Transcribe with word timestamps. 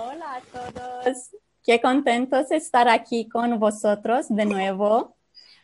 Hola 0.00 0.36
a 0.36 0.40
todos. 0.42 1.30
Qué 1.64 1.80
contentos 1.80 2.50
de 2.50 2.56
estar 2.56 2.88
aquí 2.88 3.28
con 3.28 3.58
vosotros 3.58 4.26
de 4.28 4.44
nuevo. 4.44 5.16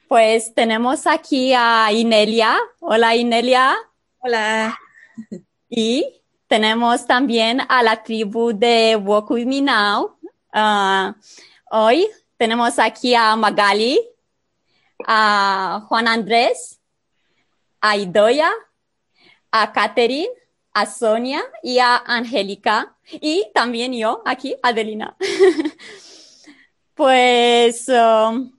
Pues 0.08 0.52
tenemos 0.52 1.06
aquí 1.06 1.54
a 1.54 1.92
Inelia. 1.92 2.58
Hola 2.80 3.14
Inelia. 3.14 3.76
Hola. 4.18 4.76
Y 5.68 6.20
tenemos 6.48 7.06
también 7.06 7.60
a 7.68 7.84
la 7.84 8.02
tribu 8.02 8.52
de 8.52 8.96
Walk 8.96 9.30
With 9.30 9.46
Me 9.46 9.60
Now. 9.62 10.18
Hoy 11.70 12.08
tenemos 12.36 12.80
aquí 12.80 13.14
a 13.14 13.36
Magali, 13.36 14.00
a 15.06 15.86
Juan 15.86 16.08
Andrés, 16.08 16.80
a 17.80 17.96
Idoya, 17.96 18.50
a 19.52 19.72
Catherine, 19.72 20.28
a 20.72 20.86
Sonia 20.86 21.40
y 21.62 21.78
a 21.78 21.98
Angélica 21.98 22.93
y 23.12 23.50
también 23.54 23.92
yo 23.92 24.22
aquí, 24.24 24.56
Adelina. 24.62 25.16
pues 26.94 27.88
um, 27.88 28.52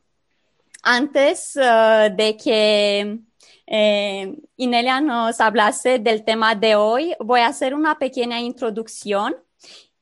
antes 0.83 1.55
uh, 1.55 2.15
de 2.15 2.37
que 2.41 3.19
eh, 3.67 4.37
Inelia 4.57 5.01
nos 5.01 5.41
hablase 5.41 5.99
del 5.99 6.23
tema 6.23 6.53
de 6.55 6.75
hoy, 6.75 7.15
voy 7.19 7.39
a 7.39 7.47
hacer 7.47 7.73
una 7.73 7.97
pequeña 7.97 8.39
introducción 8.39 9.35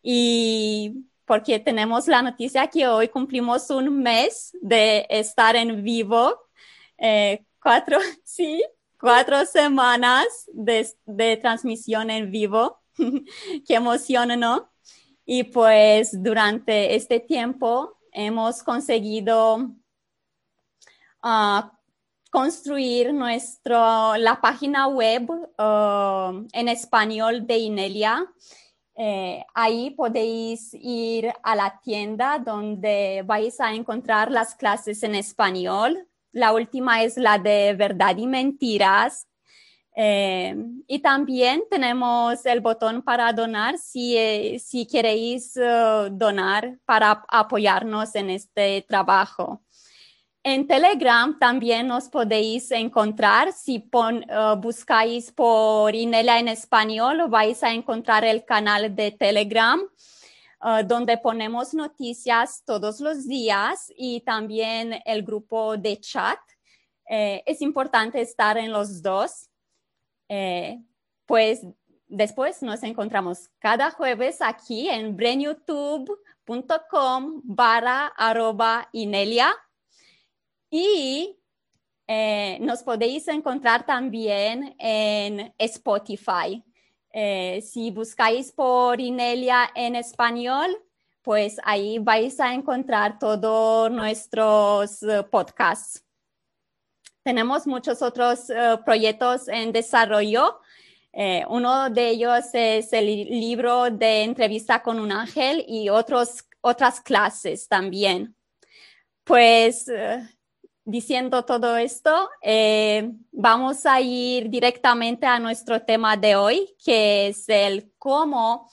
y 0.02 1.06
porque 1.26 1.60
tenemos 1.60 2.08
la 2.08 2.22
noticia 2.22 2.68
que 2.68 2.88
hoy 2.88 3.08
cumplimos 3.08 3.70
un 3.70 4.02
mes 4.02 4.52
de 4.62 5.08
estar 5.10 5.56
en 5.56 5.82
vivo, 5.82 6.38
eh, 6.98 7.46
cuatro, 7.62 8.00
sí, 8.24 8.62
cuatro 9.00 9.46
semanas 9.46 10.26
de, 10.52 10.88
de 11.06 11.38
transmisión 11.38 12.10
en 12.10 12.30
vivo. 12.30 12.83
Qué 13.68 13.76
emoción, 13.76 14.40
¿no? 14.40 14.72
Y 15.26 15.44
pues 15.44 16.22
durante 16.22 16.96
este 16.96 17.20
tiempo 17.20 17.98
hemos 18.12 18.62
conseguido 18.62 19.56
uh, 21.24 21.62
construir 22.30 23.14
nuestro, 23.14 24.16
la 24.18 24.40
página 24.42 24.88
web 24.88 25.30
uh, 25.30 26.48
en 26.52 26.68
español 26.68 27.48
de 27.48 27.58
Inelia. 27.58 28.26
Eh, 28.96 29.44
ahí 29.56 29.92
podéis 29.92 30.74
ir 30.74 31.32
a 31.42 31.56
la 31.56 31.80
tienda 31.82 32.38
donde 32.38 33.24
vais 33.26 33.60
a 33.60 33.74
encontrar 33.74 34.32
las 34.32 34.56
clases 34.56 35.02
en 35.04 35.16
español. 35.16 36.08
La 36.32 36.54
última 36.54 37.04
es 37.04 37.18
la 37.18 37.38
de 37.40 37.74
verdad 37.76 38.18
y 38.18 38.28
mentiras. 38.28 39.28
Eh, 39.96 40.56
y 40.88 41.00
también 41.00 41.64
tenemos 41.70 42.46
el 42.46 42.62
botón 42.62 43.02
para 43.04 43.32
donar 43.32 43.78
si, 43.78 44.18
eh, 44.18 44.58
si 44.60 44.88
queréis 44.88 45.54
donar 46.12 46.80
para 46.86 47.24
apoyarnos 47.28 48.16
en 48.16 48.32
este 48.32 48.84
trabajo. 48.88 49.62
En 50.46 50.68
Telegram 50.68 51.38
también 51.40 51.88
nos 51.88 52.10
podéis 52.10 52.70
encontrar. 52.72 53.54
Si 53.54 53.90
uh, 53.94 54.58
buscáis 54.58 55.32
por 55.32 55.96
Inelia 55.96 56.40
en 56.40 56.50
español, 56.50 57.30
vais 57.30 57.64
a 57.64 57.72
encontrar 57.72 58.26
el 58.26 58.44
canal 58.44 58.94
de 58.94 59.12
Telegram, 59.12 59.80
donde 60.86 61.18
ponemos 61.18 61.74
noticias 61.74 62.64
todos 62.66 63.02
los 63.02 63.28
días 63.28 63.92
y 63.98 64.22
también 64.22 65.02
el 65.06 65.22
grupo 65.24 65.76
de 65.76 65.98
chat. 66.00 66.40
Eh, 67.10 67.44
es 67.46 67.62
importante 67.62 68.22
estar 68.22 68.58
en 68.58 68.72
los 68.72 69.02
dos. 69.02 69.50
Eh, 70.36 70.82
pues 71.28 71.62
después 72.08 72.64
nos 72.64 72.82
encontramos 72.82 73.52
cada 73.60 73.92
jueves 73.92 74.42
aquí 74.42 74.90
en 74.90 75.16
brainyoutube.com 75.16 77.42
barra 77.44 78.08
arroba 78.08 78.90
Inelia 78.94 79.56
y 80.72 81.38
eh, 82.08 82.58
nos 82.62 82.82
podéis 82.82 83.28
encontrar 83.28 83.86
también 83.86 84.76
en 84.80 85.54
Spotify. 85.60 86.64
Eh, 87.12 87.62
si 87.62 87.92
buscáis 87.92 88.52
por 88.52 89.00
Inelia 89.00 89.70
en 89.76 89.96
español, 89.96 90.76
pues 91.22 91.58
ahí 91.64 92.00
vais 92.00 92.40
a 92.40 92.56
encontrar 92.56 93.20
todos 93.20 93.92
nuestros 93.92 95.00
podcasts. 95.30 96.03
Tenemos 97.24 97.66
muchos 97.66 98.02
otros 98.02 98.48
proyectos 98.86 99.48
en 99.48 99.72
desarrollo. 99.72 100.60
uno 101.48 101.90
de 101.90 102.10
ellos 102.10 102.46
es 102.54 102.92
el 102.94 103.06
libro 103.06 103.90
de 103.90 104.24
entrevista 104.24 104.82
con 104.84 105.00
un 105.00 105.12
ángel 105.12 105.64
y 105.68 105.90
otros, 105.90 106.46
otras 106.62 107.00
clases 107.00 107.68
también. 107.68 108.36
Pues 109.24 109.90
diciendo 110.86 111.46
todo 111.46 111.78
esto, 111.78 112.30
eh, 112.42 113.12
vamos 113.32 113.86
a 113.86 114.02
ir 114.02 114.50
directamente 114.50 115.26
a 115.26 115.40
nuestro 115.40 115.82
tema 115.82 116.18
de 116.18 116.36
hoy, 116.36 116.76
que 116.84 117.28
es 117.28 117.48
el 117.48 117.92
cómo 117.98 118.70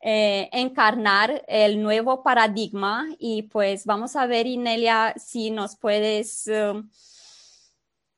eh, 0.00 0.48
encarnar 0.52 1.44
el 1.48 1.82
nuevo 1.82 2.22
paradigma. 2.22 3.06
Y 3.18 3.42
pues 3.42 3.86
vamos 3.86 4.16
a 4.16 4.26
ver, 4.26 4.46
Inelia, 4.46 5.14
si 5.16 5.50
nos 5.50 5.76
puedes 5.76 6.46
um, 6.46 6.88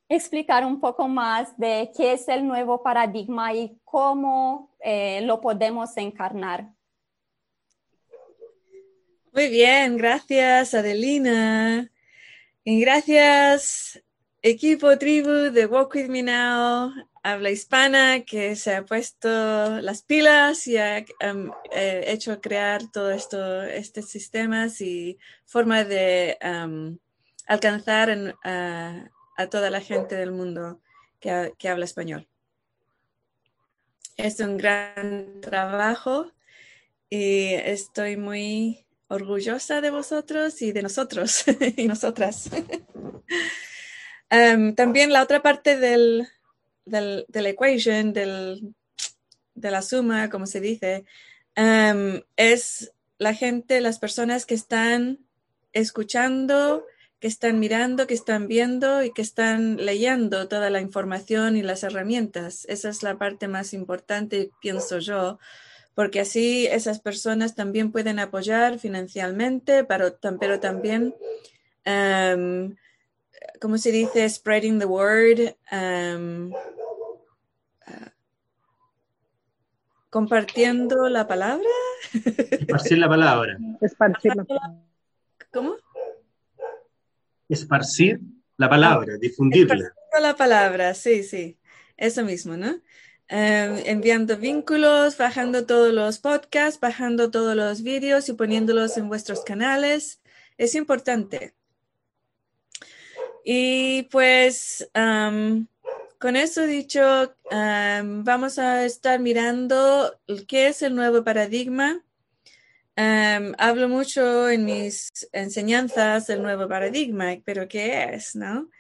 explicar 0.09 0.65
un 0.65 0.81
poco 0.81 1.09
más 1.09 1.57
de 1.59 1.91
qué 1.97 2.13
es 2.13 2.29
el 2.29 2.47
nuevo 2.47 2.83
paradigma 2.83 3.53
y 3.55 3.79
cómo 3.85 4.77
eh, 4.81 5.21
lo 5.23 5.41
podemos 5.41 5.97
encarnar. 5.97 6.73
Muy 9.33 9.49
bien, 9.49 9.97
gracias, 9.97 10.75
Adelina. 10.75 11.91
Y 12.65 12.81
gracias, 12.81 14.03
equipo 14.43 14.97
tribu 14.99 15.51
de 15.53 15.67
Walk 15.67 15.95
With 15.95 16.09
Me 16.09 16.23
Now, 16.23 16.93
habla 17.23 17.51
hispana, 17.51 18.21
que 18.25 18.57
se 18.57 18.75
ha 18.75 18.85
puesto 18.85 19.29
las 19.81 20.03
pilas 20.03 20.67
y 20.67 20.79
ha 20.79 21.05
um, 21.31 21.51
eh, 21.71 22.05
hecho 22.07 22.41
crear 22.41 22.91
todo 22.91 23.11
esto, 23.11 23.63
estos 23.63 24.09
sistemas 24.09 24.81
y 24.81 25.19
forma 25.45 25.85
de 25.85 26.39
um, 26.43 26.97
alcanzar 27.47 28.37
a 29.37 29.49
toda 29.49 29.71
la 29.71 29.81
gente 29.81 30.17
del 30.17 30.33
mundo 30.33 30.81
que, 31.21 31.53
que 31.59 31.69
habla 31.69 31.85
español. 31.85 32.29
Es 34.17 34.41
un 34.41 34.57
gran 34.57 35.41
trabajo 35.43 36.33
y 37.11 37.53
estoy 37.53 38.17
muy 38.17 38.87
orgullosa 39.09 39.81
de 39.81 39.91
vosotros 39.91 40.61
y 40.63 40.73
de 40.73 40.83
nosotros 40.83 41.45
y 41.77 41.87
nosotras. 41.87 42.51
Em, 44.29 44.75
también 44.75 45.13
la 45.13 45.23
otra 45.23 45.41
parte 45.41 45.79
del, 45.79 46.27
del, 46.85 47.27
de 47.29 47.43
la 47.43 47.49
equation, 47.51 48.13
del, 48.13 48.75
de 49.55 49.71
la 49.71 49.83
suma, 49.83 50.29
como 50.31 50.47
se 50.47 50.61
dice, 50.61 51.05
em, 51.55 52.23
es 52.37 52.93
la 53.19 53.35
gente, 53.35 53.81
las 53.81 54.01
personas 54.01 54.45
que 54.45 54.55
están 54.57 55.21
escuchando, 55.73 56.85
que 57.27 57.31
están 57.31 57.59
mirando, 57.59 58.07
que 58.07 58.15
están 58.15 58.47
viendo 58.47 59.03
y 59.03 59.11
que 59.11 59.21
están 59.21 59.85
leyendo 59.85 60.47
toda 60.47 60.71
la 60.71 60.81
información 60.81 61.57
y 61.57 61.63
las 61.63 61.83
herramientas. 61.83 62.65
Esa 62.69 62.89
es 62.89 63.03
la 63.03 63.19
parte 63.19 63.49
más 63.49 63.73
importante, 63.75 64.53
pienso 64.61 65.01
yo, 65.01 65.41
porque 65.97 66.21
así 66.21 66.69
esas 66.69 67.01
personas 67.01 67.57
también 67.57 67.91
pueden 67.91 68.21
apoyar 68.21 68.79
financieramente, 68.79 69.83
pero, 69.83 70.17
pero 70.39 70.61
también, 70.61 71.17
um, 71.85 72.77
¿cómo 73.61 73.77
se 73.77 73.91
dice? 73.91 74.29
Spreading 74.29 74.79
the 74.79 74.87
word. 74.87 75.57
Um, 75.73 76.53
uh, 77.89 78.11
compartiendo 80.11 81.09
la 81.09 81.27
palabra. 81.27 81.67
Esparcir 82.13 82.99
la 82.99 83.09
palabra. 83.09 83.59
Esparcir 83.81 84.37
la 84.37 84.45
palabra. 84.45 84.81
¿Cómo? 85.53 85.75
Esparcir 87.49 88.21
la 88.57 88.69
palabra, 88.69 89.17
difundirla. 89.19 89.75
Esparcir 89.75 90.21
la 90.21 90.37
palabra, 90.37 90.95
sí, 90.95 91.23
sí. 91.23 91.59
Eso 91.97 92.25
mismo, 92.25 92.57
¿no? 92.57 92.81
Em, 93.29 93.83
enviando 93.87 94.37
vínculos, 94.37 95.17
bajando 95.17 95.67
todos 95.67 95.93
los 95.93 96.19
podcasts, 96.19 96.79
bajando 96.81 97.31
todos 97.31 97.57
los 97.57 97.83
vídeos 97.83 98.29
y 98.29 98.35
poniéndolos 98.35 98.97
en 98.97 99.09
vuestros 99.09 99.43
canales. 99.43 100.21
Es 100.59 100.75
importante. 100.75 101.55
Y 103.45 104.05
pues 104.05 104.89
con 106.19 106.35
eso 106.35 106.67
dicho, 106.67 107.37
vamos 107.51 108.59
a 108.59 108.85
estar 108.85 109.21
mirando 109.21 110.19
qué 110.49 110.69
es 110.69 110.83
el 110.83 110.95
nuevo 110.95 111.23
paradigma. 111.23 112.03
Hablo 112.97 113.89
mucho 113.89 114.49
en 114.49 114.65
mis 114.65 115.11
enseñanzas 115.33 116.27
del 116.27 116.43
nuevo 116.43 116.69
paradigma, 116.69 117.37
pero 117.45 117.69
¿qué 117.69 118.15
es? 118.15 118.35
¿No? 118.35 118.71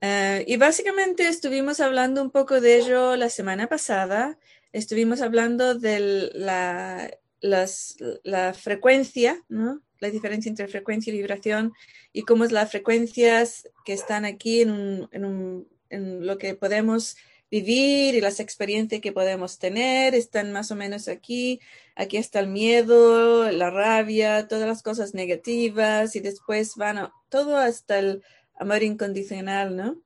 Eh, 0.00 0.44
y 0.46 0.56
básicamente 0.56 1.28
estuvimos 1.28 1.80
hablando 1.80 2.22
un 2.22 2.30
poco 2.30 2.60
de 2.60 2.78
ello 2.78 3.16
la 3.16 3.28
semana 3.28 3.68
pasada. 3.68 4.38
Estuvimos 4.72 5.20
hablando 5.20 5.74
de 5.74 6.30
la 6.34 7.10
la 7.42 8.52
frecuencia, 8.52 9.42
¿no? 9.48 9.82
la 10.00 10.10
diferencia 10.10 10.48
entre 10.48 10.68
frecuencia 10.68 11.12
y 11.12 11.16
vibración 11.16 11.72
y 12.12 12.22
cómo 12.22 12.44
es 12.44 12.52
las 12.52 12.70
frecuencias 12.70 13.68
que 13.84 13.92
están 13.92 14.24
aquí 14.24 14.62
en, 14.62 15.08
en, 15.12 16.26
lo 16.26 16.38
que 16.38 16.54
podemos 16.54 17.16
vivir 17.50 18.14
y 18.14 18.20
las 18.20 18.40
experiencias 18.40 19.00
que 19.00 19.12
podemos 19.12 19.58
tener 19.58 20.14
están 20.14 20.52
más 20.52 20.70
o 20.70 20.76
menos 20.76 21.08
aquí. 21.08 21.60
Aquí 21.96 22.16
está 22.16 22.40
el 22.40 22.48
miedo, 22.48 23.50
la 23.50 23.70
rabia, 23.70 24.48
todas 24.48 24.68
las 24.68 24.82
cosas 24.82 25.14
negativas 25.14 26.14
y 26.16 26.20
después 26.20 26.76
van 26.76 27.10
todo 27.28 27.56
hasta 27.56 27.98
el 27.98 28.22
amor 28.54 28.82
incondicional, 28.82 29.76
¿no? 29.76 30.00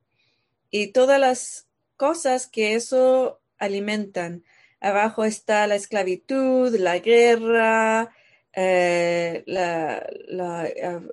Y 0.71 0.89
todas 0.89 1.21
las 1.21 1.69
cosas 1.97 2.47
que 2.47 2.75
eso 2.75 3.41
alimentan. 3.59 4.45
Abajo 4.81 5.25
está 5.25 5.67
la 5.67 5.77
esclavitud, 5.77 6.75
la 6.79 6.99
guerra, 6.99 8.13
eh, 8.53 9.43
la, 9.47 10.07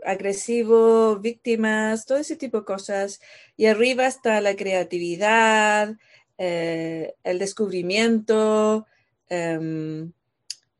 agresivo, 0.06 1.18
víctimas, 1.18 2.06
todo 2.06 2.18
ese 2.18 2.36
tipo 2.36 2.60
de 2.60 2.66
cosas. 2.66 3.22
Y 3.58 3.66
arriba 3.68 4.08
está 4.08 4.42
la 4.42 4.56
creatividad, 4.56 5.96
eh, 6.44 7.14
el 7.24 7.38
descubrimiento, 7.38 8.88
em, 9.30 10.12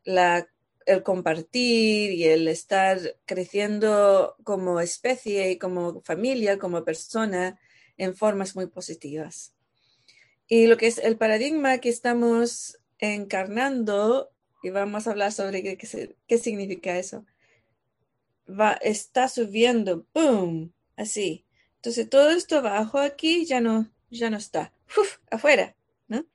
el 0.04 1.04
compartir 1.04 2.14
y 2.14 2.24
el 2.24 2.48
estar 2.48 2.98
creciendo 3.28 4.36
como 4.44 4.80
especie 4.80 5.52
y 5.52 5.60
como 5.60 6.02
familia, 6.02 6.58
como 6.58 6.84
persona, 6.84 7.60
en 7.98 8.16
formas 8.16 8.56
muy 8.56 8.66
positivas. 8.66 9.54
Y 10.48 10.66
lo 10.66 10.78
que 10.78 10.88
es 10.88 10.98
el 10.98 11.16
paradigma 11.16 11.78
que 11.78 11.90
estamos 11.90 12.80
encarnando 12.98 14.32
y 14.64 14.72
vamos 14.72 15.06
a 15.06 15.12
hablar 15.12 15.32
sobre 15.32 15.62
qué, 15.78 16.38
significa 16.40 16.98
eso. 16.98 17.24
Va, 18.50 18.80
está 18.82 19.28
subiendo, 19.28 20.08
¡boom! 20.12 20.74
Así. 20.96 21.46
Entonces 21.76 22.10
todo 22.10 22.32
esto 22.32 22.58
abajo 22.58 22.98
aquí 22.98 23.46
ya 23.46 23.62
no, 23.62 23.92
ya 24.18 24.30
no 24.30 24.38
está. 24.38 24.74
Uf, 24.98 25.18
afuera, 25.30 25.76
¿no? 26.08 26.26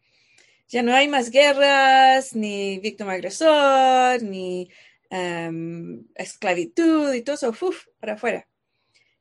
Ya 0.69 0.83
no 0.83 0.95
hay 0.95 1.09
más 1.09 1.31
guerras, 1.31 2.35
ni 2.35 2.79
víctima 2.79 3.13
agresor, 3.13 4.23
ni 4.23 4.71
em, 5.11 6.07
esclavitud 6.15 7.13
y 7.15 7.23
todo 7.23 7.37
eso, 7.37 7.51
uf, 7.51 7.87
para 8.01 8.15
afuera. 8.15 8.49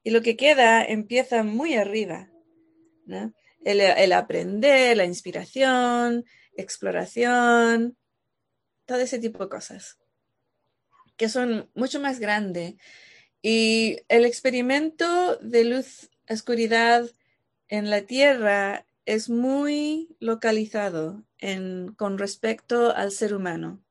Y 0.03 0.11
lo 0.11 0.21
que 0.21 0.35
queda 0.35 0.83
empieza 0.83 1.43
muy 1.43 1.75
arriba, 1.75 2.29
¿no? 3.05 3.33
el, 3.63 3.81
el 3.81 4.13
aprender, 4.13 4.97
la 4.97 5.05
inspiración, 5.05 6.25
exploración, 6.55 7.97
todo 8.85 8.99
ese 8.99 9.19
tipo 9.19 9.43
de 9.43 9.49
cosas 9.49 9.97
que 11.17 11.29
son 11.29 11.69
mucho 11.75 11.99
más 11.99 12.19
grandes. 12.19 12.75
Y 13.41 13.97
el 14.07 14.25
experimento 14.25 15.37
de 15.37 15.65
luz-oscuridad 15.65 17.09
en 17.67 17.89
la 17.89 18.01
Tierra 18.01 18.85
es 19.05 19.29
muy 19.29 20.15
localizado 20.19 21.23
en, 21.37 21.93
con 21.97 22.17
respecto 22.17 22.95
al 22.95 23.11
ser 23.11 23.33
humano. 23.33 23.81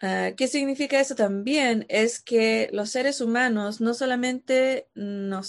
Ah, 0.00 0.32
¿Qué 0.36 0.46
significa 0.46 1.00
eso 1.00 1.14
también? 1.14 1.86
Es 1.88 2.20
que 2.20 2.68
los 2.72 2.90
seres 2.90 3.20
humanos 3.20 3.80
no 3.80 3.94
solamente 3.94 4.88
no 4.94 5.40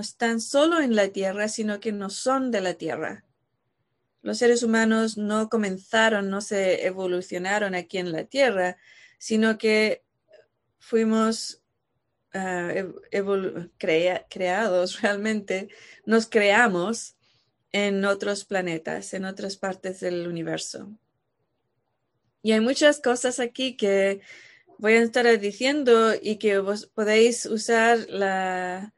están 0.00 0.40
solo 0.40 0.80
en 0.80 0.94
la 0.94 1.08
Tierra, 1.08 1.48
sino 1.48 1.80
que 1.80 1.92
no 1.92 2.10
son 2.10 2.50
de 2.50 2.60
la 2.60 2.74
Tierra 2.74 3.26
los 4.26 4.38
seres 4.38 4.64
humanos 4.64 5.16
no 5.16 5.48
comenzaron, 5.48 6.30
no 6.30 6.40
se 6.40 6.84
evolucionaron 6.84 7.76
aquí 7.76 7.98
en 7.98 8.10
la 8.10 8.24
Tierra, 8.24 8.76
sino 9.18 9.56
que 9.56 10.02
fuimos 10.80 11.62
ah, 12.36 12.72
creados 14.28 15.00
realmente, 15.02 15.68
nos 16.04 16.26
creamos 16.26 17.16
en 17.72 18.04
otros 18.04 18.44
planetas, 18.44 19.14
en 19.14 19.24
otras 19.24 19.56
partes 19.56 20.00
del 20.00 20.26
universo. 20.26 20.88
Y 22.42 22.52
hay 22.52 22.60
muchas 22.60 23.00
cosas 23.00 23.40
aquí 23.40 23.76
que 23.76 24.20
voy 24.78 24.92
a 24.94 25.02
estar 25.02 25.26
diciendo 25.40 26.12
y 26.20 26.36
que 26.36 26.58
vos 26.58 26.86
podéis 26.86 27.46
usar 27.46 27.98
la, 28.08 28.92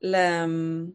mm, 0.00 0.92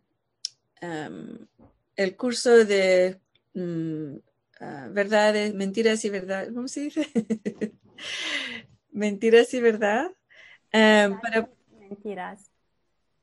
el 1.96 2.16
curso 2.18 2.66
de 2.66 3.20
Mm, 3.54 4.18
ah, 4.62 4.88
verdades, 4.92 5.54
mentiras 5.54 6.04
y 6.06 6.10
verdad, 6.10 6.48
¿cómo 6.54 6.68
se 6.68 6.82
dice? 6.82 7.08
mentiras 8.92 9.54
y 9.54 9.62
verdad. 9.62 10.12
Em, 10.72 11.16
mentiras. 11.90 12.52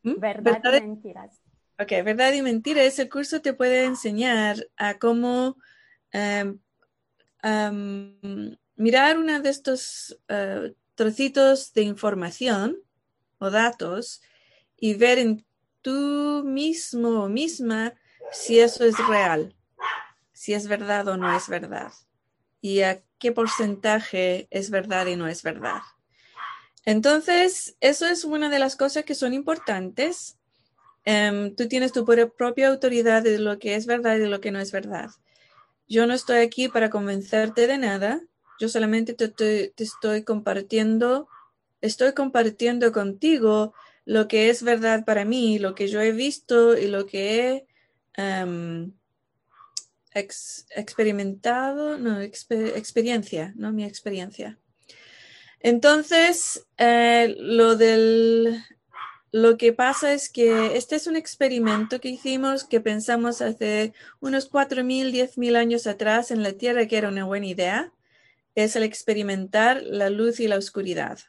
¿Mm? 0.03 0.15
Verdad, 0.19 0.63
y 0.77 0.81
mentiras. 0.81 1.41
Ok, 1.79 1.91
verdad 2.05 2.33
y 2.33 2.43
mentiras. 2.43 2.99
El 2.99 3.09
curso 3.09 3.41
te 3.41 3.53
puede 3.53 3.85
enseñar 3.85 4.69
a 4.77 4.99
cómo 4.99 5.57
em, 6.13 6.59
mirar 8.77 9.19
uno 9.19 9.41
de 9.41 9.51
estos 9.51 10.19
uh, 10.29 10.73
trocitos 10.95 11.73
de 11.73 11.83
información 11.83 12.77
o 13.39 13.51
datos 13.51 14.23
y 14.77 14.95
ver 14.95 15.19
en 15.19 15.45
tú 15.83 16.43
mismo 16.45 17.25
o 17.25 17.29
misma 17.29 17.95
si 18.33 18.61
eso 18.61 18.85
es 18.85 18.97
real 19.09 19.55
si 20.33 20.55
es 20.55 20.69
verdad 20.69 21.09
o 21.09 21.17
no 21.17 21.35
es 21.37 21.49
verdad 21.49 21.93
y 22.61 22.81
a 22.81 23.03
qué 23.19 23.33
porcentaje 23.33 24.49
es 24.51 24.71
verdad 24.71 25.07
y 25.07 25.17
no 25.17 25.29
es 25.29 25.43
verdad. 25.43 25.83
Entonces, 26.85 27.77
eso 27.81 28.07
es 28.07 28.25
una 28.25 28.49
de 28.49 28.59
las 28.59 28.77
cosas 28.77 29.05
que 29.05 29.15
son 29.15 29.35
importantes. 29.35 30.39
Em, 31.05 31.55
tú 31.55 31.69
tienes 31.69 31.93
tu 31.93 32.05
propia 32.05 32.69
autoridad 32.69 33.23
de 33.23 33.39
lo 33.39 33.59
que 33.59 33.75
es 33.75 33.87
verdad 33.87 34.17
y 34.17 34.21
de 34.21 34.29
lo 34.29 34.41
que 34.41 34.51
no 34.51 34.61
es 34.61 34.73
verdad. 34.73 35.11
Yo 35.89 36.07
no 36.07 36.15
estoy 36.15 36.39
aquí 36.39 36.69
para 36.69 36.89
convencerte 36.89 37.67
de 37.67 37.77
nada. 37.77 38.23
Yo 38.61 38.69
solamente 38.69 39.15
te, 39.15 39.73
estoy 39.77 40.23
compartiendo, 40.23 41.29
estoy 41.81 42.13
compartiendo 42.13 42.93
contigo 42.93 43.75
lo 44.05 44.29
que 44.29 44.51
es 44.51 44.63
verdad 44.63 45.05
para 45.05 45.25
mí, 45.25 45.59
lo 45.59 45.75
que 45.75 45.89
yo 45.89 46.01
he 46.01 46.13
visto 46.13 46.77
y 46.79 46.87
lo 46.87 47.07
que 47.07 47.41
he 47.41 47.67
em, 48.17 48.93
experimentado, 50.15 51.99
no, 51.99 52.21
experiencia, 52.21 53.53
¿no? 53.57 53.73
Mi 53.73 53.85
experiencia. 53.85 54.60
Entonces, 55.61 56.67
eh, 56.79 57.35
lo 57.39 57.77
del, 57.77 58.63
lo 59.31 59.57
que 59.59 59.73
pasa 59.73 60.13
es 60.13 60.29
que 60.31 60.77
este 60.77 60.97
es 60.97 61.07
un 61.07 61.17
experimento 61.17 62.01
que 62.01 62.09
hicimos 62.09 62.65
que 62.65 62.81
pensamos 62.81 63.43
hace 63.43 63.93
unos 64.21 64.51
4.000, 64.51 65.13
10.000 65.13 65.57
años 65.57 65.87
atrás 65.87 66.31
en 66.31 66.43
la 66.43 66.53
Tierra 66.53 66.87
que 66.87 66.97
era 66.97 67.09
una 67.09 67.25
buena 67.25 67.47
idea. 67.47 67.93
Es 68.55 68.75
el 68.75 68.83
experimentar 68.83 69.83
la 69.83 70.11
luz 70.11 70.41
y 70.41 70.49
la 70.49 70.57
oscuridad. 70.57 71.21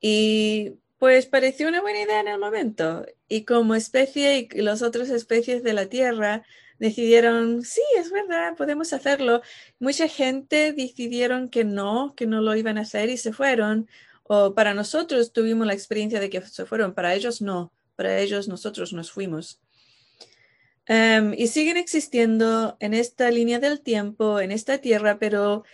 Y 0.00 0.74
pues 0.98 1.26
pareció 1.26 1.68
una 1.68 1.80
buena 1.80 2.02
idea 2.02 2.20
en 2.20 2.28
el 2.28 2.38
momento. 2.38 3.06
Y 3.28 3.44
como 3.44 3.74
especie 3.74 4.48
y 4.52 4.60
las 4.60 4.82
otras 4.82 5.08
especies 5.08 5.62
de 5.62 5.72
la 5.72 5.86
Tierra 5.86 6.44
decidieron, 6.78 7.62
sí, 7.62 7.82
es 7.96 8.10
verdad, 8.10 8.56
podemos 8.56 8.92
hacerlo. 8.92 9.42
Mucha 9.78 10.08
gente 10.08 10.72
decidieron 10.72 11.48
que 11.48 11.64
no, 11.64 12.14
que 12.16 12.26
no 12.26 12.40
lo 12.40 12.54
iban 12.56 12.78
a 12.78 12.82
hacer 12.82 13.10
y 13.10 13.16
se 13.16 13.32
fueron. 13.32 13.88
O 14.22 14.54
para 14.54 14.74
nosotros 14.74 15.32
tuvimos 15.32 15.66
la 15.66 15.74
experiencia 15.74 16.20
de 16.20 16.30
que 16.30 16.40
se 16.42 16.66
fueron, 16.66 16.94
para 16.94 17.14
ellos 17.14 17.40
no, 17.40 17.72
para 17.96 18.18
ellos 18.18 18.48
nosotros 18.48 18.92
nos 18.92 19.10
fuimos. 19.10 19.60
Em, 20.86 21.34
y 21.36 21.48
siguen 21.48 21.76
existiendo 21.76 22.76
en 22.80 22.94
esta 22.94 23.30
línea 23.30 23.58
del 23.58 23.80
tiempo, 23.80 24.40
en 24.40 24.52
esta 24.52 24.78
tierra, 24.78 25.18
pero 25.18 25.64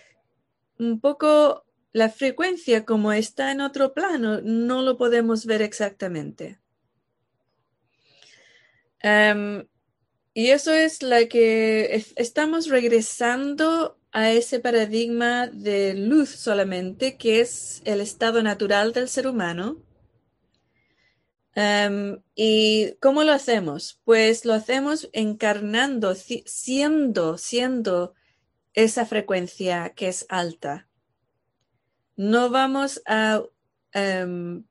un 0.79 1.01
poco 1.01 1.65
la 1.93 2.09
frecuencia 2.09 2.85
como 2.85 3.13
está 3.13 3.53
en 3.53 3.61
otro 3.61 3.95
plano, 3.95 4.41
no 4.43 4.83
lo 4.83 4.97
podemos 4.97 5.47
ver 5.47 5.63
exactamente. 5.63 6.59
Um, 9.05 9.65
y 10.35 10.51
eso 10.51 10.73
es 10.73 11.03
la 11.03 11.27
que 11.27 12.05
estamos 12.17 12.69
regresando 12.69 13.97
a 14.11 14.31
ese 14.33 14.59
paradigma 14.59 15.47
de 15.47 15.95
luz 15.95 16.31
solamente, 16.31 17.17
que 17.17 17.41
es 17.41 17.83
el 17.85 18.01
estado 18.01 18.43
natural 18.43 18.93
del 18.93 19.09
ser 19.09 19.29
humano. 19.29 19.81
Em, 21.55 22.21
¿Y 22.35 22.95
cómo 23.01 23.23
lo 23.23 23.33
hacemos? 23.33 24.01
Pues 24.05 24.45
lo 24.45 24.55
hacemos 24.55 25.09
encarnando, 25.13 26.15
siendo, 26.17 27.39
siendo 27.39 28.15
esa 28.73 29.07
frecuencia 29.07 29.91
que 29.91 30.09
es 30.09 30.27
alta. 30.29 30.89
No 32.17 32.51
vamos 32.51 33.03
a, 33.07 33.43
em, 33.93 34.65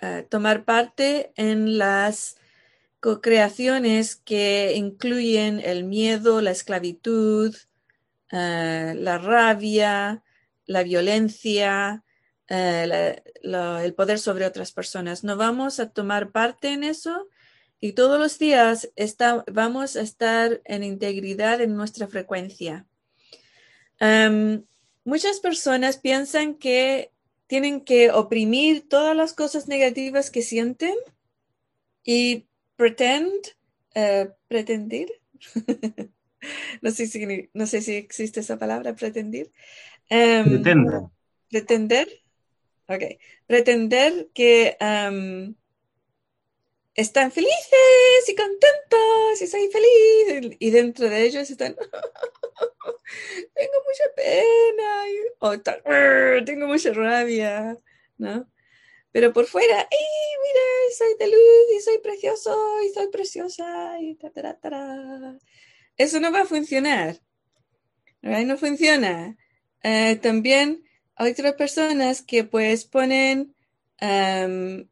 a 0.00 0.22
tomar 0.22 0.64
parte 0.64 1.32
en 1.36 1.78
las 1.78 2.37
co-creaciones 3.00 4.16
que 4.16 4.74
incluyen 4.76 5.60
el 5.60 5.84
miedo, 5.84 6.40
la 6.40 6.50
esclavitud, 6.50 7.54
eh, 8.30 8.94
la 8.96 9.18
rabia, 9.18 10.22
la 10.66 10.82
violencia, 10.82 12.04
eh, 12.48 13.22
el 13.42 13.94
poder 13.94 14.18
sobre 14.18 14.46
otras 14.46 14.72
personas. 14.72 15.24
No 15.24 15.36
vamos 15.36 15.80
a 15.80 15.90
tomar 15.90 16.32
parte 16.32 16.68
en 16.68 16.84
eso 16.84 17.28
y 17.80 17.92
todos 17.92 18.18
los 18.18 18.38
días 18.38 18.90
vamos 19.52 19.96
a 19.96 20.00
estar 20.00 20.60
en 20.64 20.82
integridad 20.82 21.60
en 21.60 21.76
nuestra 21.76 22.08
frecuencia. 22.08 22.86
Em, 24.00 24.64
muchas 25.04 25.40
personas 25.40 25.96
piensan 25.98 26.54
que 26.54 27.12
tienen 27.46 27.80
que 27.80 28.10
oprimir 28.10 28.88
todas 28.88 29.16
las 29.16 29.32
cosas 29.32 29.68
negativas 29.68 30.30
que 30.30 30.42
sienten 30.42 30.94
y 32.04 32.46
pretend, 32.78 33.56
uh, 33.96 34.30
pretender. 34.48 35.08
no, 36.80 36.90
sé 36.90 37.06
si, 37.06 37.50
no 37.52 37.66
sé 37.66 37.82
si 37.82 37.96
existe 37.96 38.40
esa 38.40 38.58
palabra, 38.58 38.94
pretender. 38.94 39.50
Um, 40.10 40.62
Pretender. 41.50 42.08
Ok. 42.86 43.02
Pretender 43.46 44.28
que 44.32 44.76
um, 44.80 45.54
están 46.94 47.32
felices 47.32 48.28
y 48.28 48.34
contentos 48.34 49.42
y 49.42 49.46
soy 49.46 49.68
feliz. 49.70 50.56
Y 50.58 50.70
dentro 50.70 51.08
de 51.08 51.24
ellos 51.24 51.50
están, 51.50 51.74
tengo 53.54 53.72
mucha 53.86 54.04
pena 54.14 55.04
o 55.40 56.44
tengo 56.44 56.66
mucha 56.66 56.92
rabia, 56.92 57.78
¿no? 58.18 58.48
Pero 59.18 59.32
por 59.32 59.46
fuera, 59.46 59.76
¡ay, 59.78 60.06
mira, 60.44 60.96
soy 60.96 61.16
de 61.18 61.26
luz 61.26 61.76
y 61.76 61.80
soy 61.80 61.98
precioso 61.98 62.56
y 62.84 62.94
soy 62.94 63.08
preciosa! 63.08 64.00
Y 64.00 64.14
ta, 64.14 64.30
ta, 64.30 64.54
ta, 64.54 65.36
Eso 65.96 66.20
no 66.20 66.30
va 66.30 66.42
a 66.42 66.44
funcionar. 66.44 67.18
No 68.22 68.56
funciona. 68.56 69.36
Eh, 69.82 70.14
también 70.22 70.84
hay 71.16 71.32
otras 71.32 71.54
personas 71.54 72.22
que 72.22 72.44
pues 72.44 72.84
ponen, 72.84 73.56
um, 74.00 74.86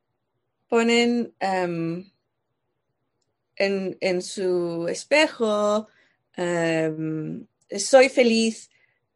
ponen 0.67 1.33
um, 1.41 2.05
en, 3.55 4.23
su 4.23 4.89
espejo, 4.89 5.87
um, 6.37 7.47
soy 7.79 8.09
feliz, 8.09 8.71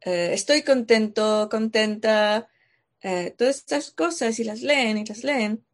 uh, 0.06 0.30
estoy 0.30 0.62
contento, 0.62 1.48
contenta, 1.50 2.48
eh, 3.02 3.34
todas 3.36 3.56
estas 3.58 3.90
cosas 3.90 4.38
y 4.38 4.44
las 4.44 4.62
leen 4.62 4.98
y 4.98 5.04
las 5.04 5.24
leen. 5.24 5.64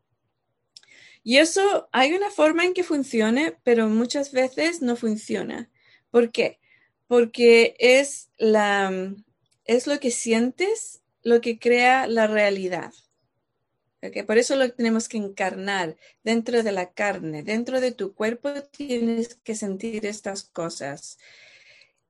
Y 1.23 1.38
eso 1.38 1.88
hay 1.92 2.12
una 2.12 2.30
forma 2.30 2.64
en 2.64 2.73
que 2.73 2.85
funcione, 2.85 3.56
pero 3.64 3.88
muchas 3.88 4.33
veces 4.33 4.80
no 4.80 4.95
funciona. 4.95 5.71
¿Por 6.11 6.30
qué? 6.30 6.61
Porque 7.09 7.75
es, 7.78 8.30
la, 8.37 9.14
es 9.64 9.87
lo 9.87 9.99
que 9.99 10.11
sientes 10.11 11.02
lo 11.23 11.40
que 11.40 11.59
crea 11.59 12.06
la 12.06 12.28
realidad. 12.28 12.92
Por 14.26 14.38
eso 14.38 14.54
lo 14.54 14.71
tenemos 14.71 15.09
que 15.09 15.16
encarnar 15.16 15.97
dentro 16.23 16.62
de 16.62 16.71
la 16.71 16.92
carne, 16.92 17.42
dentro 17.42 17.80
de 17.80 17.90
tu 17.90 18.14
cuerpo 18.14 18.62
tienes 18.62 19.35
que 19.42 19.56
sentir 19.56 20.06
estas 20.06 20.45
cosas. 20.45 21.18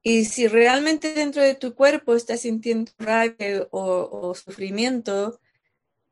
Y 0.09 0.27
si 0.27 0.47
realmente 0.47 1.15
dentro 1.15 1.43
de 1.43 1.57
tu 1.57 1.75
cuerpo 1.75 2.15
estás 2.15 2.43
sintiendo 2.43 2.93
rabia 2.97 3.67
o, 3.73 4.37
sufrimiento, 4.37 5.41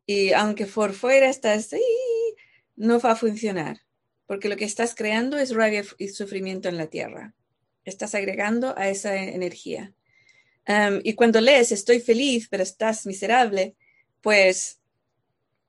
y 0.05 0.33
aunque 0.33 0.67
por 0.67 0.95
fuera 0.95 1.29
estás, 1.29 1.71
no 2.75 2.99
va 2.99 3.13
a 3.13 3.17
funcionar, 3.17 3.83
porque 4.27 4.49
lo 4.49 4.57
que 4.57 4.65
estás 4.65 4.97
creando 4.97 5.39
es 5.39 5.55
rabia 5.55 5.85
y 5.97 6.09
sufrimiento 6.09 6.69
en 6.69 6.77
la 6.77 6.89
tierra. 6.89 7.35
Estás 7.85 8.17
agregando 8.17 8.77
a 8.77 8.89
esa 8.89 9.15
energía. 9.15 9.93
y 11.05 11.15
cuando 11.15 11.41
lees 11.41 11.71
estoy 11.71 12.01
feliz, 12.01 12.49
pero 12.51 12.65
estás 12.65 13.07
miserable, 13.07 13.77
pues 14.23 14.81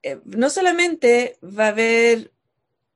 eh, 0.02 0.20
no 0.26 0.50
solamente 0.50 1.38
va 1.44 1.66
a 1.66 1.68
haber 1.68 2.32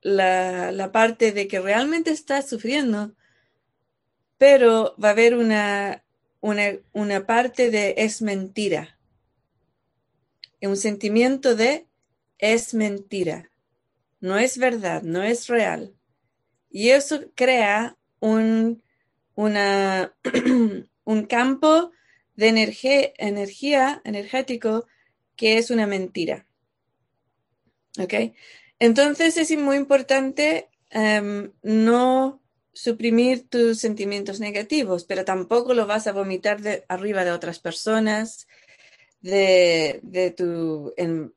la, 0.00 0.90
parte 0.92 1.30
de 1.30 1.46
que 1.46 1.60
realmente 1.60 2.10
estás 2.10 2.48
sufriendo, 2.48 3.14
pero 4.40 4.96
va 4.96 5.08
a 5.08 5.10
haber 5.10 5.34
una, 5.34 6.02
una, 6.40 7.26
parte 7.26 7.70
de 7.70 7.96
es 7.98 8.22
mentira. 8.22 8.98
Un 10.62 10.78
sentimiento 10.78 11.54
de 11.54 11.86
es 12.38 12.72
mentira. 12.72 13.50
No 14.18 14.38
es 14.38 14.56
verdad, 14.56 15.02
no 15.02 15.22
es 15.22 15.46
real. 15.48 15.94
Y 16.70 16.88
eso 16.88 17.20
crea 17.34 17.98
un, 18.18 18.82
una, 19.34 20.14
un 21.04 21.26
campo 21.26 21.92
de 22.34 22.48
energía, 22.48 23.12
energía 23.18 24.00
energético 24.06 24.86
que 25.36 25.58
es 25.58 25.70
una 25.70 25.86
mentira. 25.86 26.46
¿Ok? 27.98 28.14
Entonces 28.78 29.36
es 29.36 29.54
muy 29.58 29.76
importante 29.76 30.70
em, 30.88 31.52
no 31.62 32.40
suprimir 32.80 33.46
tus 33.48 33.78
sentimientos 33.78 34.40
negativos, 34.40 35.04
pero 35.04 35.26
tampoco 35.26 35.74
lo 35.74 35.86
vas 35.86 36.06
a 36.06 36.12
vomitar 36.12 36.62
de 36.62 36.84
arriba 36.88 37.24
de 37.24 37.32
otras 37.32 37.58
personas, 37.58 38.48
de, 39.20 40.34
tu 40.34 40.94
en, 40.96 41.34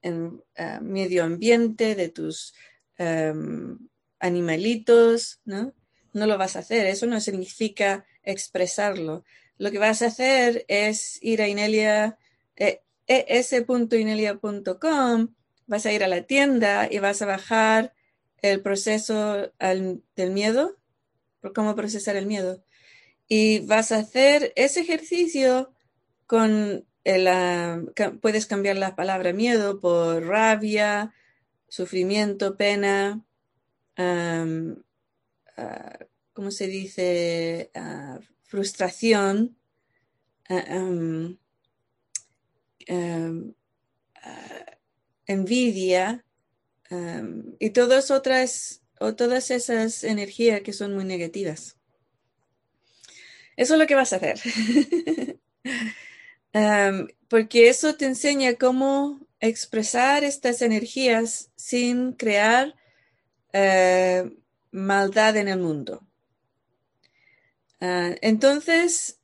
eh, 0.55 0.79
medio 0.81 1.25
ambiente, 1.25 1.95
de 1.95 2.07
tus 2.07 2.53
em, 2.97 3.77
animalitos, 4.19 5.41
¿no? 5.43 5.73
No 6.13 6.27
lo 6.27 6.37
vas 6.37 6.55
a 6.55 6.59
hacer, 6.59 6.85
eso 6.85 7.07
no 7.07 7.19
significa 7.19 8.05
expresarlo. 8.23 9.25
Lo 9.57 9.69
que 9.69 9.79
vas 9.79 10.01
a 10.01 10.07
hacer 10.07 10.63
es 10.69 11.19
ir 11.21 11.41
a 11.41 11.49
Inelia, 11.49 12.17
eh, 12.55 12.83
es.inelia.com, 13.07 14.37
vas 15.67 15.85
a 15.85 15.91
ir 15.91 16.05
a 16.05 16.07
la 16.07 16.21
tienda 16.21 16.87
y 16.89 16.99
vas 16.99 17.21
a 17.21 17.25
bajar 17.25 17.93
el 18.41 18.61
proceso 18.61 19.51
del 19.59 20.31
miedo, 20.31 20.77
cómo 21.51 21.75
procesar 21.75 22.15
el 22.15 22.27
miedo. 22.27 22.63
Y 23.27 23.59
vas 23.59 23.91
a 23.91 23.97
hacer 23.97 24.53
ese 24.55 24.81
ejercicio 24.81 25.73
con 26.27 26.85
el, 27.03 27.27
ah, 27.27 27.81
puedes 28.21 28.45
cambiar 28.45 28.77
la 28.77 28.95
palabra 28.95 29.33
miedo 29.33 29.79
por 29.79 30.25
rabia, 30.25 31.13
sufrimiento, 31.67 32.55
pena, 32.55 33.25
ah, 33.97 34.45
¿cómo 36.33 36.51
se 36.51 36.67
dice? 36.67 37.71
Ah, 37.75 38.19
frustración, 38.43 39.57
envidia 45.25 46.25
y 47.59 47.69
todas 47.71 48.11
otras 48.11 48.82
o 49.03 49.15
todas 49.15 49.51
esas 49.51 50.05
energías 50.05 50.61
que 50.61 50.71
son 50.71 50.95
muy 50.95 51.03
negativas. 51.03 51.75
Eso 53.57 53.73
es 53.73 53.79
lo 53.79 53.85
que 53.85 53.95
vas 53.95 54.13
a 54.13 54.15
hacer. 54.15 54.39
porque 57.27 57.67
eso 57.67 57.95
te 57.95 58.05
enseña 58.05 58.53
cómo 58.55 59.19
expresar 59.41 60.23
estas 60.23 60.61
energías 60.61 61.51
sin 61.55 62.13
crear 62.13 62.75
eh, 63.51 64.31
maldad 64.71 65.35
en 65.35 65.49
el 65.49 65.59
mundo. 65.59 66.07
Ah, 67.81 68.15
entonces, 68.21 69.19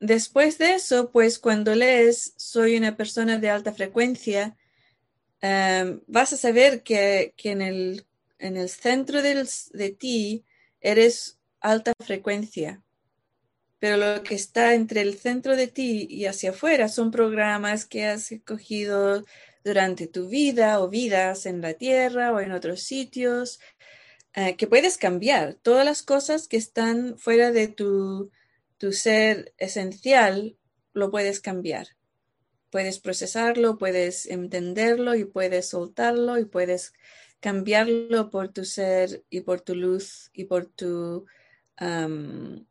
después 0.00 0.56
de 0.56 0.76
eso, 0.76 1.10
pues 1.10 1.38
cuando 1.38 1.74
lees 1.74 2.32
Soy 2.38 2.78
una 2.78 2.96
persona 2.96 3.38
de 3.38 3.50
alta 3.50 3.74
frecuencia, 3.74 4.56
vas 6.06 6.32
a 6.32 6.36
saber 6.36 6.82
que, 6.82 7.34
que 7.36 7.50
en 7.50 7.62
el 7.62 8.06
en 8.42 8.56
el 8.56 8.68
centro 8.68 9.22
de 9.22 9.96
ti 9.98 10.44
eres 10.80 11.38
alta 11.60 11.92
frecuencia, 11.98 12.82
pero 13.78 13.96
lo 13.96 14.22
que 14.22 14.34
está 14.34 14.74
entre 14.74 15.00
el 15.00 15.18
centro 15.18 15.56
de 15.56 15.66
ti 15.66 16.06
y 16.08 16.26
hacia 16.26 16.50
afuera 16.50 16.88
son 16.88 17.10
programas 17.10 17.86
que 17.86 18.04
has 18.04 18.30
escogido 18.30 19.24
durante 19.64 20.06
tu 20.06 20.28
vida 20.28 20.80
o 20.80 20.88
vidas 20.88 21.46
en 21.46 21.60
la 21.60 21.74
tierra 21.74 22.32
o 22.32 22.40
en 22.40 22.52
otros 22.52 22.82
sitios, 22.82 23.60
eh, 24.34 24.56
que 24.56 24.66
puedes 24.66 24.98
cambiar. 24.98 25.54
Todas 25.54 25.84
las 25.84 26.02
cosas 26.02 26.48
que 26.48 26.56
están 26.56 27.18
fuera 27.18 27.52
de 27.52 27.68
tu, 27.68 28.30
tu 28.78 28.92
ser 28.92 29.52
esencial, 29.58 30.56
lo 30.92 31.10
puedes 31.10 31.40
cambiar. 31.40 31.88
Puedes 32.70 32.98
procesarlo, 32.98 33.78
puedes 33.78 34.26
entenderlo 34.26 35.14
y 35.14 35.24
puedes 35.24 35.68
soltarlo 35.68 36.38
y 36.38 36.44
puedes 36.44 36.92
cambiarlo 37.42 38.30
por 38.30 38.48
tu 38.48 38.64
ser 38.64 39.24
y 39.28 39.40
por 39.40 39.60
tu 39.60 39.74
luz 39.74 40.30
y 40.32 40.44
por 40.44 40.66
tu 40.66 41.26
um, 41.80 42.64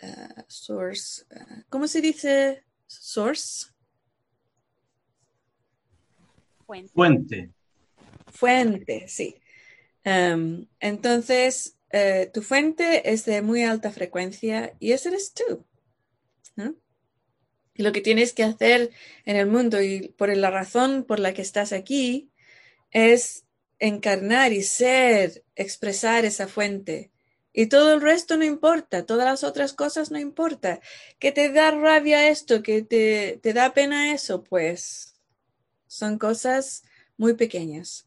uh, 0.00 0.42
source. 0.46 1.26
Uh, 1.28 1.62
¿Cómo 1.68 1.88
se 1.88 2.00
dice 2.00 2.64
source? 2.86 3.66
Fuente. 6.94 7.50
Fuente, 8.28 9.08
sí. 9.08 9.34
Um, 10.04 10.66
entonces, 10.78 11.76
uh, 11.92 12.30
tu 12.32 12.42
fuente 12.42 13.12
es 13.12 13.24
de 13.24 13.42
muy 13.42 13.64
alta 13.64 13.90
frecuencia 13.90 14.72
y 14.78 14.92
ese 14.92 15.08
eres 15.08 15.34
tú. 15.34 15.66
Y 17.74 17.82
lo 17.82 17.92
que 17.92 18.02
tienes 18.02 18.34
que 18.34 18.44
hacer 18.44 18.90
en 19.24 19.36
el 19.36 19.46
mundo 19.46 19.82
y 19.82 20.08
por 20.16 20.34
la 20.36 20.50
razón 20.50 21.04
por 21.04 21.18
la 21.18 21.32
que 21.32 21.40
estás 21.40 21.72
aquí 21.72 22.30
es 22.90 23.46
encarnar 23.82 24.52
y 24.52 24.62
ser, 24.62 25.42
expresar 25.56 26.24
esa 26.24 26.46
fuente. 26.46 27.10
Y 27.52 27.66
todo 27.66 27.92
el 27.92 28.00
resto 28.00 28.36
no 28.36 28.44
importa, 28.44 29.04
todas 29.04 29.26
las 29.26 29.42
otras 29.42 29.72
cosas 29.72 30.12
no 30.12 30.20
importa. 30.20 30.80
¿Que 31.18 31.32
te 31.32 31.50
da 31.50 31.72
rabia 31.72 32.28
esto? 32.28 32.62
¿Que 32.62 32.82
te, 32.82 33.40
te 33.42 33.52
da 33.52 33.74
pena 33.74 34.14
eso? 34.14 34.44
Pues 34.44 35.16
son 35.88 36.16
cosas 36.16 36.84
muy 37.16 37.34
pequeñas. 37.34 38.06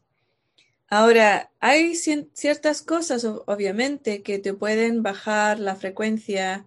Ahora, 0.88 1.50
hay 1.60 1.94
ciertas 1.94 2.80
cosas, 2.80 3.24
obviamente, 3.24 4.22
que 4.22 4.38
te 4.38 4.54
pueden 4.54 5.02
bajar 5.02 5.60
la 5.60 5.76
frecuencia, 5.76 6.64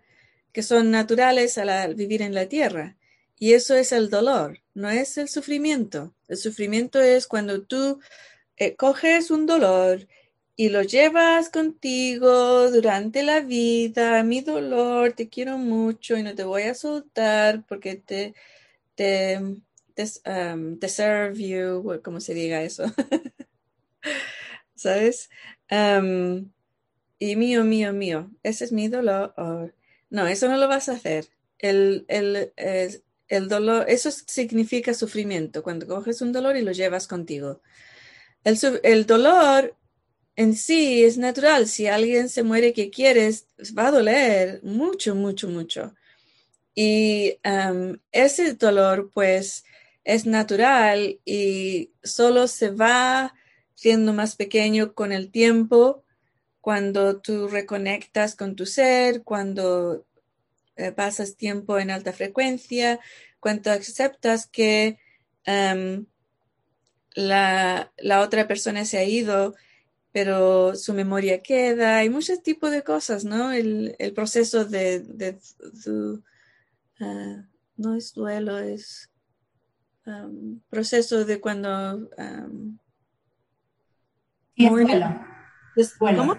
que 0.52 0.62
son 0.62 0.92
naturales 0.92 1.58
al 1.58 1.96
vivir 1.96 2.22
en 2.22 2.36
la 2.36 2.46
Tierra. 2.46 2.96
Y 3.40 3.54
eso 3.54 3.76
es 3.76 3.92
el 3.92 4.12
dolor, 4.12 4.60
no 4.76 4.90
es 4.90 5.18
el 5.18 5.30
sufrimiento. 5.30 6.14
El 6.28 6.38
sufrimiento 6.38 7.02
es 7.02 7.26
cuando 7.26 7.64
tú 7.64 8.00
eh, 8.60 8.76
coges 8.76 9.32
un 9.32 9.46
dolor 9.46 10.08
y 10.56 10.70
lo 10.70 10.84
llevas 10.84 11.50
contigo 11.50 12.70
durante 12.72 13.24
la 13.24 13.40
vida. 13.42 14.24
Mi 14.24 14.42
dolor, 14.42 15.14
te 15.14 15.30
quiero 15.30 15.58
mucho 15.58 16.18
y 16.18 16.24
no 16.24 16.36
te 16.36 16.44
voy 16.44 16.64
a 16.64 16.74
soltar 16.76 17.66
porque 17.68 17.96
te, 17.96 18.36
te, 18.96 19.40
um, 19.40 20.80
serve 20.88 21.36
you, 21.42 22.02
como 22.04 22.20
se 22.20 22.34
diga 22.34 22.62
eso. 22.62 22.84
¿Sabes? 24.76 25.30
Um, 25.72 26.52
y 27.20 27.36
mío, 27.38 27.64
mío, 27.64 27.94
mío, 27.94 28.32
ese 28.44 28.66
es 28.66 28.72
mi 28.72 28.90
dolor. 28.90 29.34
no, 30.10 30.28
eso 30.28 30.50
no 30.50 30.58
lo 30.58 30.68
vas 30.68 30.90
a 30.90 30.94
hacer. 30.94 31.28
El, 31.60 32.06
el, 32.10 32.52
el 33.30 33.48
dolor, 33.48 33.86
eso 33.88 34.12
significa 34.12 34.94
sufrimiento, 34.94 35.64
cuando 35.64 35.88
coges 35.88 36.22
un 36.22 36.34
dolor 36.34 36.58
y 36.58 36.62
lo 36.62 36.72
llevas 36.74 37.08
contigo. 37.08 37.62
El, 38.44 39.06
dolor 39.06 39.76
en 40.36 40.56
sí 40.56 41.04
es 41.04 41.18
natural. 41.18 41.68
Si 41.68 41.88
alguien 41.88 42.30
se 42.30 42.44
muere 42.44 42.74
que 42.74 42.90
quieres, 42.90 43.48
va 43.78 43.88
a 43.88 43.92
doler 43.92 44.62
mucho, 44.64 45.16
mucho, 45.16 45.50
mucho. 45.50 45.94
Y 46.74 47.38
ese 48.12 48.54
dolor, 48.54 49.12
pues, 49.14 49.66
es 50.04 50.26
natural 50.26 51.20
y 51.26 51.92
solo 52.04 52.48
se 52.48 52.72
va 52.72 53.34
siendo 53.76 54.14
más 54.14 54.36
pequeño 54.36 54.94
con 54.94 55.12
el 55.12 55.32
tiempo, 55.32 56.04
cuando 56.62 57.22
tú 57.22 57.48
reconectas 57.48 58.36
con 58.36 58.56
tu 58.56 58.66
ser, 58.66 59.24
cuando 59.24 60.06
eh, 60.76 60.92
pasas 60.92 61.36
tiempo 61.36 61.80
en 61.80 61.92
alta 61.92 62.12
frecuencia, 62.12 63.00
cuando 63.40 63.72
aceptas 63.72 64.48
que 64.48 64.98
em, 65.46 66.06
la, 67.16 67.92
otra 68.22 68.48
persona 68.48 68.86
se 68.86 68.98
ha 68.98 69.04
ido, 69.04 69.56
pero 70.12 70.76
su 70.76 70.94
memoria 70.94 71.42
queda, 71.42 71.98
hay 71.98 72.10
muchos 72.10 72.42
tipos 72.42 72.72
de 72.72 72.84
cosas, 72.84 73.26
¿no? 73.26 73.52
El, 73.52 73.96
proceso 74.16 74.66
de, 74.66 75.38
ah, 77.00 77.44
no 77.78 77.96
es 77.96 78.14
duelo, 78.14 78.58
es 78.58 79.10
um, 80.06 80.60
proceso 80.70 81.26
de 81.26 81.40
cuando... 81.40 82.10
Um, 82.18 82.78
duelo. 84.56 85.26
¿Cómo? 86.00 86.38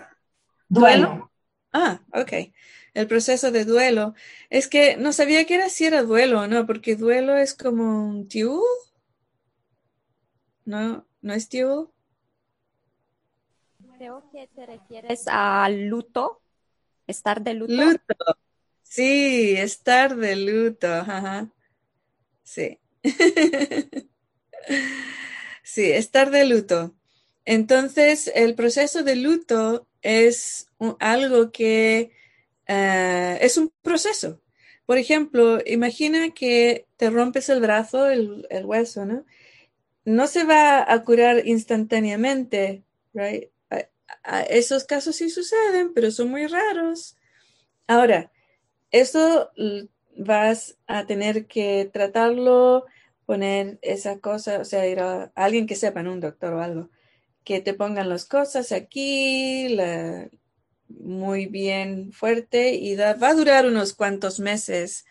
Duelo. 0.68 1.30
Ah, 1.72 2.00
ok. 2.12 2.32
El 2.94 3.06
proceso 3.06 3.50
de 3.50 3.64
duelo. 3.64 4.14
Es 4.50 4.68
que 4.68 4.96
no 4.96 5.12
sabía 5.12 5.44
que 5.46 5.54
era 5.54 5.68
si 5.68 5.84
era 5.84 6.02
duelo 6.02 6.40
o 6.40 6.46
no, 6.46 6.66
porque 6.66 6.96
duelo 6.96 7.36
es 7.36 7.54
como 7.54 8.08
un 8.08 8.28
tío. 8.28 8.60
¿No? 10.70 11.04
¿No 11.20 11.34
es 11.34 11.48
tío? 11.48 11.92
Creo 13.96 14.22
que 14.30 14.46
te 14.54 14.66
refieres 14.66 15.24
a 15.26 15.68
luto, 15.68 16.42
estar 17.08 17.42
de 17.42 17.54
luto. 17.54 17.72
Luto. 17.72 18.14
Sí, 18.80 19.56
estar 19.56 20.14
de 20.14 20.36
luto. 20.36 20.86
Ajá. 20.86 21.50
Sí. 22.44 22.78
sí, 25.64 25.90
estar 25.90 26.30
de 26.30 26.44
luto. 26.44 26.94
Entonces, 27.44 28.30
el 28.32 28.54
proceso 28.54 29.02
de 29.02 29.16
luto 29.16 29.88
es 30.02 30.68
algo 31.00 31.50
que 31.50 32.12
eh, 32.68 33.38
es 33.40 33.58
un 33.58 33.72
proceso. 33.82 34.40
Por 34.86 34.98
ejemplo, 34.98 35.58
imagina 35.66 36.30
que 36.30 36.86
te 36.96 37.10
rompes 37.10 37.48
el 37.48 37.60
brazo, 37.60 38.08
el, 38.08 38.46
hueso, 38.64 39.04
¿no? 39.04 39.26
No 40.04 40.26
se 40.26 40.44
va 40.44 40.90
a 40.90 41.04
curar 41.04 41.46
instantáneamente, 41.46 42.84
right? 43.12 43.50
esos 44.48 44.84
casos 44.84 45.16
sí 45.16 45.30
suceden, 45.30 45.94
pero 45.94 46.10
son 46.10 46.30
muy 46.30 46.46
raros. 46.46 47.16
Ahora, 47.86 48.30
eso 48.90 49.50
vas 50.16 50.78
a 50.86 51.06
tener 51.06 51.46
que 51.46 51.88
tratarlo, 51.92 52.86
poner 53.26 53.78
esa 53.82 54.18
cosa, 54.18 54.58
o 54.58 54.64
sea, 54.64 54.86
ir 54.86 55.00
a, 55.00 55.32
alguien 55.34 55.66
que 55.66 55.76
sepa, 55.76 56.00
un 56.00 56.20
doctor 56.20 56.54
o 56.54 56.62
algo, 56.62 56.90
que 57.44 57.60
te 57.60 57.74
pongan 57.74 58.08
las 58.08 58.24
cosas 58.26 58.72
aquí, 58.72 59.76
muy 60.88 61.46
bien 61.46 62.12
fuerte 62.12 62.74
y 62.74 62.96
va 62.96 63.10
a 63.10 63.34
durar 63.34 63.66
unos 63.66 63.94
cuantos 63.94 64.40
meses 64.40 65.04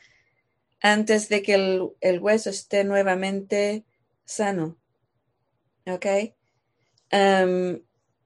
antes 0.81 1.29
de 1.29 1.41
que 1.41 1.55
el, 2.01 2.19
hueso 2.19 2.49
esté 2.49 2.83
nuevamente 2.83 3.85
sano. 4.25 4.77
¿Ok? 5.85 6.05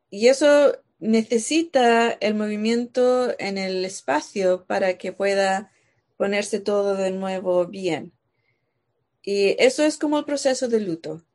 y 0.10 0.28
eso 0.28 0.78
necesita 1.00 2.12
el 2.12 2.34
movimiento 2.36 3.34
en 3.40 3.58
el 3.58 3.86
espacio 3.86 4.66
para 4.66 4.98
que 4.98 5.14
pueda 5.14 5.72
ponerse 6.18 6.60
todo 6.60 6.96
de 6.96 7.12
nuevo 7.12 7.66
bien. 7.68 8.14
Y 9.22 9.56
eso 9.58 9.84
es 9.84 9.98
como 9.98 10.20
el 10.20 10.26
proceso 10.26 10.68
de 10.68 10.82
luto. 10.82 11.26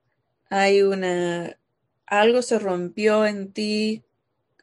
Hay 0.50 0.82
una, 0.82 1.58
algo 2.06 2.42
se 2.42 2.58
rompió 2.58 3.26
en 3.26 3.52
ti, 3.52 4.04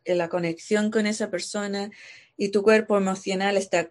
en 0.05 0.19
la 0.19 0.29
conexión 0.29 0.91
con 0.91 1.07
esa 1.07 1.29
persona 1.29 1.91
y 2.37 2.49
tu 2.49 2.63
cuerpo 2.63 2.97
emocional 2.97 3.57
está, 3.57 3.89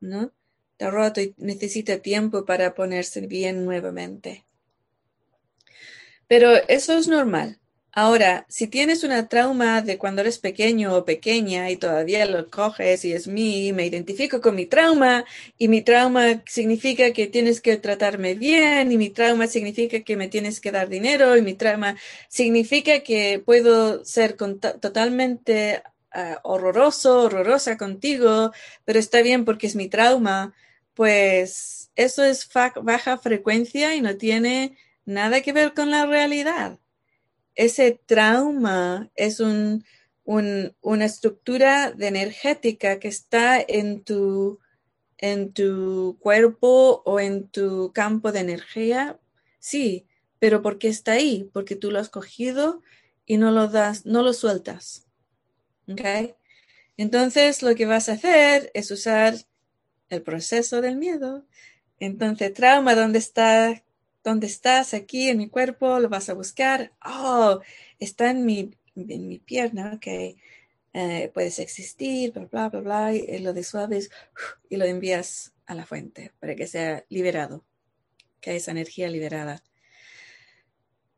¿no? 0.00 0.32
Está 0.72 0.90
roto 0.90 1.20
y 1.20 1.34
necesita 1.36 1.98
tiempo 1.98 2.44
para 2.44 2.74
ponerse 2.74 3.20
bien 3.26 3.64
nuevamente. 3.64 4.44
Pero 6.30 6.52
eso 6.68 6.96
es 6.96 7.08
normal. 7.08 7.58
Ahora, 7.92 8.46
si 8.48 8.68
tienes 8.68 9.02
una 9.02 9.28
trauma 9.28 9.82
de 9.82 9.98
cuando 9.98 10.20
eres 10.20 10.38
pequeño 10.38 10.94
o 10.94 11.04
pequeña 11.04 11.70
y 11.70 11.76
todavía 11.76 12.24
lo 12.24 12.48
coges 12.50 13.04
y 13.04 13.12
es 13.12 13.26
mí, 13.26 13.72
me 13.72 13.84
identifico 13.86 14.40
con 14.40 14.54
mi 14.54 14.64
trauma 14.66 15.24
y 15.58 15.66
mi 15.66 15.82
trauma 15.82 16.44
significa 16.46 17.12
que 17.12 17.26
tienes 17.26 17.60
que 17.60 17.76
tratarme 17.78 18.34
bien 18.36 18.92
y 18.92 18.96
mi 18.96 19.10
trauma 19.10 19.48
significa 19.48 20.02
que 20.02 20.16
me 20.16 20.28
tienes 20.28 20.60
que 20.60 20.70
dar 20.70 20.88
dinero 20.88 21.36
y 21.36 21.42
mi 21.42 21.54
trauma 21.54 21.96
significa 22.28 23.00
que 23.00 23.42
puedo 23.44 24.04
ser 24.04 24.34
totalmente 24.34 25.82
ah, 26.12 26.38
horroroso, 26.44 27.22
horrorosa 27.24 27.76
contigo, 27.76 28.52
pero 28.84 29.00
está 29.00 29.20
bien 29.22 29.44
porque 29.44 29.66
es 29.66 29.74
mi 29.74 29.88
trauma, 29.88 30.54
pues 30.94 31.90
eso 31.96 32.22
es 32.22 32.48
baja 32.84 33.18
frecuencia 33.18 33.96
y 33.96 34.00
no 34.00 34.16
tiene 34.16 34.76
nada 35.10 35.40
que 35.42 35.52
ver 35.52 35.74
con 35.74 35.90
la 35.90 36.06
realidad 36.06 36.78
ese 37.54 38.00
trauma 38.06 39.10
es 39.16 39.40
una 39.40 41.04
estructura 41.04 41.92
de 41.92 42.08
energética 42.08 42.98
que 42.98 43.08
está 43.08 43.60
en 43.60 44.02
tu, 44.02 44.60
en 45.18 45.52
tu 45.52 46.16
cuerpo 46.20 47.02
o 47.04 47.20
en 47.20 47.48
tu 47.48 47.92
campo 47.92 48.32
de 48.32 48.40
energía. 48.40 49.18
Sí, 49.58 50.06
pero 50.38 50.62
¿por 50.62 50.78
qué 50.78 50.88
está 50.88 51.12
ahí? 51.12 51.50
Porque 51.52 51.76
tú 51.76 51.90
lo 51.90 51.98
has 51.98 52.08
cogido 52.08 52.80
y 53.26 53.36
no 53.36 53.50
lo 53.50 53.68
das, 53.68 54.06
no 54.06 54.22
lo 54.22 54.32
sueltas. 54.32 55.06
¿Ok? 55.86 56.34
Entonces 56.96 57.62
lo 57.62 57.74
que 57.74 57.86
vas 57.86 58.08
a 58.08 58.12
hacer 58.12 58.70
es 58.72 58.90
usar 58.90 59.34
el 60.08 60.22
proceso 60.22 60.80
del 60.80 60.96
miedo. 60.96 61.44
Entonces, 61.98 62.54
trauma, 62.54 62.94
¿dónde 62.94 63.18
está? 63.18 63.82
¿Dónde 64.22 64.46
estás? 64.46 64.94
Aquí 64.94 65.28
en 65.28 65.38
mi 65.38 65.48
cuerpo, 65.48 65.98
lo 65.98 66.08
vas 66.08 66.28
a 66.28 66.34
buscar. 66.34 66.92
Oh, 67.04 67.60
está 67.98 68.30
en 68.30 68.44
mi, 68.44 68.70
en 68.96 69.28
mi 69.28 69.38
pierna, 69.38 69.92
ok. 69.94 70.36
Eh, 70.92 71.30
puedes 71.32 71.58
existir, 71.58 72.32
bla, 72.32 72.46
bla, 72.50 72.68
bla, 72.68 72.80
bla, 72.80 73.14
y 73.14 73.38
lo 73.38 73.52
disuaves 73.52 74.10
y 74.68 74.76
lo 74.76 74.84
envías 74.84 75.52
a 75.66 75.74
la 75.74 75.86
fuente 75.86 76.32
para 76.40 76.56
que 76.56 76.66
sea 76.66 77.04
liberado, 77.08 77.64
que 78.40 78.56
esa 78.56 78.72
energía 78.72 79.08
liberada. 79.08 79.62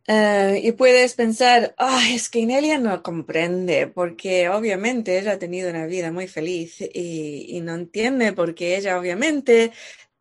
Eh, 0.08 0.60
y 0.64 0.72
puedes 0.72 1.14
pensar, 1.14 1.74
ah, 1.78 2.02
es 2.10 2.28
que 2.28 2.40
Inelia 2.40 2.78
no 2.78 3.02
comprende, 3.02 3.86
porque 3.86 4.48
obviamente 4.48 5.18
ella 5.18 5.32
ha 5.32 5.38
tenido 5.38 5.70
una 5.70 5.86
vida 5.86 6.10
muy 6.10 6.26
feliz 6.26 6.80
y, 6.80 7.46
y 7.56 7.60
no 7.60 7.74
entiende 7.74 8.32
porque 8.32 8.76
ella 8.76 8.98
obviamente 8.98 9.72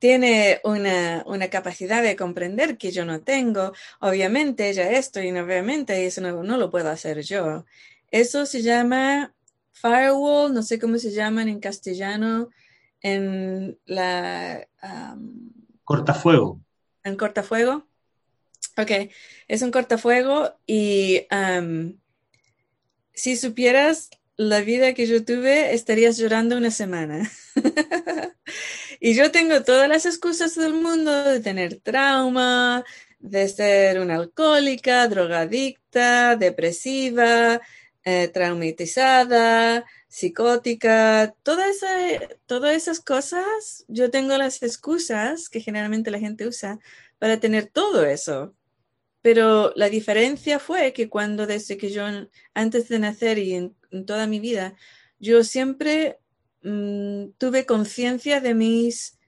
tiene 0.02 0.60
una, 0.64 1.24
capacidad 1.52 2.02
de 2.02 2.16
comprender 2.16 2.80
que 2.80 2.92
yo 2.92 3.06
no 3.06 3.22
tengo. 3.22 3.72
Obviamente 4.00 4.68
ella 4.68 4.90
esto 4.94 5.22
y 5.22 5.30
obviamente 5.30 6.08
eso 6.08 6.22
no, 6.22 6.58
lo 6.58 6.72
puedo 6.72 6.90
hacer 6.90 7.22
yo. 7.22 7.66
Eso 8.10 8.48
se 8.48 8.64
llama 8.64 9.36
firewall, 9.72 10.56
no 10.56 10.64
sé 10.64 10.80
cómo 10.80 10.98
se 10.98 11.12
llaman 11.12 11.50
en 11.50 11.60
castellano, 11.60 12.50
en 13.00 13.78
la... 13.86 14.68
cortafuego. 15.84 16.60
En 17.04 17.16
cortafuego. 17.16 17.86
Ok, 18.78 19.12
es 19.48 19.62
un 19.62 19.70
cortafuego 19.70 20.58
y 20.66 21.28
si 23.14 23.38
supieras 23.38 24.10
la 24.49 24.62
vida 24.62 24.93
que 24.93 25.08
yo 25.08 25.23
tuve, 25.23 25.73
estarías 25.73 26.17
llorando 26.17 26.58
una 26.58 26.71
semana. 26.71 27.30
y 28.99 29.13
yo 29.13 29.32
tengo 29.32 29.63
todas 29.63 29.88
las 29.88 30.06
excusas 30.06 30.56
del 30.56 30.73
mundo 30.73 31.23
de 31.23 31.39
tener 31.39 31.80
trauma, 31.80 32.84
de 33.19 33.47
ser 33.47 33.99
una 33.99 34.15
alcohólica, 34.15 35.08
drogadicta, 35.08 36.36
depresiva, 36.36 37.62
eh, 38.04 38.30
traumatizada, 38.30 39.86
psicótica, 40.08 41.36
todas 41.43 41.84
esas 42.75 42.99
cosas, 42.99 43.86
yo 43.88 44.10
tengo 44.10 44.38
las 44.38 44.63
excusas 44.63 45.49
que 45.49 45.62
generalmente 45.62 46.12
la 46.12 46.19
gente 46.19 46.47
usa 46.47 46.80
para 47.19 47.39
tener 47.39 47.67
todo 47.67 48.06
eso. 48.06 48.56
Pero 49.21 49.71
la 49.75 49.89
diferencia 49.89 50.60
fue 50.60 50.93
que 50.93 51.10
cuando 51.10 51.45
desde 51.45 51.77
que 51.77 51.91
yo, 51.91 52.05
antes 52.53 52.89
de 52.89 52.99
nacer 52.99 53.38
y 53.38 53.53
en, 53.53 53.75
toda 54.05 54.25
mi 54.25 54.39
vida, 54.39 54.75
yo 55.19 55.43
siempre 55.43 56.19
mm, 56.63 57.31
tuve 57.38 57.65
conciencia 57.65 58.39
de 58.39 58.53
mis, 58.55 59.19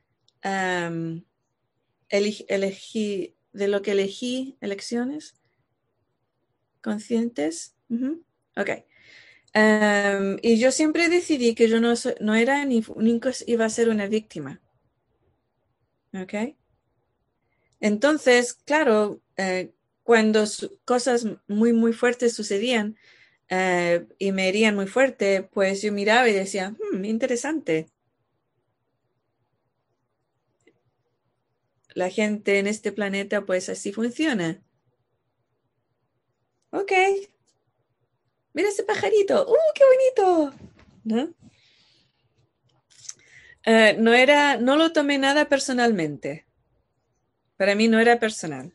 elegí, 2.10 3.36
de 3.51 3.67
lo 3.67 3.82
que 3.82 3.91
elegí, 3.91 4.58
elecciones 4.62 5.36
conscientes. 6.82 7.75
Ok. 8.56 8.69
y 10.41 10.58
yo 10.58 10.71
siempre 10.71 11.10
decidí 11.10 11.56
que 11.56 11.69
yo 11.69 11.79
no, 11.79 11.93
no 12.19 12.36
era 12.36 12.65
ni 12.65 12.84
nunca 12.97 13.32
iba 13.47 13.65
a 13.65 13.69
ser 13.69 13.89
una 13.89 14.08
víctima. 14.08 14.60
Ok. 16.13 16.56
Entonces, 17.79 18.53
claro, 18.53 19.21
eh, 19.38 19.73
cuando 20.04 20.44
cosas 20.86 21.26
muy, 21.48 21.74
muy 21.74 21.94
fuertes 21.94 22.36
sucedían 22.36 22.98
eh, 23.50 24.06
y 24.20 24.32
me 24.32 24.50
herían 24.50 24.76
muy 24.76 24.88
fuerte, 24.88 25.44
pues 25.44 25.82
yo 25.82 25.92
miraba 25.92 26.28
y 26.30 26.34
decía, 26.34 26.76
hmm, 26.92 27.06
interesante. 27.06 27.88
La 31.96 32.10
gente 32.10 32.60
en 32.60 32.68
este 32.68 32.92
planeta, 32.92 33.46
pues 33.46 33.70
así 33.70 33.94
funciona. 33.94 34.62
Ok. 36.72 36.92
Mira 38.54 38.70
ese 38.70 38.84
pajarito. 38.84 39.46
¡Uh, 39.48 39.74
qué 39.76 39.84
bonito! 39.86 40.56
¿No? 41.04 41.34
Eh, 43.66 43.96
no 44.00 44.13
era, 44.13 44.58
no 44.58 44.76
lo 44.76 44.92
tomé 44.92 45.18
nada 45.18 45.48
personalmente. 45.48 46.46
Para 47.58 47.76
mí 47.76 47.88
no 47.88 48.00
era 48.00 48.20
personal. 48.20 48.74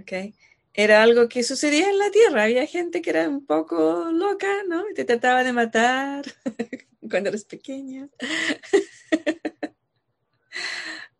¿Ok? 0.00 0.34
Era 0.74 1.02
algo 1.02 1.28
que 1.28 1.42
sucedía 1.42 1.90
en 1.90 1.98
la 1.98 2.10
Tierra. 2.10 2.44
Había 2.44 2.66
gente 2.66 3.02
que 3.02 3.10
era 3.10 3.28
un 3.28 3.44
poco 3.44 4.10
loca, 4.12 4.46
¿no? 4.68 4.88
Y 4.88 4.94
te 4.94 5.04
trataba 5.04 5.42
de 5.42 5.52
matar 5.52 6.24
cuando 7.10 7.30
eres 7.30 7.44
pequeña. 7.44 8.08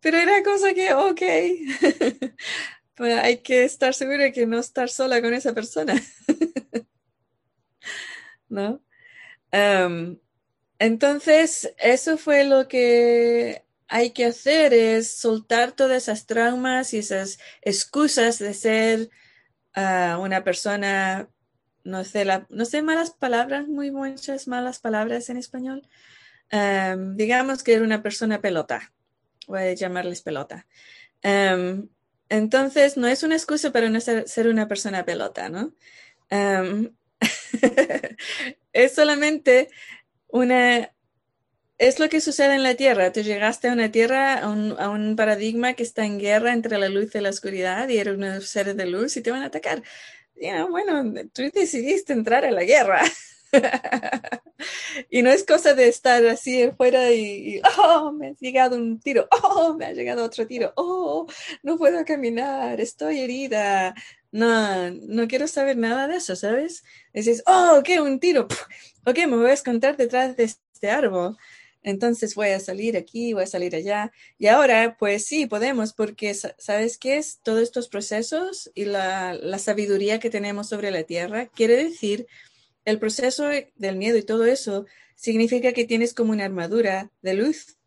Pero 0.01 0.17
era 0.17 0.43
cosa 0.45 0.75
que, 0.75 0.95
ok, 0.95 1.23
pues 2.95 3.15
hay 3.15 3.39
que 3.39 3.65
estar 3.65 3.95
seguro 3.95 4.23
de 4.23 4.33
que 4.33 4.47
no 4.47 4.61
estar 4.61 4.89
sola 4.89 5.21
con 5.21 5.35
esa 5.35 5.53
persona. 5.53 5.95
¿No? 8.49 8.83
entonces, 10.79 11.75
eso 11.79 12.19
fue 12.19 12.45
lo 12.45 12.69
que 12.69 13.65
hay 13.89 14.11
que 14.11 14.27
hacer 14.27 14.75
es 14.75 15.11
soltar 15.11 15.73
todas 15.73 16.05
esas 16.05 16.27
traumas 16.27 16.93
y 16.93 16.99
esas 16.99 17.39
excusas 17.63 18.39
de 18.39 18.53
ser 18.55 19.11
ah, 19.75 20.19
una 20.21 20.45
persona, 20.45 21.29
no 21.85 22.05
sé, 22.05 22.27
no 22.51 22.65
sé 22.67 22.83
malas 22.83 23.11
palabras, 23.11 23.67
muy 23.67 23.91
muchas 23.91 24.47
malas 24.47 24.79
palabras 24.79 25.31
en 25.31 25.39
español. 25.39 25.89
digamos 27.15 27.63
que 27.63 27.75
era 27.75 27.85
una 27.85 28.03
persona 28.03 28.41
pelota, 28.41 28.93
voy 29.47 29.61
a 29.61 29.73
llamarles 29.73 30.23
pelota. 30.23 30.67
entonces, 32.29 32.97
no 32.99 33.09
es 33.09 33.23
una 33.23 33.37
excusa 33.37 33.73
para 33.73 33.89
no 33.89 34.01
ser, 34.01 34.29
ser 34.29 34.49
una 34.49 34.69
persona 34.69 35.05
pelota, 35.05 35.49
¿no? 35.49 35.73
es 38.73 38.95
solamente 38.95 39.71
una 40.29 40.93
es 41.79 42.01
lo 42.01 42.09
que 42.09 42.21
sucede 42.21 42.55
en 42.55 42.65
la 42.65 42.75
Tierra. 42.75 43.13
Tú 43.13 43.21
llegaste 43.21 43.69
a 43.69 43.73
una 43.73 43.91
Tierra, 43.91 44.39
a 44.41 44.49
un, 44.49 45.17
paradigma 45.17 45.75
que 45.75 45.85
está 45.85 46.05
en 46.05 46.19
guerra 46.19 46.53
entre 46.53 46.79
la 46.79 46.89
luz 46.89 47.15
y 47.15 47.21
la 47.21 47.31
oscuridad 47.31 47.89
y 47.89 47.99
eres 47.99 48.17
unos 48.17 48.49
seres 48.49 48.77
de 48.77 48.87
luz 48.87 49.17
y 49.17 49.23
te 49.23 49.31
van 49.31 49.43
a 49.43 49.47
atacar. 49.47 49.83
bueno, 50.71 51.15
tú 51.33 51.43
decidiste 51.55 52.13
entrar 52.13 52.45
a 52.45 52.51
la 52.51 52.65
guerra. 52.65 53.03
y 55.11 55.23
no 55.23 55.31
es 55.31 55.45
cosa 55.45 55.75
de 55.75 55.89
estar 55.89 56.27
así 56.27 56.63
afuera 56.65 57.11
y, 57.13 57.63
oh, 57.79 58.13
me 58.13 58.29
ha 58.29 58.35
llegado 58.41 58.77
un 58.77 59.01
tiro, 59.01 59.29
oh, 59.31 59.75
me 59.75 59.87
ha 59.87 59.93
llegado 59.93 60.25
otro 60.25 60.47
tiro, 60.47 60.73
oh, 60.77 61.27
no 61.63 61.79
puedo 61.79 62.05
caminar, 62.05 62.81
estoy 62.81 63.21
herida. 63.21 63.95
No, 64.31 64.91
no 64.91 65.27
quiero 65.29 65.49
saber 65.49 65.79
nada 65.79 66.07
de 66.07 66.17
eso, 66.17 66.37
¿sabes? 66.37 66.85
Dices, 67.15 67.43
oh, 67.47 67.81
¿qué? 67.85 68.01
Un 68.01 68.21
tiro. 68.21 68.47
Ok, 69.07 69.19
me 69.27 69.37
voy 69.37 69.51
a 69.51 69.55
esconder 69.55 69.97
detrás 69.97 70.37
de 70.37 70.45
este 70.45 70.91
árbol 70.91 71.39
entonces 71.89 72.35
voy 72.35 72.49
a 72.49 72.61
salir 72.61 72.97
aquí, 72.97 73.33
voy 73.33 73.45
a 73.45 73.47
salir 73.47 73.75
allá. 73.75 74.13
Y 74.37 74.49
ahora, 74.49 74.97
pues 74.99 75.25
sí, 75.25 75.47
podemos, 75.47 75.95
porque 75.95 76.35
¿sabes 76.35 76.99
qué 76.99 77.17
es? 77.17 77.41
Todos 77.43 77.63
estos 77.63 77.89
procesos 77.89 78.71
y 78.75 78.85
la, 78.85 79.39
sabiduría 79.59 80.21
que 80.21 80.31
tenemos 80.31 80.69
sobre 80.69 80.91
la 80.91 81.05
Tierra 81.05 81.47
quiere 81.47 81.83
decir, 81.83 82.27
el 82.85 82.99
proceso 82.99 83.49
del 83.77 83.97
miedo 83.97 84.19
y 84.19 84.23
todo 84.23 84.45
eso 84.45 84.87
significa 85.15 85.73
que 85.73 85.87
tienes 85.87 86.15
como 86.15 86.33
una 86.33 86.45
armadura 86.45 87.11
de 87.23 87.35
luz 87.35 87.79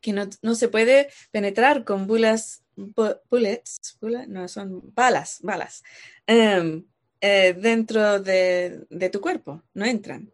que 0.00 0.12
no, 0.12 0.54
se 0.54 0.68
puede 0.68 1.08
penetrar 1.30 1.84
con 1.84 2.06
bullets, 2.06 2.62
bullets, 2.76 3.98
no, 4.28 4.48
son 4.48 4.94
balas, 4.94 5.38
balas, 5.42 5.82
em, 6.26 6.86
eh, 7.20 7.54
dentro 7.58 8.20
de, 8.20 8.86
de 8.88 9.10
tu 9.10 9.20
cuerpo, 9.20 9.62
no 9.74 9.84
entran, 9.84 10.32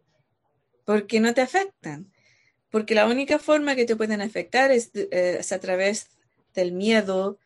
porque 0.85 1.19
no 1.19 1.33
te 1.33 1.41
afectan 1.41 2.13
porque 2.69 2.95
la 2.95 3.05
única 3.07 3.39
forma 3.39 3.75
que 3.75 3.85
te 3.85 3.95
pueden 3.95 4.21
afectar 4.21 4.71
es, 4.71 4.91
eh, 4.93 5.41
a 5.49 5.59
través 5.59 6.07
del 6.53 6.71
miedo, 6.71 7.37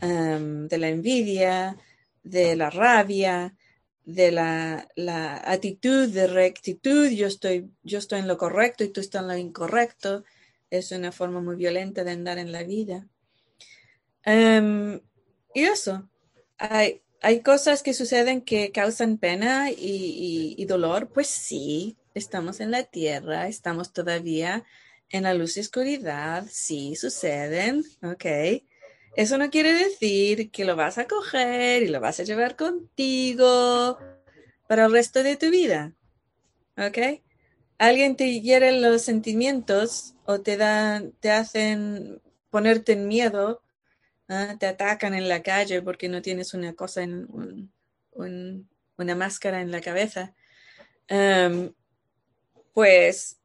de 0.00 0.78
la 0.78 0.88
envidia, 0.88 1.76
de 2.22 2.54
la 2.54 2.70
rabia, 2.70 3.56
de 4.04 4.30
la, 4.30 4.86
actitud 5.44 6.08
de 6.08 6.28
rectitud, 6.28 7.08
yo 7.08 7.26
estoy, 7.26 7.70
yo 7.82 7.98
estoy 7.98 8.20
en 8.20 8.28
lo 8.28 8.38
correcto 8.38 8.84
y 8.84 8.88
tú 8.88 9.00
estás 9.00 9.22
en 9.22 9.28
lo 9.28 9.36
incorrecto. 9.36 10.24
Es 10.70 10.92
una 10.92 11.10
forma 11.10 11.40
muy 11.40 11.56
violenta 11.56 12.04
de 12.04 12.12
andar 12.12 12.38
en 12.38 12.52
la 12.52 12.62
vida. 12.62 13.06
y 14.24 15.62
eso, 15.62 16.08
hay, 16.58 17.02
hay 17.22 17.40
cosas 17.40 17.82
que 17.82 17.94
suceden 17.94 18.40
que 18.40 18.72
causan 18.72 19.18
pena 19.18 19.70
y, 19.70 20.64
dolor, 20.66 21.08
pues 21.08 21.26
sí, 21.28 21.96
estamos 22.14 22.60
en 22.60 22.70
la 22.70 22.84
tierra, 22.84 23.48
estamos 23.48 23.92
todavía 23.92 24.64
en 25.10 25.24
la 25.24 25.34
luz 25.34 25.56
y 25.56 25.60
oscuridad, 25.60 26.46
sí 26.48 26.96
suceden, 26.96 27.84
ok. 28.02 28.62
Eso 29.16 29.38
no 29.38 29.50
quiere 29.50 29.72
decir 29.72 30.50
que 30.50 30.64
lo 30.64 30.76
vas 30.76 30.98
a 30.98 31.06
coger 31.06 31.82
y 31.82 31.88
lo 31.88 32.00
vas 32.00 32.20
a 32.20 32.24
llevar 32.24 32.56
contigo 32.56 33.98
para 34.68 34.86
el 34.86 34.92
resto 34.92 35.22
de 35.22 35.36
tu 35.36 35.50
vida, 35.50 35.94
ok. 36.76 37.22
Alguien 37.78 38.14
te 38.16 38.40
hiere 38.40 38.78
los 38.78 39.02
sentimientos 39.02 40.14
o 40.26 40.40
te 40.40 40.56
dan, 40.56 41.12
te 41.20 41.30
hacen 41.30 42.20
ponerte 42.50 42.92
en 42.92 43.08
miedo, 43.08 43.62
¿ah? 44.28 44.56
te 44.58 44.66
atacan 44.66 45.14
en 45.14 45.28
la 45.28 45.42
calle 45.42 45.82
porque 45.82 46.08
no 46.08 46.22
tienes 46.22 46.54
una 46.54 46.74
cosa 46.74 47.02
en 47.02 47.72
una 48.12 49.14
máscara 49.14 49.62
en 49.62 49.70
la 49.70 49.80
cabeza. 49.80 50.34
Em, 51.08 51.72
pues 52.72 53.40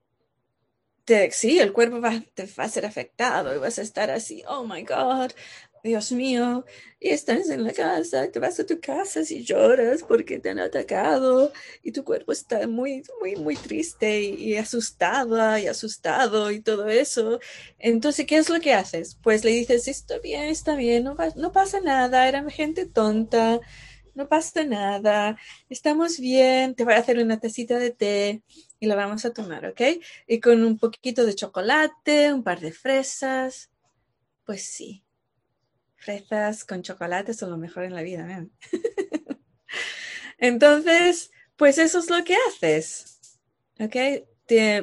sí, 1.32 1.60
el 1.60 1.74
cuerpo 1.74 2.02
va, 2.02 2.22
te 2.34 2.48
va 2.58 2.64
a 2.64 2.70
ser 2.70 2.86
afectado 2.86 3.56
y 3.56 3.60
vas 3.60 3.80
a 3.80 3.82
estar 3.82 4.10
así, 4.10 4.44
oh 4.48 4.66
my 4.66 4.84
God, 4.84 5.32
Dios 5.84 6.12
mío, 6.12 6.66
y 7.00 7.10
estás 7.10 7.48
en 7.50 7.64
la 7.64 7.72
casa, 7.72 8.32
te 8.32 8.40
vas 8.40 8.60
a 8.60 8.66
tu 8.66 8.80
casa 8.80 9.22
y 9.30 9.44
lloras 9.44 10.02
porque 10.02 10.40
te 10.40 10.50
han 10.50 10.58
atacado 10.58 11.54
y 11.84 11.92
tu 11.92 12.04
cuerpo 12.04 12.32
está 12.32 12.68
muy, 12.68 13.04
muy, 13.20 13.36
muy 13.36 13.56
triste 13.56 14.20
y, 14.22 14.56
asustada 14.58 15.60
y 15.60 15.68
asustado 15.68 16.50
y 16.50 16.60
todo 16.62 16.90
eso. 16.90 17.40
Entonces, 17.78 18.26
¿qué 18.26 18.38
es 18.38 18.50
lo 18.50 18.60
que 18.60 18.74
haces? 18.74 19.16
Pues 19.22 19.44
le 19.44 19.52
dices, 19.52 19.88
está 19.88 20.18
bien, 20.18 20.46
está 20.46 20.76
bien, 20.76 21.04
no, 21.04 21.16
no 21.36 21.52
pasa 21.52 21.80
nada, 21.82 22.28
era 22.28 22.50
gente 22.50 22.88
tonta, 22.88 23.60
no 24.15 24.28
pasa 24.28 24.63
nada, 24.63 25.38
estamos 25.69 26.19
bien, 26.19 26.75
te 26.75 26.84
voy 26.84 26.93
a 26.93 26.97
hacer 26.97 27.19
una 27.19 27.39
tacita 27.39 27.78
de 27.78 27.91
té 27.91 28.43
y 28.80 28.88
la 28.88 28.95
vamos 28.95 29.25
a 29.25 29.34
tomar, 29.34 29.65
¿ok? 29.67 29.82
Y 30.28 30.39
con 30.39 30.63
un 30.63 30.78
poquito 30.78 31.25
de 31.25 31.36
chocolate, 31.36 32.34
un 32.34 32.43
par 32.43 32.60
de 32.60 32.71
fresas, 32.71 33.69
pues 34.45 34.63
sí 34.65 35.06
fresas 36.06 36.63
con 36.63 36.84
chocolate 36.84 37.34
son 37.34 37.49
lo 37.49 37.58
mejor 37.58 37.84
en 37.84 37.95
la 37.95 38.04
vida. 38.04 38.47
Entonces, 40.38 41.32
pues 41.56 41.78
eso 41.78 41.99
es 41.99 42.10
lo 42.10 42.23
que 42.23 42.36
haces. 42.47 43.39
¿Ok? 43.80 43.95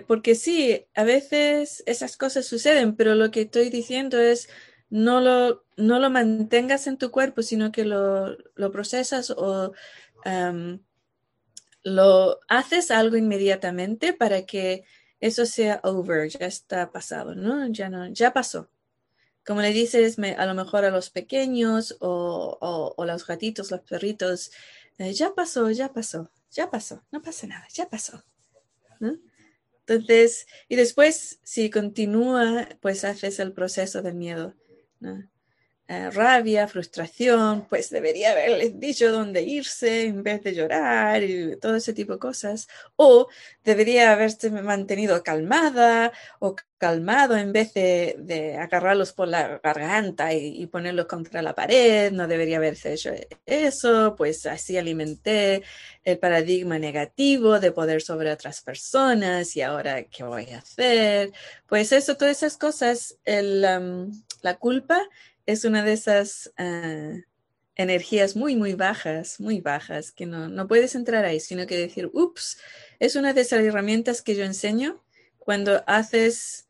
porque 0.09 0.35
sí, 0.35 0.87
a 0.93 1.05
veces 1.05 1.85
esas 1.87 2.17
cosas 2.17 2.47
suceden, 2.47 2.97
pero 2.97 3.15
lo 3.15 3.31
que 3.31 3.43
estoy 3.43 3.71
diciendo 3.71 4.19
es 4.19 4.49
no 4.93 5.21
lo, 5.21 5.65
no 5.79 5.99
lo 5.99 6.11
mantengas 6.11 6.87
en 6.87 6.99
tu 6.99 7.11
cuerpo, 7.11 7.43
sino 7.43 7.73
que 7.73 7.85
lo, 7.87 8.37
procesas 8.71 9.31
o 9.31 9.73
lo 11.83 12.39
haces 12.49 12.91
algo 12.91 13.17
inmediatamente 13.17 14.13
para 14.13 14.47
que 14.47 14.85
eso 15.19 15.47
sea 15.47 15.81
over, 15.83 16.29
ya 16.29 16.47
está 16.47 16.91
pasado, 16.93 17.35
¿no? 17.35 17.67
Ya 17.69 17.89
no, 17.89 18.07
ya 18.09 18.33
pasó 18.33 18.69
como 19.45 19.61
le 19.61 19.73
dices 19.73 20.19
a 20.19 20.47
lo 20.47 20.55
mejor 20.55 20.85
a 20.85 20.91
los 20.91 21.11
pequeños 21.11 21.97
o, 22.01 22.95
o, 22.97 23.05
los 23.05 23.27
gatitos, 23.27 23.71
los 23.71 23.81
perritos, 23.81 24.53
eh, 24.99 25.13
ya 25.13 25.35
pasó, 25.35 25.71
ya 25.71 25.93
pasó, 25.93 26.31
ya 26.51 26.71
pasó, 26.71 27.03
no 27.11 27.23
pasa 27.23 27.47
nada, 27.47 27.67
ya 27.73 27.89
pasó. 27.89 28.23
Entonces, 29.81 30.47
y 30.69 30.77
después, 30.77 31.41
si 31.43 31.71
continúa, 31.71 32.69
pues 32.81 33.05
haces 33.05 33.41
el 33.41 33.53
proceso 33.53 34.01
del 34.01 34.15
miedo. 34.15 34.55
Eh, 35.89 36.11
rabia, 36.11 36.69
frustración, 36.69 37.67
pues 37.69 37.91
debería 37.91 38.31
haberles 38.31 38.81
dicho 38.81 39.13
dónde 39.13 39.43
irse 39.43 40.05
en 40.07 40.23
vez 40.23 40.43
de 40.43 40.55
llorar 40.55 41.23
y 41.23 41.59
todo 41.59 41.77
ese 41.77 41.93
tipo 41.93 42.15
de 42.15 42.19
cosas. 42.19 42.67
O 42.97 43.29
debería 43.63 44.13
haberse 44.13 44.51
mantenido 44.51 45.23
calmada 45.23 46.13
o 46.39 46.57
calmado 46.79 47.37
en 47.37 47.53
vez 47.53 47.75
de, 47.75 48.57
agarrarlos 48.59 49.13
por 49.13 49.29
la 49.29 49.61
garganta 49.63 50.33
y, 50.33 50.67
ponerlos 50.67 51.07
contra 51.07 51.43
la 51.43 51.55
pared. 51.55 52.11
No 52.13 52.27
debería 52.27 52.57
haberse 52.57 52.95
hecho 52.95 53.11
eso, 53.45 54.15
pues 54.17 54.47
así 54.47 54.79
alimenté 54.79 55.63
el 56.05 56.19
paradigma 56.19 56.79
negativo 56.79 57.61
de 57.61 57.73
poder 57.73 58.01
sobre 58.03 58.33
otras 58.33 58.63
personas 58.63 59.55
y 59.57 59.63
ahora, 59.63 60.05
¿qué 60.05 60.25
voy 60.25 60.49
a 60.51 60.59
hacer? 60.59 61.33
Pues 61.67 61.93
eso, 61.93 62.17
todas 62.17 62.39
esas 62.39 62.57
cosas, 62.57 63.19
el, 63.25 63.65
la 64.43 64.57
culpa 64.57 65.01
es 65.47 65.65
una 65.65 65.83
de 65.83 65.93
esas 65.93 66.53
ah, 66.59 67.15
energías 67.75 68.37
muy, 68.37 68.57
muy 68.57 68.75
bajas, 68.75 69.41
muy 69.41 69.61
bajas, 69.61 70.13
que 70.13 70.27
no, 70.27 70.49
no 70.49 70.69
puedes 70.69 70.95
entrar 70.95 71.25
ahí, 71.25 71.41
sino 71.41 71.67
que 71.67 71.77
decir, 71.77 72.11
ups, 72.13 72.59
es 72.99 73.17
una 73.17 73.33
de 73.33 73.41
esas 73.41 73.61
herramientas 73.61 74.23
que 74.23 74.35
yo 74.35 74.45
enseño 74.45 75.03
cuando 75.39 75.83
haces 75.87 76.69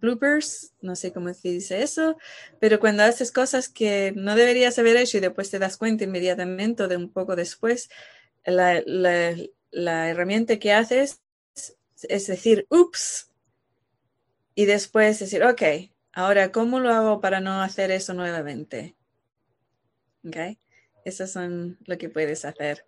bloopers, 0.00 0.72
no 0.80 0.96
sé 0.96 1.12
cómo 1.12 1.32
se 1.32 1.50
dice 1.50 1.84
eso, 1.84 2.16
pero 2.58 2.80
cuando 2.80 3.04
haces 3.04 3.30
cosas 3.30 3.68
que 3.68 4.12
no 4.16 4.34
deberías 4.34 4.76
haber 4.80 4.96
hecho 4.96 5.18
y 5.18 5.20
después 5.20 5.50
te 5.50 5.60
das 5.60 5.76
cuenta 5.76 6.02
inmediatamente 6.02 6.82
o 6.82 6.88
de 6.88 6.96
un 6.96 7.12
poco 7.12 7.36
después, 7.36 7.90
la, 8.44 8.82
la 9.70 10.10
herramienta 10.10 10.58
que 10.58 10.72
haces 10.72 11.20
es 12.08 12.26
decir, 12.26 12.66
ups, 12.70 13.30
y 14.54 14.64
después 14.66 15.18
decir, 15.18 15.42
ok, 15.44 15.62
Ahora, 16.20 16.52
¿cómo 16.52 16.80
lo 16.80 16.92
hago 16.92 17.18
para 17.22 17.40
no 17.40 17.62
hacer 17.62 17.90
eso 17.90 18.12
nuevamente? 18.12 18.94
¿Ok? 20.22 20.36
Eso 21.02 21.26
son 21.26 21.78
lo 21.86 21.96
que 21.96 22.10
puedes 22.10 22.44
hacer. 22.44 22.84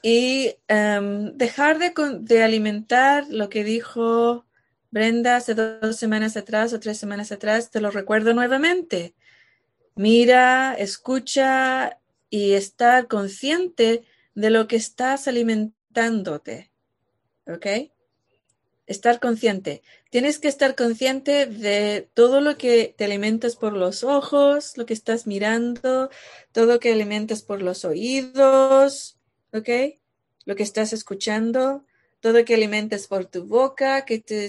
Y 0.00 0.54
em, 0.68 1.36
dejar 1.36 1.80
de, 1.80 2.42
alimentar 2.44 3.26
lo 3.30 3.48
que 3.48 3.64
dijo 3.64 4.46
Brenda 4.92 5.34
hace 5.34 5.56
dos 5.56 5.96
semanas 5.96 6.36
atrás 6.36 6.72
o 6.72 6.78
tres 6.78 6.98
semanas 6.98 7.32
atrás, 7.32 7.72
te 7.72 7.80
lo 7.80 7.90
recuerdo 7.90 8.32
nuevamente. 8.32 9.16
Mira, 9.96 10.74
escucha 10.74 11.98
y 12.30 12.52
estar 12.52 13.08
consciente 13.08 14.04
de 14.36 14.50
lo 14.50 14.68
que 14.68 14.76
estás 14.76 15.26
alimentándote. 15.26 16.70
¿Ok? 17.48 17.66
estar 18.86 19.20
consciente. 19.20 19.82
Tienes 20.16 20.38
que 20.38 20.48
estar 20.48 20.76
consciente 20.76 21.44
de 21.44 22.08
todo 22.14 22.40
lo 22.40 22.56
que 22.56 22.94
te 22.96 23.04
alimentas 23.04 23.54
por 23.54 23.74
los 23.74 24.02
ojos, 24.02 24.78
lo 24.78 24.86
que 24.86 24.94
estás 24.94 25.26
mirando, 25.26 26.08
todo 26.52 26.64
lo 26.64 26.80
que 26.80 26.90
alimentas 26.90 27.42
por 27.42 27.60
los 27.60 27.84
oídos, 27.84 29.18
¿ok? 29.52 29.68
Lo 30.46 30.56
que 30.56 30.62
estás 30.62 30.94
escuchando, 30.94 31.84
todo 32.20 32.32
lo 32.32 32.46
que 32.46 32.54
alimentas 32.54 33.08
por 33.08 33.26
tu 33.26 33.44
boca, 33.44 34.06
que, 34.06 34.18
te, 34.20 34.46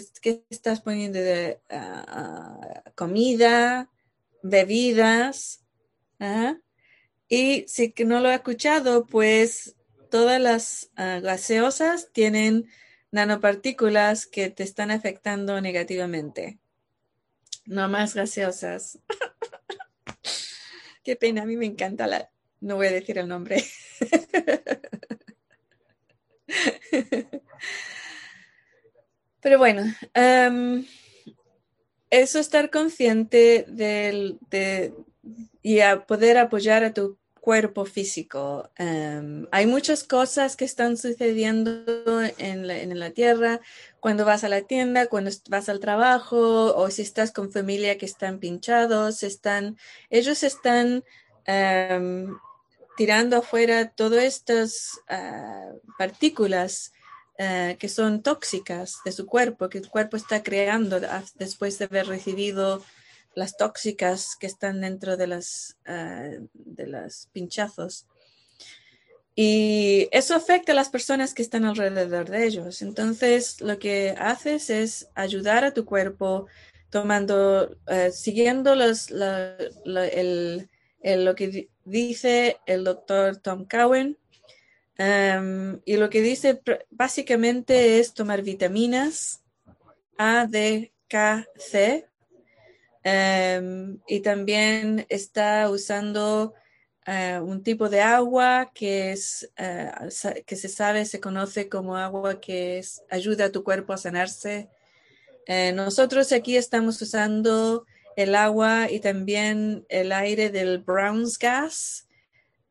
estás 0.50 0.80
poniendo 0.80 1.20
de 1.20 1.60
ah, 1.70 2.06
ah, 2.08 2.84
comida, 2.96 3.92
bebidas. 4.42 5.66
¿ah? 6.22 6.56
Y 7.28 7.66
si 7.68 7.94
no 8.06 8.22
lo 8.22 8.32
he 8.32 8.36
escuchado, 8.36 9.06
pues 9.06 9.76
todas 10.10 10.40
las 10.40 10.92
gaseosas 10.96 12.08
tienen 12.14 12.70
nanopartículas 13.12 14.26
que 14.26 14.50
te 14.50 14.64
están 14.64 14.92
afectando 14.92 15.60
negativamente. 15.62 16.60
No 17.66 17.88
más 17.90 18.16
gaseosas. 18.16 19.00
Qué 21.04 21.16
pena, 21.16 21.44
a 21.44 21.46
mí 21.46 21.56
me 21.58 21.66
encanta 21.66 22.08
la... 22.08 22.30
No 22.60 22.76
voy 22.76 22.88
a 22.88 22.92
decir 22.92 23.18
el 23.18 23.28
nombre. 23.28 23.64
Pero 29.42 29.60
bueno, 29.60 29.84
um, 30.16 30.84
eso 32.10 32.40
estar 32.40 32.70
consciente 32.70 33.66
del, 33.68 34.40
de, 34.50 34.94
y 35.62 35.82
a 35.82 36.06
poder 36.06 36.38
apoyar 36.38 36.84
a 36.84 36.94
tu 36.94 37.18
cuerpo 37.48 37.86
físico. 37.86 38.70
Em, 38.76 39.48
hay 39.52 39.68
muchas 39.68 40.04
cosas 40.04 40.58
que 40.58 40.66
están 40.66 40.98
sucediendo 40.98 41.86
en 42.38 43.00
la, 43.00 43.12
tierra 43.12 43.62
cuando 44.02 44.26
vas 44.26 44.44
a 44.44 44.50
la 44.50 44.64
tienda, 44.64 45.08
cuando 45.08 45.32
vas 45.50 45.70
al 45.70 45.80
trabajo 45.80 46.76
o 46.76 46.90
si 46.90 47.04
estás 47.04 47.32
con 47.32 47.50
familia 47.50 47.98
que 47.98 48.06
están 48.06 48.40
pinchados, 48.40 49.24
están, 49.24 49.78
ellos 50.10 50.44
están 50.44 51.06
em, 51.46 52.36
tirando 52.98 53.38
afuera 53.38 53.92
todas 53.92 54.26
estas 54.26 55.00
ah, 55.08 55.72
partículas 55.98 56.92
eh, 57.38 57.78
que 57.80 57.88
son 57.88 58.24
tóxicas 58.24 58.98
de 59.06 59.14
su 59.14 59.26
cuerpo, 59.26 59.70
que 59.70 59.78
el 59.78 59.88
cuerpo 59.88 60.18
está 60.18 60.44
creando 60.44 61.00
después 61.36 61.80
de 61.80 61.86
haber 61.86 62.08
recibido 62.08 62.84
las 63.38 63.56
tóxicas 63.56 64.36
que 64.36 64.48
están 64.48 64.82
dentro 64.82 65.16
de 65.16 65.28
las, 65.28 65.78
eh, 65.86 66.40
de 66.54 66.88
los 66.88 67.30
pinchazos. 67.32 68.08
Y 69.36 70.10
eso 70.12 70.34
afecta 70.34 70.72
a 70.72 70.76
las 70.76 70.90
personas 70.90 71.36
que 71.36 71.44
están 71.44 71.64
alrededor 71.64 72.28
de 72.32 72.48
ellos. 72.48 72.82
Entonces, 72.82 73.62
lo 73.62 73.78
que 73.78 74.16
haces 74.18 74.72
es 74.72 75.10
ayudar 75.14 75.64
a 75.64 75.76
tu 75.76 75.86
cuerpo 75.86 76.48
tomando, 76.90 77.78
eh, 77.86 78.10
siguiendo 78.12 78.74
los, 78.74 79.12
el, 79.12 80.68
lo 81.04 81.36
que 81.36 81.70
dice 81.86 82.58
el 82.66 82.84
doctor 82.84 83.38
Tom 83.38 83.68
Cowen. 83.70 84.18
Em, 84.98 85.80
y 85.86 85.98
lo 85.98 86.10
que 86.10 86.24
dice 86.24 86.60
básicamente 86.90 88.00
es 88.00 88.16
tomar 88.16 88.42
vitaminas 88.42 89.44
A, 90.18 90.48
D, 90.48 90.92
K, 91.08 91.46
C 91.56 92.08
Em, 93.10 94.02
y 94.06 94.20
también 94.20 95.06
está 95.08 95.70
usando 95.70 96.54
eh, 97.06 97.40
un 97.42 97.64
tipo 97.64 97.88
de 97.88 98.02
agua 98.02 98.70
que, 98.74 99.14
es, 99.14 99.50
eh, 99.56 99.90
que 100.46 100.58
se 100.58 100.68
sabe, 100.68 101.06
se 101.06 101.22
conoce 101.22 101.70
como 101.70 101.96
agua 101.96 102.42
que 102.42 102.84
ayuda 103.10 103.46
a 103.46 103.52
tu 103.54 103.64
cuerpo 103.64 103.94
a 103.94 103.98
sanarse. 103.98 104.70
Eh, 105.46 105.72
nosotros 105.72 106.34
aquí 106.34 106.58
estamos 106.58 107.02
usando 107.02 107.86
el 108.18 108.36
agua 108.36 108.92
y 108.92 109.00
también 109.00 109.86
el 109.88 110.12
aire 110.12 110.50
del 110.50 110.80
Brown's 110.80 111.40
Gas, 111.40 112.10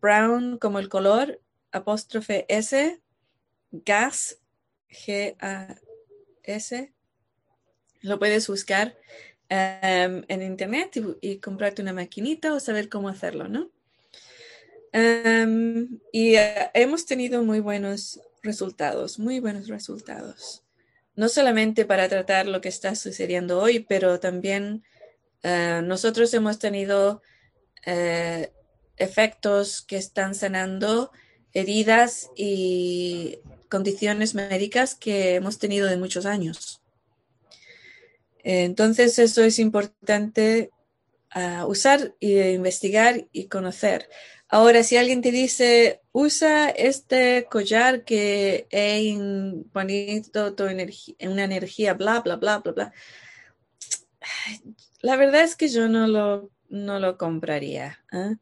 brown 0.03 0.59
como 0.59 0.81
el 0.81 0.91
color, 0.91 1.41
apóstrofe 1.73 2.45
S, 2.51 3.01
gas, 3.71 4.39
G-A-S. 4.91 6.93
Lo 8.03 8.19
puedes 8.19 8.49
buscar 8.49 8.99
em, 9.49 10.25
en 10.29 10.43
internet 10.43 11.01
y, 11.21 11.39
comprarte 11.39 11.83
una 11.83 11.93
maquinita 11.93 12.55
o 12.55 12.61
saber 12.61 12.89
cómo 12.89 13.09
hacerlo, 13.09 13.49
¿no? 13.49 13.71
Em, 14.93 15.99
y 16.13 16.37
eh, 16.37 16.71
hemos 16.75 17.07
tenido 17.07 17.43
muy 17.43 17.61
buenos 17.61 18.21
resultados, 18.43 19.19
muy 19.19 19.41
buenos 19.41 19.69
resultados. 19.69 20.63
No 21.15 21.29
solamente 21.29 21.85
para 21.85 22.09
tratar 22.09 22.47
lo 22.47 22.61
que 22.61 22.69
está 22.69 22.95
sucediendo 22.95 23.61
hoy, 23.61 23.81
pero 23.81 24.21
también 24.21 24.85
eh, 25.43 25.81
nosotros 25.85 26.33
hemos 26.35 26.59
tenido 26.59 27.23
eh, 27.85 28.53
efectos 28.97 29.83
que 29.83 29.97
están 29.97 30.35
sanando 30.35 31.11
heridas 31.53 32.31
y 32.37 33.39
condiciones 33.69 34.35
médicas 34.35 34.95
que 34.95 35.35
hemos 35.35 35.59
tenido 35.59 35.87
de 35.87 35.97
muchos 35.97 36.27
años. 36.27 36.83
Entonces, 38.49 39.19
eso 39.19 39.43
es 39.43 39.59
importante 39.59 40.71
ah, 41.31 41.67
usar 41.67 42.15
e 42.21 42.53
investigar 42.53 43.27
y 43.33 43.49
conocer. 43.49 44.09
Ahora, 44.49 44.85
si 44.85 44.97
alguien 44.97 45.21
te 45.21 45.33
dice, 45.33 46.01
usa 46.13 46.69
este 46.69 47.49
collar 47.51 48.05
que 48.05 48.69
es 48.71 49.17
bonito, 49.73 50.55
tu 50.55 50.67
energía, 50.67 51.17
una 51.23 51.43
energía, 51.43 51.95
bla, 51.95 52.21
bla, 52.21 52.37
bla, 52.37 52.59
bla, 52.59 52.73
bla. 52.73 52.93
La 55.01 55.17
verdad 55.17 55.43
es 55.43 55.57
que 55.57 55.67
yo 55.67 55.89
no 55.89 56.07
lo, 56.07 56.53
no 56.69 57.01
lo 57.01 57.19
compraría. 57.19 57.99
¿eh? 58.13 58.37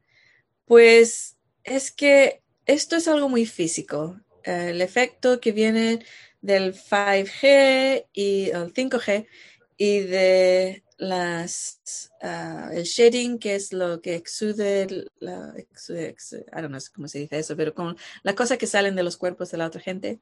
Pues 0.67 1.39
es 1.63 1.91
que 1.91 2.43
esto 2.67 2.97
es 2.97 3.09
algo 3.09 3.31
muy 3.31 3.47
físico. 3.47 4.21
el 4.43 4.83
efecto 4.83 5.41
que 5.41 5.53
viene 5.53 6.05
del 6.43 6.75
5G 6.75 8.05
y 8.13 8.51
el 8.51 8.75
5G 8.75 9.27
y 9.77 10.01
de 10.01 10.85
las 10.97 12.11
ah, 12.23 12.71
el 12.73 12.85
shading 12.85 13.39
que 13.39 13.55
es 13.55 13.73
lo 13.73 14.01
que 14.01 14.15
exude, 14.15 15.09
la, 15.19 15.55
exude, 15.57 16.15
I 16.33 16.61
don't 16.61 16.69
know 16.69 16.81
cómo 16.95 17.09
se 17.09 17.21
dice 17.21 17.39
eso, 17.39 17.57
pero 17.57 17.75
con 17.75 17.97
las 18.23 18.35
cosas 18.35 18.59
que 18.59 18.67
salen 18.67 18.95
de 18.95 19.03
los 19.03 19.17
cuerpos 19.17 19.51
de 19.51 19.59
la 19.59 19.67
otra 19.67 19.81
gente, 19.81 20.21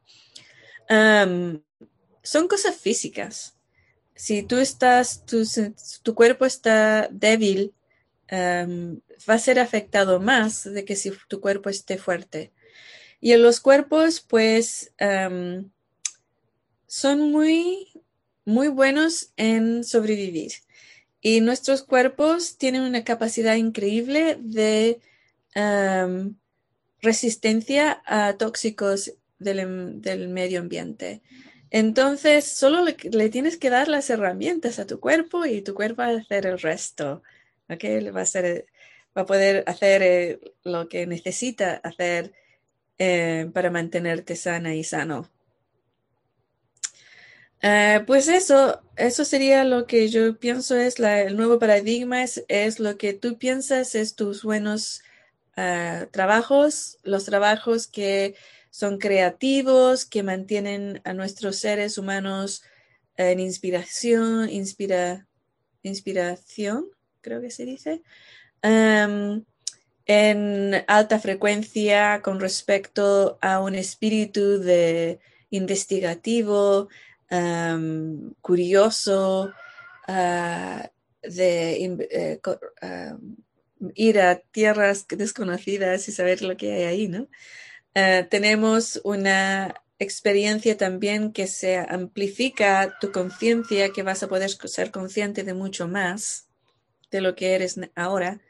son 0.88 2.48
cosas 2.48 2.76
físicas. 2.76 3.56
Si 4.14 4.42
tú 4.42 4.58
estás, 4.58 5.24
tu, 5.24 5.42
tu 6.02 6.14
cuerpo 6.14 6.44
está 6.44 7.08
débil, 7.10 7.74
va 8.30 9.34
a 9.34 9.38
ser 9.38 9.58
afectado 9.58 10.20
más 10.20 10.64
de 10.64 10.84
que 10.84 10.96
si 10.96 11.12
tu 11.28 11.40
cuerpo 11.40 11.68
esté 11.70 11.98
fuerte. 11.98 12.52
Y 13.20 13.32
en 13.32 13.42
los 13.42 13.60
cuerpos, 13.60 14.20
pues, 14.20 14.92
son 16.86 17.30
muy 17.30 17.91
muy 18.44 18.68
buenos 18.68 19.32
en 19.36 19.84
sobrevivir. 19.84 20.52
Y 21.20 21.40
nuestros 21.40 21.82
cuerpos 21.82 22.58
tienen 22.58 22.82
una 22.82 23.04
capacidad 23.04 23.54
increíble 23.54 24.38
de 24.40 25.00
resistencia 27.00 28.02
a 28.06 28.36
tóxicos 28.38 29.12
del, 29.38 30.28
medio 30.28 30.60
ambiente. 30.60 31.22
Entonces, 31.70 32.44
solo 32.46 32.84
le, 32.84 33.28
tienes 33.30 33.56
que 33.56 33.70
dar 33.70 33.88
las 33.88 34.10
herramientas 34.10 34.78
a 34.78 34.86
tu 34.86 35.00
cuerpo 35.00 35.46
y 35.46 35.62
tu 35.62 35.74
cuerpo 35.74 36.02
va 36.02 36.08
a 36.08 36.18
hacer 36.18 36.46
el 36.46 36.58
resto. 36.58 37.22
¿okay? 37.68 38.04
Va, 38.10 38.22
a 38.22 38.42
va 39.16 39.22
a 39.22 39.26
poder 39.26 39.64
hacer 39.66 40.02
eh, 40.02 40.40
lo 40.64 40.88
que 40.88 41.06
necesita 41.06 41.74
hacer 41.76 42.32
eh, 42.98 43.50
para 43.52 43.70
mantenerte 43.70 44.36
sana 44.36 44.74
y 44.74 44.84
sano. 44.84 45.28
Eh, 47.62 48.02
pues 48.08 48.26
eso, 48.26 48.82
eso 48.96 49.24
sería 49.24 49.62
lo 49.62 49.86
que 49.86 50.08
yo 50.08 50.36
pienso 50.36 50.76
es 50.76 50.98
el 50.98 51.36
nuevo 51.36 51.60
paradigma, 51.60 52.24
es, 52.24 52.80
lo 52.80 52.98
que 52.98 53.12
tú 53.14 53.38
piensas, 53.38 53.94
es 53.94 54.16
tus 54.16 54.42
buenos 54.42 55.02
eh, 55.56 56.08
trabajos, 56.10 56.98
los 57.04 57.24
trabajos 57.24 57.86
que 57.86 58.34
son 58.70 58.98
creativos, 58.98 60.04
que 60.04 60.24
mantienen 60.24 61.00
a 61.04 61.12
nuestros 61.12 61.56
seres 61.56 61.98
humanos 61.98 62.64
en 63.16 63.38
inspiración, 63.38 64.48
inspira, 64.50 65.28
inspiración, 65.82 66.88
creo 67.20 67.40
que 67.40 67.50
se 67.50 67.64
dice, 67.64 68.02
em, 68.62 69.44
en 70.06 70.84
alta 70.88 71.20
frecuencia 71.20 72.22
con 72.22 72.40
respecto 72.40 73.38
a 73.40 73.60
un 73.60 73.76
espíritu 73.76 74.58
de 74.58 75.20
investigativo, 75.50 76.88
curioso 78.40 79.52
ah, 80.06 80.90
de 81.22 81.84
eh, 82.10 82.40
ir 83.94 84.20
a 84.20 84.38
tierras 84.38 85.06
desconocidas 85.08 86.08
y 86.08 86.12
saber 86.12 86.42
lo 86.42 86.56
que 86.56 86.72
hay 86.72 86.82
ahí, 86.84 87.08
¿no? 87.08 87.28
Ah, 87.94 88.26
tenemos 88.28 89.00
una 89.04 89.74
experiencia 89.98 90.76
también 90.76 91.32
que 91.32 91.46
se 91.46 91.78
amplifica 91.78 92.98
tu 93.00 93.12
conciencia, 93.12 93.92
que 93.92 94.02
vas 94.02 94.22
a 94.22 94.28
poder 94.28 94.50
ser 94.50 94.90
consciente 94.90 95.44
de 95.44 95.54
mucho 95.54 95.86
más 95.86 96.48
de 97.10 97.20
lo 97.20 97.34
que 97.34 97.54
eres 97.54 97.78
ahora. 97.94 98.40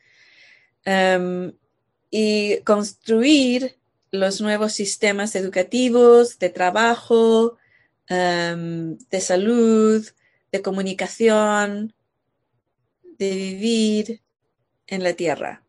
y 2.10 2.58
construir 2.64 3.76
los 4.10 4.40
nuevos 4.40 4.72
sistemas 4.74 5.34
educativos, 5.34 6.38
de 6.38 6.50
trabajo, 6.50 7.56
Em, 8.14 8.98
de 9.10 9.20
salud, 9.22 10.06
de 10.52 10.60
comunicación, 10.60 11.94
de 13.02 13.30
vivir 13.34 14.20
en 14.86 15.02
la 15.02 15.14
tierra. 15.14 15.64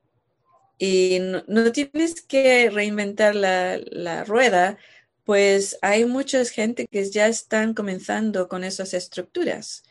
Y 0.78 1.20
no, 1.48 1.72
tienes 1.72 2.22
que 2.22 2.70
reinventar 2.70 3.34
la, 3.34 4.26
rueda, 4.26 4.78
pues 5.24 5.78
hay 5.82 6.04
mucha 6.04 6.44
gente 6.44 6.86
que 6.92 7.10
ya 7.10 7.28
están 7.28 7.74
comenzando 7.74 8.50
con 8.50 8.66
esas 8.66 8.94
estructuras. 8.94 9.84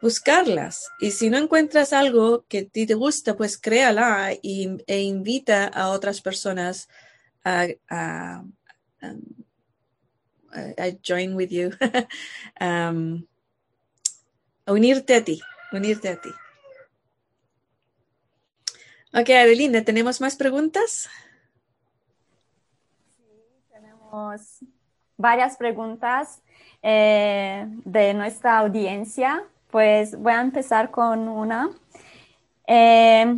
Buscarlas. 0.00 0.88
Y 1.00 1.10
si 1.10 1.28
no 1.28 1.36
encuentras 1.36 1.92
algo 1.92 2.46
que 2.48 2.60
a 2.60 2.64
ti 2.64 2.86
te 2.86 2.94
gusta, 2.94 3.36
pues 3.36 3.58
créala 3.58 4.32
e 4.32 5.00
invita 5.02 5.66
a 5.66 5.90
otras 5.90 6.22
personas 6.22 6.88
a, 7.44 8.42
I 10.54 10.98
join 11.02 11.34
with 11.36 11.50
you. 11.50 11.72
um, 12.60 13.26
unirte 14.66 15.14
a 15.14 15.24
ti, 15.24 15.40
unirte 15.72 16.08
a 16.08 16.20
ti. 16.20 16.30
Ok, 19.12 19.30
Adelina, 19.30 19.84
¿tenemos 19.84 20.20
más 20.20 20.36
preguntas? 20.36 21.08
Sí, 23.16 23.24
tenemos 23.72 24.60
varias 25.16 25.56
preguntas 25.56 26.42
eh, 26.82 27.66
de 27.84 28.14
nuestra 28.14 28.58
audiencia. 28.58 29.42
Pues 29.70 30.16
voy 30.16 30.32
a 30.32 30.40
empezar 30.40 30.90
con 30.90 31.28
una. 31.28 31.70
Eh, 32.66 33.36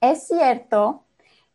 es 0.00 0.26
cierto 0.26 1.04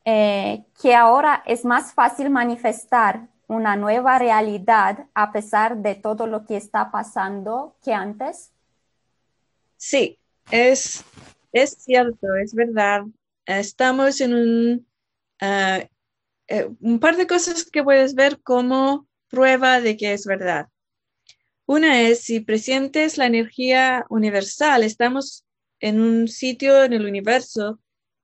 eh, 0.05 0.63
que 0.81 0.95
ahora 0.95 1.43
es 1.45 1.65
más 1.65 1.93
fácil 1.93 2.29
manifestar 2.29 3.27
una 3.47 3.75
nueva 3.75 4.19
realidad 4.19 5.07
a 5.13 5.31
pesar 5.31 5.77
de 5.77 5.95
todo 5.95 6.27
lo 6.27 6.45
que 6.45 6.57
está 6.57 6.91
pasando 6.91 7.75
que 7.83 7.93
antes? 7.93 8.51
Sí, 9.77 10.19
es, 10.51 11.03
es 11.51 11.71
cierto, 11.79 12.35
es 12.35 12.53
verdad. 12.53 13.03
Estamos 13.45 14.19
en 14.21 14.33
un, 14.33 14.87
ah, 15.39 15.79
eh, 16.47 16.69
un 16.81 16.99
par 16.99 17.15
de 17.15 17.27
cosas 17.27 17.65
que 17.65 17.83
puedes 17.83 18.15
ver 18.15 18.41
como 18.41 19.07
prueba 19.29 19.79
de 19.81 19.97
que 19.97 20.13
es 20.13 20.25
verdad. 20.25 20.67
Una 21.65 22.01
es 22.01 22.21
si 22.21 22.39
presientes 22.39 23.17
la 23.17 23.25
energía 23.25 24.05
universal, 24.09 24.83
estamos 24.83 25.45
en 25.79 25.99
un 25.99 26.27
sitio 26.27 26.83
en 26.83 26.93
el 26.93 27.05
universo 27.05 27.79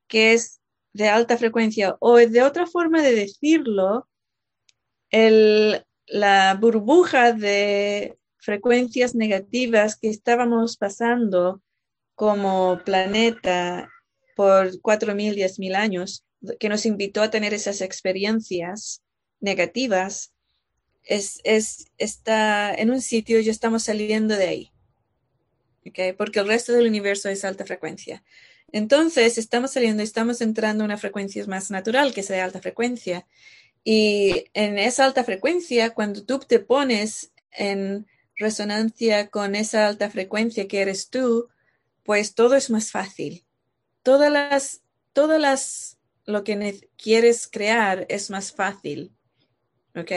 que 0.08 0.34
es 0.34 0.62
de 0.94 1.10
alta 1.10 1.38
frecuencia 1.38 1.98
o 2.00 2.18
de 2.18 2.42
otra 2.42 2.68
forma 2.68 3.02
de 3.02 3.14
decirlo, 3.14 4.08
la 6.08 6.56
burbuja 6.56 7.34
de 7.34 8.17
frecuencias 8.38 9.15
negativas 9.15 9.96
que 9.96 10.10
estábamos 10.10 10.77
pasando 10.77 11.62
como 12.15 12.81
planeta 12.83 13.90
por 14.35 14.71
4.000, 14.81 15.35
10.000 15.35 15.75
años, 15.75 16.25
que 16.60 16.69
nos 16.69 16.85
invitó 16.85 17.21
a 17.21 17.29
tener 17.29 17.54
esas 17.54 17.81
experiencias 17.81 19.02
negativas, 19.40 20.33
es, 21.04 21.40
está 21.98 22.73
en 22.73 22.92
un 22.92 23.02
sitio 23.02 23.40
y 23.40 23.50
estamos 23.50 23.83
saliendo 23.83 24.35
de 24.35 24.48
ahí. 24.48 24.71
Porque 26.17 26.40
el 26.40 26.48
resto 26.48 26.71
del 26.73 26.88
universo 26.88 27.29
es 27.29 27.44
alta 27.44 27.65
frecuencia. 27.65 28.23
Entonces, 28.71 29.38
estamos 29.38 29.71
saliendo, 29.71 30.02
estamos 30.02 30.42
entrando 30.42 30.83
a 30.83 30.85
una 30.85 30.98
frecuencia 30.98 31.46
más 31.46 31.69
natural, 31.69 32.13
que 32.13 32.21
es 32.21 32.27
de 32.29 32.42
alta 32.42 32.60
frecuencia. 32.60 33.27
Y 33.84 34.46
en 34.54 34.77
esa 34.77 35.06
alta 35.06 35.23
frecuencia, 35.23 35.94
cuando 35.94 36.23
tú 36.23 36.40
te 36.40 36.60
pones 36.60 37.34
en 37.52 38.08
resonancia 38.38 39.29
con 39.29 39.56
esa 39.56 39.88
alta 39.88 40.10
frecuencia 40.10 40.67
que 40.67 40.81
eres 40.81 41.10
tú, 41.10 41.50
pues 42.04 42.36
todo 42.36 42.56
es 42.56 42.69
más 42.69 42.92
fácil. 42.92 43.46
Todas 44.02 44.31
las, 44.31 44.81
todas 45.13 45.40
las, 45.40 45.98
lo 46.25 46.44
que 46.44 46.90
quieres 46.98 47.48
crear 47.48 48.06
es 48.10 48.29
más 48.29 48.52
fácil. 48.52 49.12
¿Ok? 49.96 50.12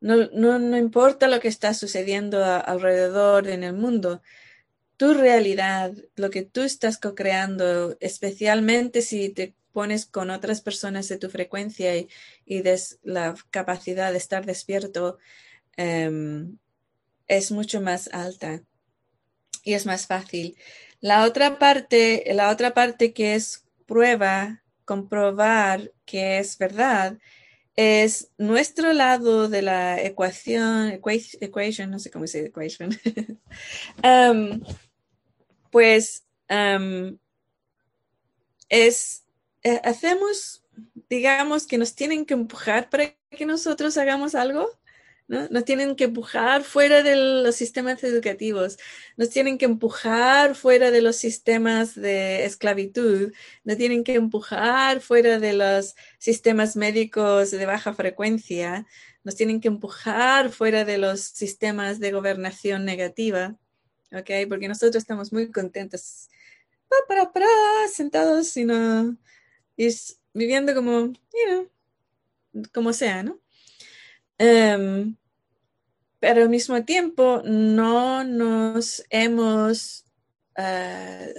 No, 0.00 0.28
no, 0.32 0.58
no 0.58 0.76
importa 0.76 1.28
lo 1.28 1.40
que 1.40 1.48
está 1.48 1.74
sucediendo 1.74 2.44
alrededor 2.44 3.48
en 3.48 3.64
el 3.64 3.72
mundo, 3.72 4.22
tu 4.96 5.14
realidad, 5.14 5.92
lo 6.16 6.30
que 6.30 6.42
tú 6.42 6.62
estás 6.62 6.98
co-creando, 6.98 7.96
especialmente 8.00 9.00
si 9.02 9.30
te 9.30 9.54
con 10.10 10.30
otras 10.30 10.60
personas 10.60 11.08
de 11.08 11.18
tu 11.18 11.30
frecuencia 11.30 11.96
y, 11.96 12.08
y 12.46 12.62
la 13.02 13.34
capacidad 13.50 14.12
de 14.12 14.18
estar 14.18 14.44
despierto, 14.46 15.18
em, 15.76 16.58
es 17.26 17.52
mucho 17.52 17.80
más 17.80 18.08
alta 18.12 18.62
y 19.62 19.74
es 19.74 19.86
más 19.86 20.06
fácil. 20.06 20.56
La 21.00 21.24
otra 21.24 21.58
parte, 21.58 22.24
la 22.34 22.50
otra 22.50 22.74
parte 22.74 23.12
que 23.12 23.34
es 23.34 23.64
prueba, 23.86 24.62
comprobar 24.84 25.92
que 26.04 26.38
es 26.38 26.58
verdad, 26.58 27.18
es 27.76 28.32
nuestro 28.38 28.92
lado 28.92 29.48
de 29.48 29.62
la 29.62 30.02
ecuación, 30.02 30.88
equation, 30.90 31.90
no 31.90 32.00
sé 32.00 32.10
cómo 32.10 32.26
se 32.26 32.38
dice 32.38 32.48
equation, 32.48 32.90
um, 34.02 34.60
pues 35.70 36.24
um, 36.50 37.16
es, 38.68 39.24
eh, 39.62 39.80
hacemos, 39.84 40.64
digamos, 41.08 41.66
que 41.66 41.78
nos 41.78 41.94
tienen 41.94 42.24
que 42.24 42.34
empujar 42.34 42.88
para 42.90 43.14
que 43.30 43.46
nosotros 43.46 43.96
hagamos 43.96 44.34
algo. 44.34 44.68
¿no? 45.28 45.46
Nos 45.50 45.64
tienen 45.64 45.94
que 45.94 46.04
empujar 46.04 46.64
fuera 46.64 47.02
de 47.02 47.14
los 47.14 47.54
sistemas 47.54 48.02
educativos, 48.02 48.78
nos 49.18 49.28
tienen 49.28 49.58
que 49.58 49.66
empujar 49.66 50.54
fuera 50.54 50.90
de 50.90 51.02
los 51.02 51.16
sistemas 51.16 51.94
de 51.94 52.46
esclavitud, 52.46 53.32
nos 53.62 53.76
tienen 53.76 54.04
que 54.04 54.14
empujar 54.14 55.00
fuera 55.02 55.38
de 55.38 55.52
los 55.52 55.94
sistemas 56.18 56.76
médicos 56.76 57.50
de 57.50 57.66
baja 57.66 57.92
frecuencia, 57.92 58.86
nos 59.22 59.36
tienen 59.36 59.60
que 59.60 59.68
empujar 59.68 60.48
fuera 60.48 60.86
de 60.86 60.96
los 60.96 61.20
sistemas 61.20 62.00
de 62.00 62.12
gobernación 62.12 62.86
negativa, 62.86 63.58
¿ok? 64.12 64.30
Porque 64.48 64.68
nosotros 64.68 64.96
estamos 64.96 65.30
muy 65.30 65.52
contentos, 65.52 66.30
para, 67.06 67.30
para, 67.30 67.46
sentados 67.92 68.56
y, 68.56 68.64
y 69.78 69.88
viviendo 70.34 70.74
como, 70.74 71.12
you 71.12 71.70
como 72.72 72.92
sea, 72.92 73.22
¿no? 73.22 73.40
Em, 74.36 75.16
pero 76.18 76.42
al 76.42 76.48
mismo 76.48 76.84
tiempo 76.84 77.42
no 77.44 78.24
nos 78.24 79.04
hemos 79.08 80.04
eh, 80.56 81.32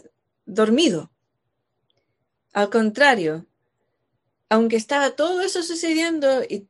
dormido. 0.46 1.12
Al 2.54 2.70
contrario, 2.70 3.46
aunque 4.48 4.78
estaba 4.78 5.12
todo 5.12 5.42
eso 5.42 5.62
sucediendo 5.62 6.44
y, 6.44 6.68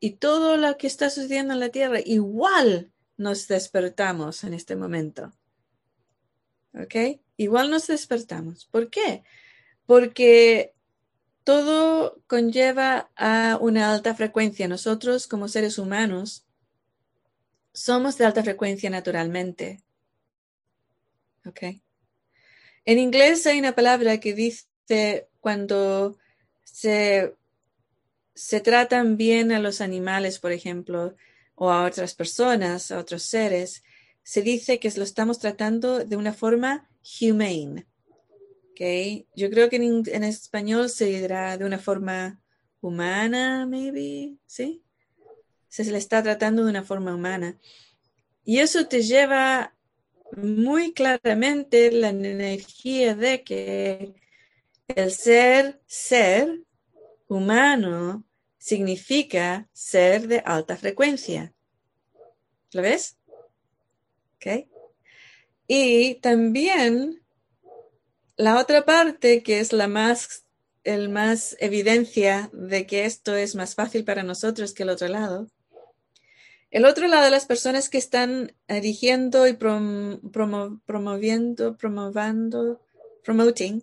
y 0.00 0.12
todo 0.12 0.58
lo 0.58 0.76
que 0.76 0.86
está 0.86 1.08
sucediendo 1.08 1.54
en 1.54 1.60
la 1.60 1.70
Tierra, 1.70 2.00
igual 2.04 2.92
nos 3.16 3.48
despertamos 3.48 4.44
en 4.44 4.52
este 4.52 4.76
momento. 4.76 5.32
¿Ok? 6.74 7.20
Igual 7.38 7.70
nos 7.70 7.86
despertamos. 7.86 8.66
¿Por 8.66 8.90
qué? 8.90 9.24
Porque 9.86 10.74
todo 11.48 12.20
conlleva 12.26 13.10
a 13.16 13.56
una 13.58 13.90
alta 13.94 14.14
frecuencia. 14.14 14.68
Nosotros 14.68 15.26
como 15.26 15.48
seres 15.48 15.78
humanos 15.78 16.44
somos 17.72 18.18
de 18.18 18.26
alta 18.26 18.42
frecuencia 18.42 18.90
naturalmente. 18.90 19.82
¿Ok? 21.46 21.80
En 22.84 22.98
inglés 22.98 23.46
hay 23.46 23.58
una 23.58 23.74
palabra 23.74 24.20
que 24.20 24.34
dice 24.34 25.30
cuando 25.40 26.18
se, 26.64 27.34
se 28.34 28.60
tratan 28.60 29.16
bien 29.16 29.50
a 29.50 29.58
los 29.58 29.80
animales, 29.80 30.38
por 30.40 30.52
ejemplo, 30.52 31.16
o 31.54 31.70
a 31.70 31.86
otras 31.86 32.14
personas, 32.14 32.90
a 32.90 32.98
otros 32.98 33.22
seres, 33.22 33.82
se 34.22 34.42
dice 34.42 34.78
que 34.78 34.92
lo 34.94 35.02
estamos 35.02 35.38
tratando 35.38 36.04
de 36.04 36.16
una 36.16 36.34
forma 36.34 36.90
humane. 37.22 37.86
Yo 39.34 39.50
creo 39.50 39.68
que 39.68 39.76
en, 39.76 40.24
español 40.24 40.88
se 40.88 41.06
dirá 41.06 41.56
de 41.56 41.64
una 41.64 41.78
forma 41.78 42.40
humana, 42.80 43.66
maybe, 43.66 44.36
¿sí? 44.46 44.84
Se 45.68 45.84
le 45.84 45.98
está 45.98 46.22
tratando 46.22 46.64
de 46.64 46.70
una 46.70 46.84
forma 46.84 47.12
humana. 47.12 47.58
Y 48.44 48.58
eso 48.60 48.86
te 48.86 49.02
lleva 49.02 49.74
muy 50.36 50.92
claramente 50.92 51.90
la 51.90 52.10
energía 52.10 53.16
de 53.16 53.42
que 53.42 54.14
el 54.86 55.10
ser, 55.10 55.80
ser 55.86 56.62
humano, 57.26 58.24
significa 58.58 59.68
ser 59.72 60.28
de 60.28 60.38
alta 60.44 60.76
frecuencia. 60.76 61.52
¿Lo 62.72 62.82
ves? 62.82 63.16
¿Ok? 64.36 64.68
Y 65.66 66.14
también 66.16 67.22
la 68.38 68.58
otra 68.58 68.86
parte, 68.86 69.42
que 69.42 69.60
es 69.60 69.72
la 69.72 69.88
más, 69.88 70.44
el 70.84 71.08
más 71.10 71.56
evidencia 71.58 72.48
de 72.52 72.86
que 72.86 73.04
esto 73.04 73.34
es 73.34 73.56
más 73.56 73.74
fácil 73.74 74.04
para 74.04 74.22
nosotros 74.22 74.72
que 74.72 74.84
el 74.84 74.90
otro 74.90 75.08
lado. 75.08 75.48
El 76.70 76.84
otro 76.84 77.08
lado, 77.08 77.28
las 77.30 77.46
personas 77.46 77.88
que 77.88 77.98
están 77.98 78.52
dirigiendo 78.68 79.48
y 79.48 79.54
promoviendo, 79.54 81.76
promovando, 81.76 82.80
promoting 83.24 83.82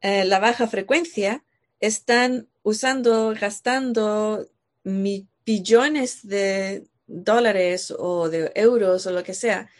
eh, 0.00 0.24
la 0.24 0.40
baja 0.40 0.66
frecuencia, 0.66 1.44
están 1.78 2.48
usando, 2.64 3.32
gastando 3.40 4.48
billones 4.82 6.26
de 6.26 6.88
dólares 7.06 7.94
o 7.96 8.28
de 8.28 8.50
euros 8.56 9.06
o 9.06 9.12
lo 9.12 9.22
que 9.22 9.34
sea, 9.34 9.70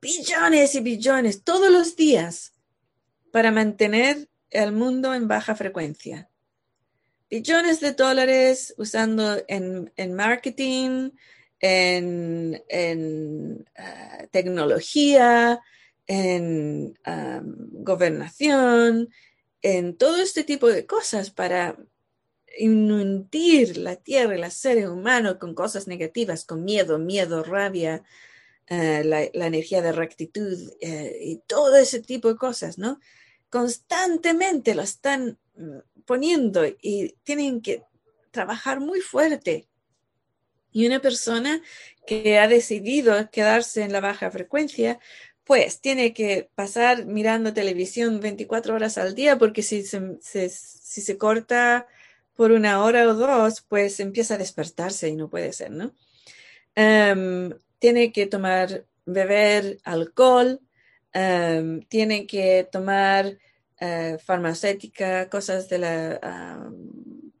billones 0.00 0.76
y 0.76 0.80
billones 0.80 1.42
todos 1.42 1.72
los 1.72 1.96
días 1.96 2.53
para 3.34 3.50
mantener 3.50 4.28
el 4.48 4.70
mundo 4.70 5.12
en 5.12 5.26
baja 5.26 5.56
frecuencia. 5.56 6.30
Billones 7.28 7.80
de 7.80 7.90
dólares 7.90 8.72
usando 8.78 9.42
en, 9.48 9.90
marketing, 10.14 11.10
en, 11.58 12.62
eh, 12.68 13.58
tecnología, 14.30 15.60
en 16.06 16.96
gobernación, 17.72 19.08
en 19.62 19.96
todo 19.96 20.18
este 20.22 20.44
tipo 20.44 20.68
de 20.68 20.86
cosas 20.86 21.30
para 21.30 21.76
inundir 22.56 23.78
la 23.78 23.96
tierra 23.96 24.36
y 24.36 24.40
los 24.40 24.54
seres 24.54 24.86
humanos 24.86 25.38
con 25.40 25.56
cosas 25.56 25.88
negativas, 25.88 26.44
con 26.44 26.62
miedo, 26.62 27.00
miedo, 27.00 27.42
rabia, 27.42 28.04
eh, 28.68 29.02
la, 29.02 29.24
energía 29.44 29.82
de 29.82 29.90
rectitud 29.90 30.56
eh, 30.80 31.18
y 31.20 31.38
todo 31.48 31.74
ese 31.74 32.00
tipo 32.00 32.28
de 32.28 32.36
cosas, 32.36 32.78
¿no? 32.78 33.00
Constantemente 33.54 34.74
lo 34.74 34.82
están 34.82 35.38
mm, 35.54 35.78
poniendo 36.06 36.66
y 36.66 37.14
tienen 37.22 37.62
que 37.62 37.84
trabajar 38.32 38.80
muy 38.80 39.00
fuerte. 39.00 39.68
Y 40.72 40.88
una 40.88 41.00
persona 41.00 41.62
que 42.04 42.40
ha 42.40 42.48
decidido 42.48 43.30
quedarse 43.30 43.82
en 43.82 43.92
la 43.92 44.00
baja 44.00 44.28
frecuencia, 44.32 44.98
pues 45.44 45.80
tiene 45.80 46.12
que 46.12 46.50
pasar 46.56 47.06
mirando 47.06 47.54
televisión 47.54 48.18
24 48.18 48.74
horas 48.74 48.98
al 48.98 49.14
día 49.14 49.38
porque 49.38 49.62
si 49.62 49.84
se, 49.84 50.18
si 50.20 51.00
se 51.00 51.16
corta 51.16 51.86
por 52.34 52.50
una 52.50 52.82
hora 52.82 53.06
o 53.06 53.14
dos, 53.14 53.60
pues 53.60 54.00
empieza 54.00 54.34
a 54.34 54.38
despertarse 54.38 55.08
y 55.08 55.14
no 55.14 55.30
puede 55.30 55.52
ser, 55.52 55.70
¿no? 55.70 55.94
Em, 56.74 57.52
tiene 57.78 58.10
que 58.10 58.26
tomar, 58.26 58.84
beber 59.06 59.78
alcohol, 59.84 60.60
Em, 61.14 61.80
tienen 61.82 62.26
que 62.26 62.68
tomar 62.70 63.38
uh, 63.80 64.18
farmacéutica, 64.18 65.30
cosas 65.30 65.68
de 65.68 65.78
las 65.78 66.20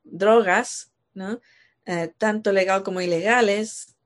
drogas, 0.04 0.92
¿no? 1.12 1.40
Eh, 1.86 2.12
tanto 2.16 2.52
legal 2.52 2.82
como 2.82 3.00
ilegales, 3.00 3.96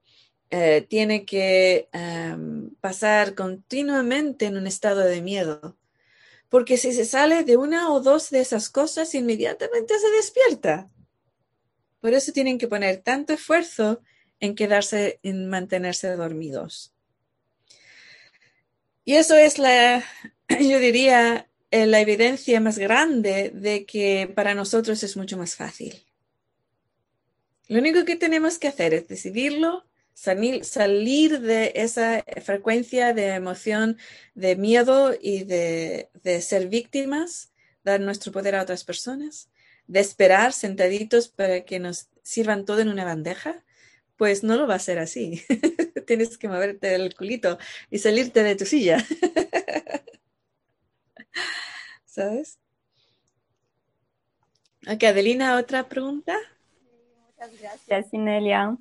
eh, 0.51 0.87
tiene 0.89 1.25
que 1.25 1.89
em, 1.93 2.75
pasar 2.81 3.35
continuamente 3.35 4.47
en 4.47 4.57
un 4.57 4.66
estado 4.66 5.01
de 5.01 5.21
miedo. 5.21 5.77
Porque 6.49 6.79
si 6.79 6.93
se 6.93 7.05
sale 7.05 7.45
de 7.45 7.57
una 7.59 7.93
o 7.93 8.01
dos 8.01 8.31
de 8.31 8.41
esas 8.41 8.71
cosas, 8.71 9.14
inmediatamente 9.14 9.99
se 9.99 10.11
despierta. 10.11 10.89
Por 12.01 12.14
eso 12.14 12.33
tienen 12.33 12.59
que 12.59 12.69
poner 12.69 12.99
tanto 13.03 13.35
esfuerzo 13.35 14.01
en 14.41 14.55
quedarse, 14.55 15.21
en 15.23 15.49
mantenerse 15.49 16.16
dormidos. 16.16 16.95
Y 19.09 19.15
eso 19.15 19.39
es 19.39 19.59
la, 19.59 20.05
yo 20.61 20.79
diría, 20.79 21.49
eh, 21.71 21.87
la 21.87 21.99
evidencia 21.99 22.61
más 22.61 22.77
grande 22.77 23.51
de 23.55 23.87
que 23.87 24.31
para 24.35 24.55
nosotros 24.55 25.03
es 25.03 25.17
mucho 25.17 25.39
más 25.39 25.57
fácil. 25.57 26.05
Lo 27.69 27.79
único 27.79 28.05
que 28.05 28.17
tenemos 28.17 28.59
que 28.59 28.69
hacer 28.69 28.93
es 28.93 29.09
decidirlo, 29.09 29.87
salir, 30.13 30.63
salir 30.63 31.41
de 31.41 31.73
esa 31.77 32.23
frecuencia 32.43 33.15
de 33.15 33.29
emoción, 33.29 33.97
de 34.35 34.57
miedo 34.57 35.15
y 35.19 35.45
de, 35.45 36.11
de 36.23 36.43
ser 36.43 36.69
víctimas, 36.69 37.55
dar 37.85 38.01
nuestro 38.01 38.31
poder 38.31 38.57
a 38.57 38.63
otras 38.63 38.85
personas, 38.85 39.49
de 39.87 40.01
esperar 40.01 40.53
sentaditos 40.53 41.29
para 41.29 41.65
que 41.65 41.79
nos 41.79 42.11
sirvan 42.23 42.67
todo 42.67 42.81
en 42.81 42.91
una 42.91 43.07
bandeja, 43.07 43.65
pues 44.19 44.43
no 44.43 44.57
lo 44.57 44.66
va 44.66 44.75
a 44.75 44.81
ser 44.81 44.99
así. 44.99 45.43
Tienes 46.07 46.37
que 46.37 46.49
moverte 46.49 46.89
del 46.89 47.14
culito 47.14 47.57
y 47.89 47.99
salirte 47.99 48.43
de 48.43 48.57
tu 48.57 48.66
silla. 48.66 48.99
¿Sabes? 52.05 52.59
Ok, 54.87 55.05
Adelina, 55.05 55.57
¿otra 55.57 55.89
pregunta? 55.89 56.37
Muchas 57.27 57.61
gracias, 57.61 58.12
Inelia. 58.12 58.77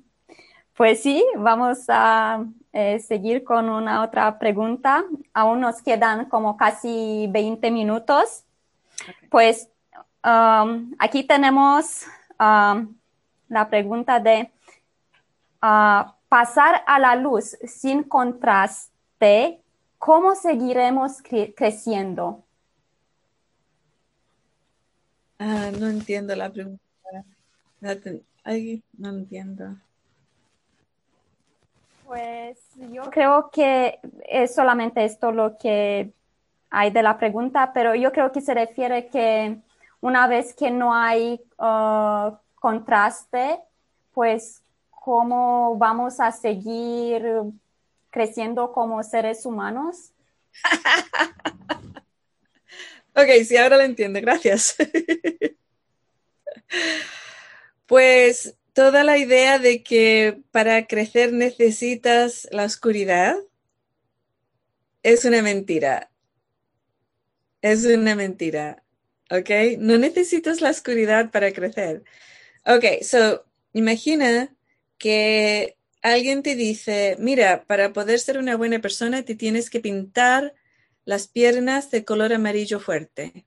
Pues 0.74 1.02
sí, 1.02 1.24
vamos 1.36 1.84
a 1.88 2.44
eh, 2.72 2.98
seguir 2.98 3.44
con 3.44 3.68
una 3.68 4.02
otra 4.02 4.38
pregunta. 4.38 5.04
Aún 5.32 5.60
nos 5.60 5.82
quedan 5.82 6.28
como 6.28 6.56
casi 6.56 7.28
20 7.30 7.70
minutos. 7.70 8.44
Pues 9.30 9.68
um, 10.24 10.94
aquí 10.98 11.24
tenemos 11.24 12.06
um, 12.40 12.96
la 13.48 13.68
pregunta 13.68 14.18
de 14.18 14.50
uh, 15.62 16.10
pasar 16.28 16.82
a 16.86 16.98
la 16.98 17.16
luz 17.16 17.56
sin 17.64 18.02
contraste, 18.02 19.60
¿cómo 19.98 20.34
seguiremos 20.34 21.22
creciendo? 21.56 22.44
Ah, 25.38 25.70
no 25.78 25.86
entiendo 25.86 26.34
la 26.34 26.50
pregunta. 26.50 26.82
no 27.80 29.08
entiendo. 29.10 29.76
Pues 32.06 32.58
yo 32.90 33.02
creo 33.10 33.50
que 33.50 34.00
es 34.26 34.54
solamente 34.54 35.04
esto 35.04 35.30
lo 35.30 35.58
que 35.58 36.12
hay 36.70 36.90
de 36.90 37.02
la 37.02 37.18
pregunta, 37.18 37.72
pero 37.72 37.94
yo 37.94 38.12
creo 38.12 38.32
que 38.32 38.40
se 38.40 38.54
refiere 38.54 39.08
que 39.08 39.60
una 40.00 40.26
vez 40.26 40.54
que 40.54 40.70
no 40.70 40.94
hay 40.94 41.40
uh, 41.58 42.34
contraste, 42.54 43.60
pues 44.12 44.62
cómo 45.08 45.78
vamos 45.78 46.20
a 46.20 46.30
seguir 46.32 47.24
creciendo 48.10 48.72
como 48.72 49.02
seres 49.02 49.46
humanos. 49.46 50.12
ok, 53.14 53.42
sí, 53.42 53.56
ahora 53.56 53.78
lo 53.78 53.84
entiendo, 53.84 54.20
gracias. 54.20 54.76
pues 57.86 58.54
toda 58.74 59.02
la 59.02 59.16
idea 59.16 59.58
de 59.58 59.82
que 59.82 60.42
para 60.50 60.86
crecer 60.86 61.32
necesitas 61.32 62.46
la 62.50 62.64
oscuridad 62.64 63.34
es 65.02 65.24
una 65.24 65.40
mentira. 65.40 66.10
Es 67.62 67.86
una 67.86 68.14
mentira. 68.14 68.84
¿Ok? 69.30 69.48
No 69.78 69.96
necesitas 69.96 70.60
la 70.60 70.68
oscuridad 70.68 71.30
para 71.30 71.50
crecer. 71.50 72.04
Ok, 72.66 73.00
so 73.00 73.46
imagina 73.72 74.54
que 74.98 75.76
alguien 76.02 76.42
te 76.42 76.54
dice, 76.54 77.16
mira, 77.18 77.64
para 77.64 77.92
poder 77.92 78.18
ser 78.18 78.38
una 78.38 78.56
buena 78.56 78.80
persona 78.80 79.24
te 79.24 79.34
tienes 79.34 79.70
que 79.70 79.80
pintar 79.80 80.54
las 81.04 81.28
piernas 81.28 81.90
de 81.90 82.04
color 82.04 82.32
amarillo 82.32 82.80
fuerte. 82.80 83.46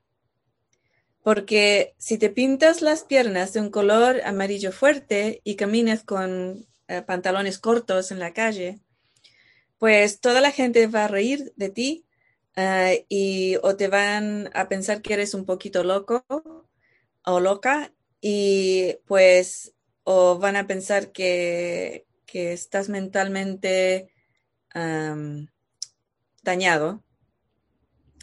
Porque 1.23 1.93
si 1.97 2.17
te 2.17 2.29
pintas 2.29 2.81
las 2.81 3.03
piernas 3.03 3.53
de 3.53 3.61
un 3.61 3.69
color 3.69 4.21
amarillo 4.25 4.71
fuerte 4.71 5.41
y 5.43 5.55
caminas 5.55 6.03
con 6.03 6.65
eh, 6.87 7.01
pantalones 7.03 7.59
cortos 7.59 8.11
en 8.11 8.19
la 8.19 8.33
calle, 8.33 8.79
pues 9.77 10.19
toda 10.19 10.41
la 10.41 10.51
gente 10.51 10.87
va 10.87 11.05
a 11.05 11.07
reír 11.07 11.53
de 11.55 11.69
ti 11.69 12.05
eh, 12.55 13.05
y 13.09 13.57
o 13.61 13.75
te 13.75 13.87
van 13.87 14.49
a 14.53 14.67
pensar 14.67 15.01
que 15.01 15.13
eres 15.13 15.33
un 15.33 15.45
poquito 15.45 15.83
loco 15.83 16.25
o 17.23 17.39
loca 17.39 17.93
y 18.19 18.97
pues 19.05 19.73
o 20.11 20.37
van 20.39 20.55
a 20.55 20.67
pensar 20.67 21.11
que, 21.11 22.05
estás 22.33 22.87
mentalmente 22.87 24.09
dañado. 26.43 27.03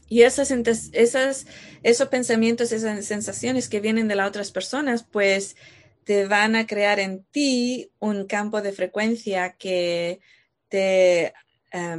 Y 0.09 0.23
esas, 0.23 0.51
esas, 0.51 1.47
esos 1.83 2.09
pensamientos, 2.09 2.73
esas 2.73 3.05
sensaciones 3.05 3.69
que 3.69 3.81
vienen 3.81 4.09
de 4.09 4.15
las 4.15 4.29
otras 4.29 4.51
personas, 4.51 5.03
pues 5.03 5.57
te 6.05 6.25
van 6.25 6.57
a 6.57 6.67
crear 6.67 7.01
en 7.01 7.25
ti 7.25 7.91
un 7.99 8.27
campo 8.27 8.63
de 8.63 8.73
frecuencia 8.73 9.57
que 9.59 10.21
te 10.69 11.35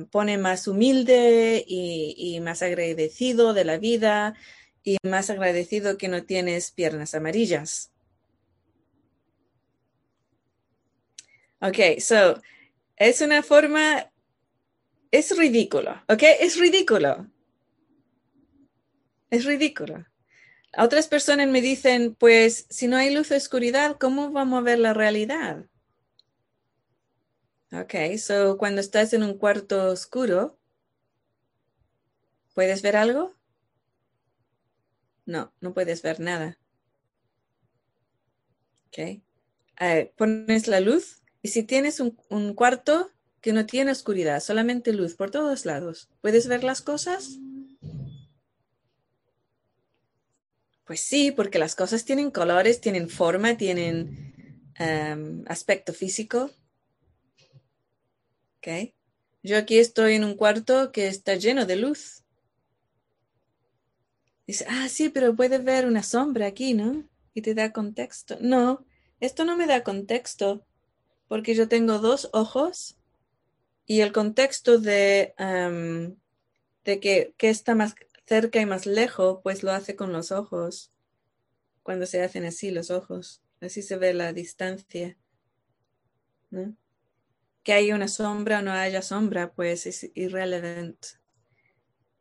pone 0.10 0.40
más 0.40 0.68
humilde 0.68 1.64
y, 1.68 2.40
más 2.42 2.64
agradecido 2.64 3.54
de 3.54 3.66
la 3.66 3.78
vida 3.78 4.34
y 4.84 4.98
más 5.04 5.30
agradecido 5.30 5.98
que 5.98 6.08
no 6.08 6.24
tienes 6.24 6.72
piernas 6.72 7.14
amarillas. 7.14 7.92
Ok, 11.62 12.00
so 12.00 12.42
es 12.96 13.22
una 13.22 13.44
forma, 13.44 14.12
es 15.12 15.38
ridículo, 15.38 15.92
ok, 16.08 16.24
es 16.40 16.58
ridículo. 16.58 17.28
Es 19.30 19.46
ridículo. 19.46 20.06
Otras 20.78 21.08
personas 21.08 21.48
me 21.48 21.62
dicen, 21.62 22.16
pues 22.16 22.66
si 22.70 22.88
no 22.88 22.98
hay 22.98 23.14
luz 23.14 23.32
o 23.32 23.36
oscuridad, 23.36 23.98
¿cómo 24.00 24.32
vamos 24.32 24.60
a 24.60 24.64
ver 24.64 24.80
la 24.80 24.94
realidad? 24.94 25.66
Ok, 27.72 28.18
so 28.18 28.58
cuando 28.58 28.82
estás 28.82 29.14
en 29.14 29.24
un 29.24 29.38
cuarto 29.38 29.92
oscuro, 29.92 30.58
¿puedes 32.56 32.82
ver 32.82 32.96
algo? 32.96 33.36
No, 35.26 35.54
no 35.62 35.74
puedes 35.74 36.02
ver 36.02 36.20
nada. 36.20 36.58
Ok. 38.88 39.22
pones 40.18 40.68
la 40.68 40.80
luz 40.80 41.22
y 41.42 41.50
si 41.50 41.64
tienes 41.64 42.00
un, 42.00 42.54
cuarto 42.54 43.12
que 43.42 43.54
no 43.54 43.66
tiene 43.66 43.92
oscuridad, 43.92 44.42
solamente 44.42 44.94
luz 44.94 45.16
por 45.16 45.32
todos 45.32 45.66
lados, 45.66 46.10
¿puedes 46.22 46.48
ver 46.48 46.64
las 46.64 46.82
cosas? 46.82 47.38
Pues 50.86 51.02
sí, 51.02 51.32
porque 51.32 51.60
las 51.60 51.76
cosas 51.76 52.04
tienen 52.04 52.32
colores, 52.32 52.82
tienen 52.82 53.10
forma, 53.10 53.56
tienen 53.58 54.66
um, 54.80 55.44
aspecto 55.48 55.94
físico. 55.94 56.52
¿ok? 58.58 58.94
Yo 59.42 59.58
aquí 59.58 59.78
estoy 59.78 60.16
en 60.16 60.26
un 60.26 60.36
cuarto 60.36 60.92
que 60.92 61.08
está 61.08 61.36
lleno 61.36 61.66
de 61.66 61.78
luz. 61.78 62.24
Dice, 64.46 64.66
ah, 64.68 64.90
sí, 64.90 65.10
pero 65.10 65.36
puedes 65.36 65.64
ver 65.64 65.86
una 65.86 66.04
sombra 66.04 66.48
aquí, 66.48 66.74
¿no? 66.74 67.08
Y 67.34 67.42
te 67.42 67.54
da 67.54 67.72
contexto. 67.72 68.38
No, 68.42 68.86
esto 69.20 69.46
no 69.46 69.56
me 69.56 69.68
da 69.68 69.84
contexto, 69.84 70.66
porque 71.30 71.56
yo 71.56 71.70
tengo 71.70 72.00
dos 72.00 72.30
ojos 72.34 72.98
y 73.86 74.02
el 74.02 74.12
contexto 74.12 74.78
de, 74.80 75.34
de 76.84 77.00
que, 77.00 77.34
que 77.38 77.50
está 77.50 77.74
más 77.74 77.96
cerca 78.26 78.60
y 78.60 78.66
más 78.66 78.86
lejos, 78.86 79.40
pues 79.42 79.64
lo 79.64 79.72
hace 79.72 79.96
con 79.96 80.12
los 80.12 80.34
ojos, 80.34 80.92
cuando 81.84 82.06
se 82.06 82.22
hacen 82.22 82.44
así 82.44 82.70
los 82.70 82.92
ojos. 82.92 83.42
Así 83.62 83.82
se 83.82 83.96
ve 83.96 84.14
la 84.14 84.34
distancia. 84.34 85.18
¿no? 86.50 86.76
que 87.64 87.74
haya 87.74 87.96
una 87.96 88.08
sombra 88.08 88.60
o 88.60 88.62
no 88.62 88.72
haya 88.72 89.02
sombra, 89.02 89.54
pues 89.54 89.86
es 89.86 90.10
irrelevante. 90.16 91.10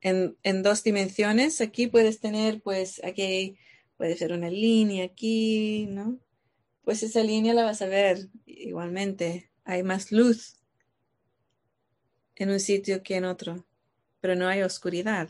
En, 0.01 0.63
dos 0.63 0.85
dimensiones, 0.85 1.61
aquí 1.61 1.87
puedes 1.87 2.21
tener, 2.21 2.61
pues 2.63 3.03
aquí 3.05 3.57
puede 3.97 4.17
ser 4.17 4.33
una 4.33 4.51
línea 4.51 5.07
aquí, 5.07 5.87
¿no? 5.89 6.19
Pues 6.83 7.03
esa 7.03 7.23
línea 7.23 7.55
la 7.55 7.65
vas 7.65 7.83
a 7.83 7.87
ver 7.87 8.29
igualmente. 8.47 9.51
Hay 9.65 9.83
más 9.83 10.11
luz 10.13 10.57
en 12.37 12.51
un 12.51 12.61
sitio 12.61 13.03
que 13.03 13.17
en 13.17 13.25
otro, 13.25 13.67
pero 14.21 14.35
no 14.37 14.49
hay 14.49 14.63
oscuridad. 14.63 15.29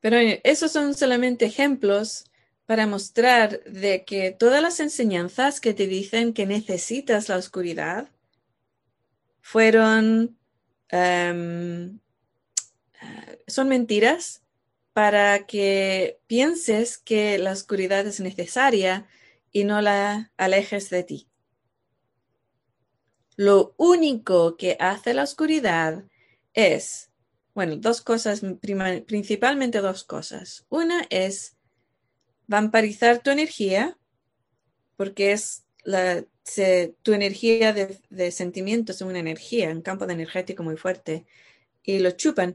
Pero 0.00 0.18
esos 0.44 0.72
son 0.72 0.94
solamente 0.94 1.46
ejemplos 1.46 2.24
para 2.66 2.86
mostrar 2.86 3.62
de 3.64 4.04
que 4.04 4.30
todas 4.32 4.62
las 4.62 4.80
enseñanzas 4.80 5.60
que 5.60 5.74
te 5.74 5.86
dicen 5.86 6.32
que 6.32 6.46
necesitas 6.46 7.28
la 7.28 7.36
oscuridad 7.36 8.08
fueron, 9.42 10.36
em, 10.90 11.98
eh, 13.02 13.38
son 13.46 13.68
mentiras 13.68 14.42
para 14.96 15.44
que 15.44 16.20
pienses 16.26 16.96
que 16.96 17.36
la 17.36 17.52
oscuridad 17.52 18.06
es 18.06 18.18
necesaria 18.18 19.06
y 19.52 19.64
no 19.64 19.82
la 19.82 20.32
alejes 20.38 20.88
de 20.88 21.04
ti. 21.04 21.28
Lo 23.36 23.74
único 23.76 24.56
que 24.56 24.78
hace 24.80 25.12
la 25.12 25.24
oscuridad 25.24 26.06
es, 26.54 27.10
bueno, 27.54 27.76
dos 27.76 28.00
cosas, 28.00 28.40
principalmente 29.06 29.82
dos 29.82 30.02
cosas. 30.02 30.64
Una 30.70 31.06
es 31.10 31.58
vampirizar 32.46 33.18
tu 33.18 33.28
energía 33.28 33.98
porque 34.96 35.32
es 35.32 35.66
la, 35.84 36.24
tu 37.02 37.12
energía 37.12 37.74
de, 37.74 38.00
de 38.08 38.30
sentimiento 38.30 38.92
es 38.92 39.02
una 39.02 39.18
energía, 39.18 39.68
un 39.68 39.82
campo 39.82 40.08
energético 40.08 40.62
muy 40.62 40.78
fuerte, 40.78 41.26
y 41.82 41.98
lo 41.98 42.12
chupan 42.12 42.54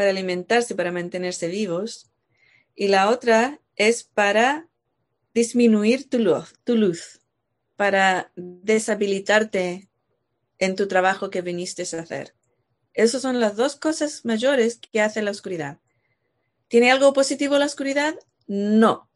para 0.00 0.12
alimentarse, 0.12 0.74
para 0.74 0.92
mantenerse 0.92 1.48
vivos. 1.48 2.10
Y 2.74 2.88
la 2.88 3.10
otra 3.10 3.60
es 3.76 4.02
para 4.02 4.66
disminuir 5.34 6.08
tu 6.08 6.18
luz, 6.18 6.54
tu 6.64 6.74
luz, 6.74 7.20
para 7.76 8.32
deshabilitarte 8.34 9.90
en 10.58 10.74
tu 10.74 10.88
trabajo 10.88 11.28
que 11.28 11.42
viniste 11.42 11.82
a 11.82 12.00
hacer. 12.00 12.34
Esas 12.94 13.20
son 13.20 13.40
las 13.40 13.56
dos 13.56 13.76
cosas 13.76 14.24
mayores 14.24 14.78
que 14.78 15.02
hace 15.02 15.20
la 15.20 15.32
oscuridad. 15.32 15.80
¿Tiene 16.68 16.90
algo 16.90 17.12
positivo 17.12 17.58
la 17.58 17.66
oscuridad? 17.66 18.14
No. 18.46 19.06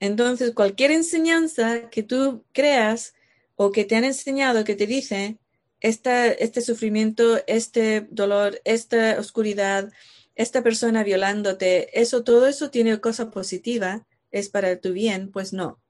Entonces, 0.00 0.54
cualquier 0.54 0.90
enseñanza 0.90 1.90
que 1.90 2.02
tú 2.02 2.46
creas 2.54 3.12
o 3.56 3.72
que 3.72 3.84
te 3.84 3.94
han 3.94 4.04
enseñado 4.04 4.64
que 4.64 4.74
te 4.74 4.86
dice 4.86 5.36
este 5.80 6.60
sufrimiento, 6.60 7.40
este 7.46 8.06
dolor, 8.10 8.60
esta 8.64 9.18
oscuridad, 9.18 9.92
esta 10.34 10.62
persona 10.62 11.04
violándote, 11.04 12.00
eso, 12.00 12.24
todo 12.24 12.46
eso 12.46 12.70
tiene 12.70 13.00
cosa 13.00 13.30
positiva, 13.30 14.06
es 14.30 14.48
para 14.48 14.80
tu 14.80 14.92
bien, 14.92 15.30
pues 15.30 15.52
no. 15.52 15.80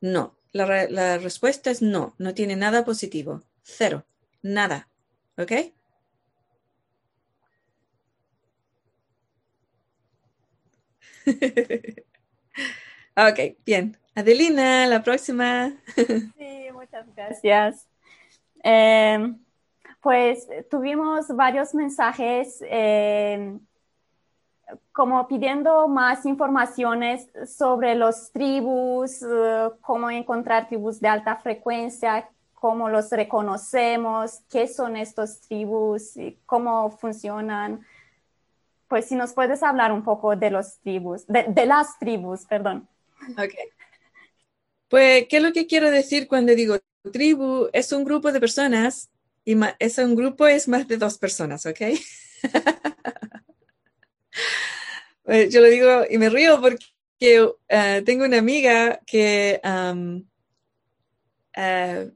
No. 0.00 0.36
La, 0.52 0.88
la 0.88 1.18
respuesta 1.18 1.70
es 1.70 1.82
no, 1.82 2.14
no 2.18 2.34
tiene 2.34 2.56
nada 2.56 2.84
positivo. 2.84 3.44
Cero. 3.62 4.04
Nada. 4.42 4.88
¿Ok? 5.36 5.52
ok, 13.16 13.38
bien. 13.64 13.96
Adelina, 14.18 14.84
la 14.88 15.00
próxima. 15.00 15.70
sí, 15.94 16.68
muchas 16.72 17.06
gracias. 17.14 17.86
Em, 18.64 19.38
pues 20.00 20.48
tuvimos 20.68 21.28
varios 21.28 21.72
mensajes 21.72 22.58
em, 22.62 23.60
como 24.90 25.28
pidiendo 25.28 25.86
más 25.86 26.26
informaciones 26.26 27.28
sobre 27.46 27.94
los 27.94 28.32
tribus, 28.32 29.22
eh, 29.22 29.70
cómo 29.82 30.10
encontrar 30.10 30.66
tribus 30.66 30.98
de 30.98 31.06
alta 31.06 31.36
frecuencia, 31.36 32.28
cómo 32.54 32.88
los 32.88 33.10
reconocemos, 33.10 34.40
qué 34.50 34.66
son 34.66 34.96
estos 34.96 35.42
tribus, 35.42 36.14
cómo 36.44 36.90
funcionan. 36.90 37.86
Pues 38.88 39.04
si 39.04 39.14
nos 39.14 39.32
puedes 39.32 39.62
hablar 39.62 39.92
un 39.92 40.02
poco 40.02 40.34
de 40.34 40.50
los 40.50 40.78
tribus, 40.80 41.24
de, 41.28 41.44
de 41.44 41.66
las 41.66 41.96
tribus, 42.00 42.46
perdón. 42.46 42.88
Ok. 43.38 43.77
Pues, 44.88 45.26
¿qué 45.28 45.36
es 45.36 45.42
lo 45.42 45.52
que 45.52 45.66
quiero 45.66 45.90
decir 45.90 46.28
cuando 46.28 46.54
digo 46.54 46.78
tribu? 47.12 47.68
Es 47.72 47.92
un 47.92 48.04
grupo 48.04 48.32
de 48.32 48.40
personas 48.40 49.10
y 49.44 49.56
es 49.78 49.98
un 49.98 50.14
grupo 50.14 50.46
es 50.46 50.68
más 50.68 50.88
de 50.88 50.96
dos 50.96 51.18
personas, 51.18 51.66
¿ok? 51.66 51.80
Pues, 55.22 55.52
yo 55.52 55.60
lo 55.60 55.66
digo 55.68 56.04
y 56.08 56.16
me 56.16 56.30
río 56.30 56.58
porque 56.58 56.86
eh, 57.68 58.02
tengo 58.06 58.24
una 58.24 58.38
amiga 58.38 58.98
que 59.06 59.60
eh, 61.54 62.10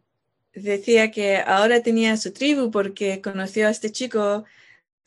decía 0.54 1.10
que 1.10 1.36
ahora 1.36 1.82
tenía 1.82 2.16
su 2.16 2.32
tribu 2.32 2.70
porque 2.70 3.20
conoció 3.20 3.68
a 3.68 3.70
este 3.70 3.90
chico 3.92 4.44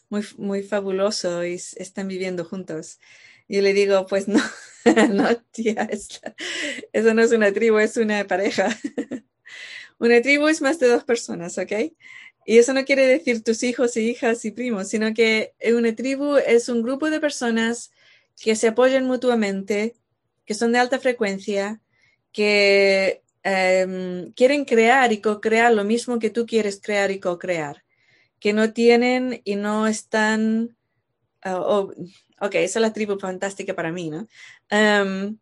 muy, 0.09 0.23
muy 0.37 0.61
fabuloso 0.61 1.43
y 1.45 1.55
están 1.55 2.07
viviendo 2.07 2.45
juntos. 2.45 2.99
Y 3.47 3.61
le 3.61 3.73
digo, 3.73 4.05
pues 4.07 4.27
no, 4.27 4.41
no, 5.09 5.35
tía, 5.51 5.89
eso 6.93 7.13
no 7.13 7.21
es 7.21 7.31
una 7.31 7.51
tribu, 7.51 7.77
es 7.79 7.97
una 7.97 8.25
pareja. 8.25 8.69
una 9.99 10.21
tribu 10.21 10.47
es 10.47 10.61
más 10.61 10.79
de 10.79 10.87
dos 10.87 11.03
personas, 11.03 11.57
¿ok? 11.57 11.71
Y 12.45 12.59
eso 12.59 12.73
no 12.73 12.85
quiere 12.85 13.07
decir 13.07 13.43
tus 13.43 13.63
hijos 13.63 13.97
y 13.97 14.09
hijas 14.11 14.45
y 14.45 14.51
primos, 14.51 14.89
sino 14.89 15.13
que 15.13 15.53
una 15.75 15.95
tribu 15.95 16.37
es 16.37 16.69
un 16.69 16.83
grupo 16.83 17.09
de 17.09 17.19
personas 17.19 17.91
que 18.39 18.55
se 18.55 18.67
apoyan 18.67 19.05
mutuamente, 19.05 19.95
que 20.45 20.53
son 20.53 20.71
de 20.71 20.79
alta 20.79 20.99
frecuencia, 20.99 21.81
que 22.31 23.23
em, 23.43 24.31
quieren 24.33 24.65
crear 24.65 25.11
y 25.11 25.21
co-crear 25.21 25.73
lo 25.73 25.83
mismo 25.83 26.19
que 26.19 26.29
tú 26.29 26.45
quieres 26.45 26.79
crear 26.81 27.09
y 27.11 27.19
co-crear, 27.19 27.83
que 28.39 28.53
no 28.53 28.73
tienen 28.73 29.41
y 29.43 29.55
no 29.55 29.87
están, 29.87 30.77
uh, 31.45 31.91
ok, 32.41 32.55
esa 32.55 32.79
es 32.79 32.81
la 32.81 32.93
tribu 32.93 33.17
fantástica 33.19 33.73
para 33.73 33.91
mí, 33.91 34.09
¿no? 34.09 34.27
Em, 34.69 35.37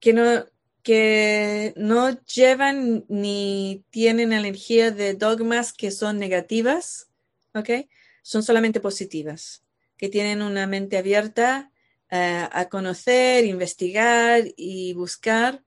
que 0.00 0.12
no 0.12 0.44
que 0.82 1.74
no 1.76 2.10
llevan 2.24 3.04
ni 3.08 3.84
tienen 3.90 4.32
energía 4.32 4.90
de 4.90 5.14
dogmas 5.14 5.72
que 5.72 5.90
son 5.90 6.18
negativas, 6.18 7.08
¿ok? 7.54 7.88
Son 8.22 8.42
solamente 8.42 8.80
positivas, 8.80 9.64
que 9.96 10.08
tienen 10.08 10.42
una 10.42 10.66
mente 10.66 10.98
abierta 10.98 11.70
eh, 12.10 12.48
a 12.50 12.68
conocer, 12.68 13.44
investigar 13.44 14.42
y 14.56 14.92
buscar 14.94 15.62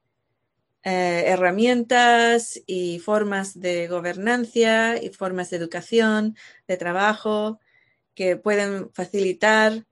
eh, 0.83 1.23
herramientas 1.27 2.61
y 2.67 2.99
formas 2.99 3.59
de 3.59 3.87
gobernanza 3.87 4.97
y 5.01 5.09
formas 5.09 5.49
de 5.49 5.57
educación, 5.57 6.35
de 6.67 6.77
trabajo, 6.77 7.59
que 8.15 8.37
pueden 8.37 8.89
facilitar 8.93 9.85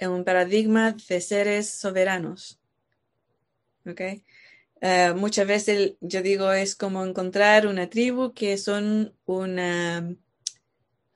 un 0.00 0.24
paradigma 0.24 0.96
de 1.08 1.20
seres 1.20 1.70
soberanos. 1.70 2.60
¿Okay? 3.86 4.24
Eh, 4.80 5.14
muchas 5.16 5.46
veces 5.46 5.94
yo 6.00 6.22
digo 6.22 6.52
es 6.52 6.74
como 6.74 7.04
encontrar 7.04 7.66
una 7.66 7.88
tribu 7.88 8.34
que 8.34 8.58
son 8.58 9.14
una, 9.24 10.14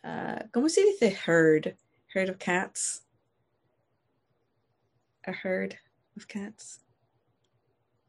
ah, 0.03 0.47
¿cómo 0.53 0.69
se 0.69 0.85
dice 0.85 1.17
herd? 1.27 1.77
Herd 2.15 2.31
of 2.31 2.39
cats. 2.39 3.05
A 5.25 5.33
herd 5.33 5.75
of 6.17 6.25
cats. 6.27 6.81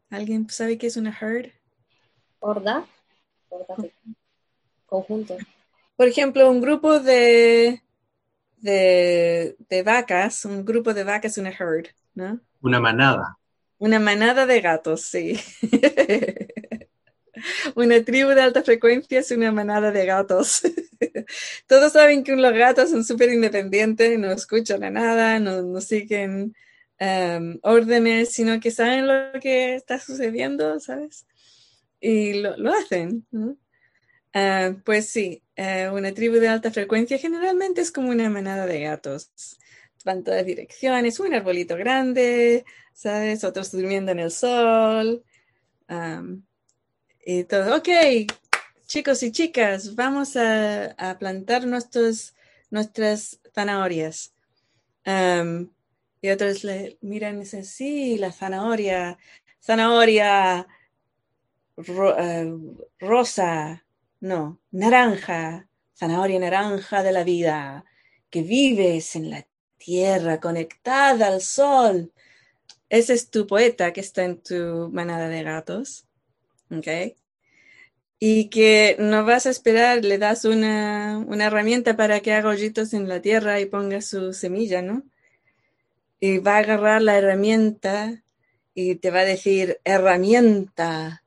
¿Alguien 0.09 0.49
sabe 0.49 0.77
qué 0.77 0.87
es 0.87 0.97
una 0.97 1.11
herd? 1.11 1.51
Horda. 2.39 2.85
Conjunto. 4.85 5.37
Por 5.97 6.07
ejemplo, 6.07 6.49
un 6.49 6.61
grupo 6.61 6.99
de 6.99 7.83
de, 8.61 9.83
vacas, 9.85 10.45
un 10.45 10.65
grupo 10.65 10.93
de 10.93 11.03
vacas, 11.03 11.37
una 11.37 11.49
herd, 11.49 11.87
¿no? 12.13 12.39
Una 12.61 12.79
manada. 12.79 13.37
Una 13.77 13.99
manada 13.99 14.45
de 14.45 14.61
gatos, 14.61 15.01
sí. 15.01 15.39
una 17.75 18.03
tribu 18.03 18.31
de 18.31 18.41
alta 18.41 18.63
frecuencia 18.63 19.19
es 19.19 19.31
una 19.31 19.51
manada 19.51 19.91
de 19.91 20.05
gatos. 20.05 20.61
Todos 21.67 21.93
saben 21.93 22.23
que 22.23 22.35
los 22.35 22.53
gatos 22.53 22.89
son 22.89 23.03
súper 23.03 23.31
independientes, 23.31 24.19
no 24.19 24.31
escuchan 24.31 24.83
a 24.83 24.89
nada, 24.89 25.39
no, 25.39 25.79
siguen 25.79 26.55
um, 26.99 27.59
órdenes, 27.61 28.31
sino 28.31 28.59
que 28.59 28.71
saben 28.71 29.07
lo 29.07 29.39
que 29.39 29.75
está 29.75 29.99
sucediendo, 29.99 30.79
¿sabes? 30.79 31.25
Y 32.01 32.41
lo, 32.41 32.73
hacen. 32.73 33.25
¿no? 33.31 33.57
Ah, 34.33 34.75
pues 34.85 35.09
sí, 35.09 35.43
eh, 35.55 35.89
una 35.91 36.13
tribu 36.13 36.35
de 36.35 36.47
alta 36.47 36.71
frecuencia 36.71 37.17
generalmente 37.17 37.81
es 37.81 37.91
como 37.91 38.09
una 38.09 38.29
manada 38.29 38.65
de 38.67 38.81
gatos. 38.81 39.31
Van 40.05 40.23
todas 40.23 40.45
direcciones, 40.45 41.19
un 41.19 41.33
arbolito 41.33 41.75
grande, 41.75 42.65
¿sabes? 42.93 43.43
Otros 43.43 43.71
durmiendo 43.71 44.11
en 44.11 44.19
el 44.19 44.31
sol. 44.31 45.23
y 47.25 47.43
todo. 47.45 47.77
Ok, 47.77 47.89
chicos 48.87 49.23
y 49.23 49.31
chicas, 49.31 49.95
vamos 49.95 50.35
a, 50.35 51.17
plantar 51.19 51.65
nuestros, 51.67 52.33
nuestras 52.71 53.39
zanahorias. 53.53 54.33
y 56.21 56.29
otros 56.29 56.63
le 56.63 56.97
miran 57.01 57.37
y 57.37 57.39
dicen, 57.41 57.65
sí, 57.65 58.17
la 58.17 58.31
zanahoria, 58.31 59.17
zanahoria 59.61 60.67
eh, 61.77 62.53
rosa, 62.99 63.85
no, 64.19 64.59
naranja, 64.71 65.67
zanahoria 65.97 66.39
naranja 66.39 67.03
de 67.03 67.11
la 67.11 67.23
vida, 67.23 67.85
que 68.29 68.41
vives 68.41 69.15
en 69.15 69.29
la 69.29 69.45
tierra 69.77 70.39
conectada 70.39 71.27
al 71.27 71.41
sol. 71.41 72.11
Ese 72.89 73.13
es 73.13 73.29
tu 73.29 73.47
poeta 73.47 73.93
que 73.93 74.01
está 74.01 74.23
en 74.23 74.41
tu 74.41 74.89
manada 74.91 75.27
de 75.29 75.43
gatos. 75.43 76.05
¿Ok? 76.71 77.15
Y 78.19 78.49
que 78.49 78.97
no 78.99 79.25
vas 79.25 79.45
a 79.45 79.49
esperar, 79.49 80.03
le 80.03 80.17
das 80.17 80.45
una, 80.45 81.23
una 81.25 81.45
herramienta 81.45 81.95
para 81.95 82.19
que 82.19 82.33
haga 82.33 82.49
hoyitos 82.49 82.93
en 82.93 83.07
la 83.07 83.21
tierra 83.21 83.59
y 83.59 83.65
ponga 83.65 84.01
su 84.01 84.33
semilla, 84.33 84.81
¿no? 84.81 85.03
Y 86.19 86.39
va 86.39 86.55
a 86.55 86.59
agarrar 86.59 87.01
la 87.01 87.17
herramienta 87.17 88.23
y 88.73 88.95
te 88.95 89.09
va 89.09 89.19
a 89.19 89.25
decir, 89.25 89.79
herramienta, 89.85 91.23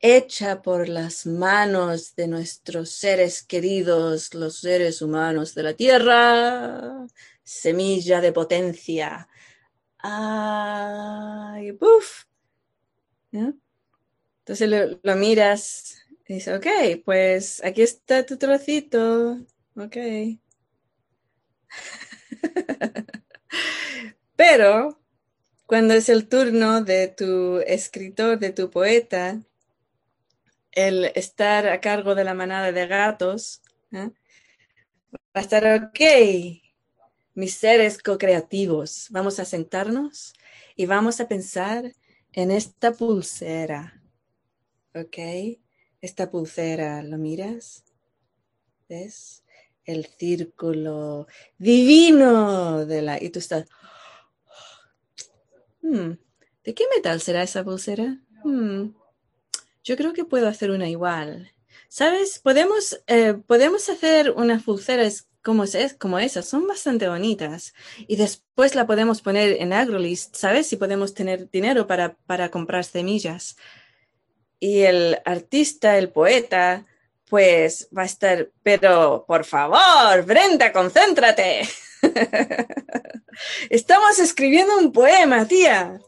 hecha 0.00 0.62
por 0.62 0.88
las 0.88 1.26
manos 1.26 2.14
de 2.16 2.26
nuestros 2.26 2.90
seres 2.90 3.42
queridos, 3.42 4.34
los 4.34 4.60
seres 4.60 5.02
humanos 5.02 5.54
de 5.54 5.62
la 5.62 5.74
tierra, 5.74 7.06
semilla 7.42 8.20
de 8.20 8.32
potencia, 8.32 9.28
¡ay! 9.98 11.72
¡Buf! 11.72 12.24
Entonces 13.32 14.98
lo, 15.02 15.16
miras 15.16 16.06
y 16.26 16.34
dices, 16.34 16.56
ok, 16.56 16.66
pues 17.04 17.62
aquí 17.64 17.82
está 17.82 18.24
tu 18.24 18.36
trocito. 18.36 19.38
Ok. 19.76 19.96
Pero 24.36 25.00
cuando 25.66 25.94
es 25.94 26.08
el 26.08 26.28
turno 26.28 26.82
de 26.82 27.08
tu 27.08 27.58
escritor, 27.58 28.38
de 28.38 28.50
tu 28.50 28.70
poeta, 28.70 29.40
el 30.72 31.06
estar 31.14 31.66
a 31.66 31.80
cargo 31.80 32.14
de 32.14 32.24
la 32.24 32.34
manada 32.34 32.72
de 32.72 32.86
gatos, 32.86 33.62
¿eh? 33.92 34.10
va 35.12 35.18
a 35.34 35.40
estar 35.40 35.64
ok, 35.66 36.00
mis 37.34 37.54
seres 37.54 38.02
co-creativos, 38.02 39.08
vamos 39.10 39.38
a 39.38 39.44
sentarnos 39.44 40.34
y 40.76 40.86
vamos 40.86 41.20
a 41.20 41.28
pensar 41.28 41.92
en 42.32 42.50
esta 42.50 42.92
pulsera, 42.92 44.02
¿ok? 44.94 45.58
Esta 46.00 46.30
pulsera, 46.30 47.02
¿lo 47.02 47.18
miras? 47.18 47.84
¿Ves? 48.88 49.44
El 49.84 50.06
círculo 50.06 51.26
divino 51.58 52.86
de 52.86 53.02
la... 53.02 53.22
Y 53.22 53.30
tú 53.30 53.38
estás... 53.38 53.66
Hmm, 55.82 56.12
¿De 56.64 56.74
qué 56.74 56.84
metal 56.94 57.20
será 57.20 57.42
esa 57.42 57.64
pulsera? 57.64 58.20
Hmm, 58.44 58.90
yo 59.84 59.96
creo 59.96 60.12
que 60.12 60.24
puedo 60.24 60.48
hacer 60.48 60.70
una 60.70 60.88
igual. 60.88 61.52
¿Sabes? 61.88 62.38
Podemos, 62.38 63.02
eh, 63.06 63.34
podemos 63.46 63.88
hacer 63.88 64.30
unas 64.30 64.62
pulseras 64.62 65.28
como, 65.42 65.64
es, 65.64 65.94
como 65.94 66.18
esas, 66.18 66.46
son 66.46 66.66
bastante 66.66 67.08
bonitas. 67.08 67.74
Y 68.06 68.16
después 68.16 68.74
la 68.74 68.86
podemos 68.86 69.22
poner 69.22 69.60
en 69.60 69.72
AgroList, 69.72 70.36
¿sabes? 70.36 70.66
Si 70.66 70.76
podemos 70.76 71.14
tener 71.14 71.50
dinero 71.50 71.86
para, 71.86 72.16
para 72.26 72.50
comprar 72.50 72.84
semillas. 72.84 73.56
Y 74.58 74.82
el 74.82 75.18
artista, 75.24 75.96
el 75.98 76.10
poeta, 76.10 76.86
pues 77.28 77.88
va 77.96 78.02
a 78.02 78.06
estar, 78.06 78.50
pero 78.62 79.24
por 79.26 79.44
favor, 79.44 80.24
Brenda, 80.26 80.72
concéntrate. 80.72 81.62
Estamos 83.70 84.18
escribiendo 84.18 84.76
un 84.78 84.92
poema, 84.92 85.46
tía. 85.46 86.00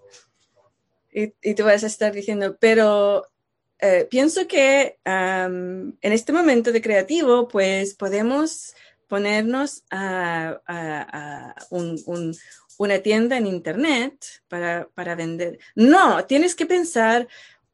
Y, 1.13 1.35
y, 1.43 1.55
tú 1.55 1.65
vas 1.65 1.85
a 1.85 1.87
estar 1.87 2.13
diciendo, 2.13 2.57
pero 2.59 3.32
eh, 3.83 4.07
pienso 4.09 4.47
que 4.47 4.99
en 5.05 5.97
este 6.01 6.33
momento 6.33 6.71
de 6.71 6.81
creativo, 6.81 7.49
pues 7.49 7.95
podemos 7.95 8.77
ponernos 9.09 9.83
a, 9.91 10.61
una 12.79 12.99
tienda 13.01 13.37
en 13.37 13.47
Internet 13.49 14.25
para, 14.49 14.89
para 14.95 15.17
vender. 15.17 15.59
No, 15.75 16.25
tienes 16.27 16.55
que 16.55 16.65
pensar 16.65 17.27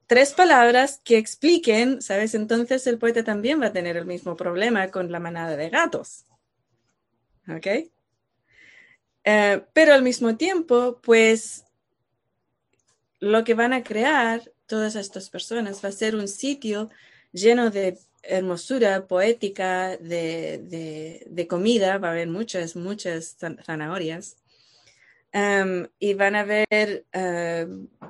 tres 0.06 0.32
palabras 0.32 1.00
que 1.04 1.18
expliquen, 1.18 2.00
¿sabes? 2.00 2.34
Entonces 2.34 2.86
el 2.86 2.98
poeta 2.98 3.22
también 3.22 3.60
va 3.60 3.66
a 3.66 3.72
tener 3.72 3.98
el 3.98 4.06
mismo 4.06 4.34
problema 4.34 4.90
con 4.90 5.12
la 5.12 5.20
manada 5.20 5.56
de 5.56 5.68
gatos. 5.68 6.24
¿Ok? 7.54 7.66
Eh, 9.24 9.62
pero 9.74 9.92
al 9.92 10.02
mismo 10.02 10.36
tiempo, 10.38 11.00
pues 11.02 11.66
lo 13.20 13.44
que 13.44 13.52
van 13.52 13.74
a 13.74 13.82
crear 13.82 14.50
todas 14.68 14.94
estas 14.94 15.30
personas. 15.30 15.84
Va 15.84 15.88
a 15.88 15.92
ser 15.92 16.14
un 16.14 16.28
sitio 16.28 16.90
lleno 17.32 17.70
de 17.70 17.98
hermosura 18.22 19.06
poética, 19.06 19.96
de, 19.96 21.46
comida, 21.48 21.98
va 21.98 22.08
a 22.08 22.10
haber 22.12 22.28
muchas, 22.28 22.76
muchas 22.76 23.36
zanahorias. 23.64 24.36
Y 25.98 26.14
van 26.14 26.36
a 26.36 26.44
ver 26.44 27.04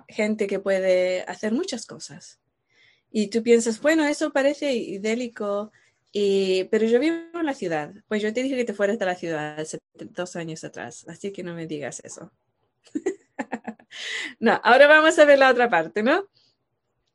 gente 0.09 0.47
que 0.47 0.59
puede 0.61 1.23
hacer 1.23 1.53
muchas 1.53 1.87
cosas. 1.87 2.39
Y 3.11 3.29
tú 3.29 3.43
piensas, 3.43 3.81
bueno, 3.81 4.05
eso 4.05 4.33
parece 4.33 4.75
idélico, 4.75 5.73
y, 6.13 6.65
pero 6.65 6.87
yo 6.87 7.01
vivo 7.01 7.17
en 7.35 7.47
la 7.47 7.55
ciudad. 7.55 7.95
Pues 8.07 8.23
yo 8.23 8.33
te 8.33 8.43
dije 8.43 8.57
que 8.57 8.65
te 8.65 8.75
fueras 8.75 8.99
de 8.99 9.07
la 9.07 9.15
ciudad 9.15 9.67
dos 9.95 10.37
años 10.37 10.65
atrás, 10.65 11.07
así 11.09 11.33
que 11.33 11.43
no 11.43 11.55
me 11.55 11.67
digas 11.67 12.01
eso. 12.05 12.31
no, 14.41 14.61
ahora 14.63 14.87
vamos 14.87 15.19
a 15.19 15.25
ver 15.25 15.39
la 15.39 15.51
otra 15.51 15.71
parte, 15.71 16.03
¿no? 16.03 16.29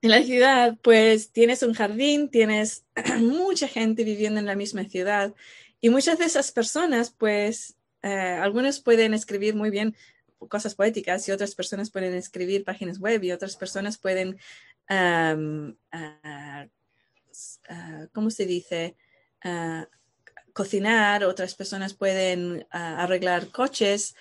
En 0.03 0.09
la 0.09 0.21
ciudad, 0.21 0.77
pues 0.83 1.31
tienes 1.31 1.63
un 1.63 1.73
jardín, 1.73 2.27
tienes 2.29 2.83
mucha 3.21 3.69
gente 3.69 4.03
viviendo 4.03 4.37
en 4.37 4.45
la 4.45 4.53
misma 4.53 4.83
ciudad 4.83 5.33
y 5.79 5.89
muchas 5.89 6.19
de 6.19 6.25
esas 6.25 6.51
personas, 6.51 7.09
pues, 7.17 7.77
eh, 8.01 8.09
algunos 8.09 8.81
pueden 8.81 9.13
escribir 9.13 9.55
muy 9.55 9.69
bien 9.69 9.95
cosas 10.49 10.75
poéticas 10.75 11.25
y 11.29 11.31
otras 11.31 11.55
personas 11.55 11.89
pueden 11.89 12.15
escribir 12.15 12.65
páginas 12.65 12.99
web 12.99 13.23
y 13.23 13.31
otras 13.31 13.55
personas 13.55 13.97
pueden, 13.97 14.37
um, 14.89 15.73
¿cómo 18.11 18.29
se 18.29 18.45
dice? 18.45 18.97
Ah, 19.41 19.87
cocinar, 20.51 21.23
otras 21.23 21.55
personas 21.55 21.93
pueden 21.93 22.67
arreglar 22.71 23.47
coches, 23.47 24.15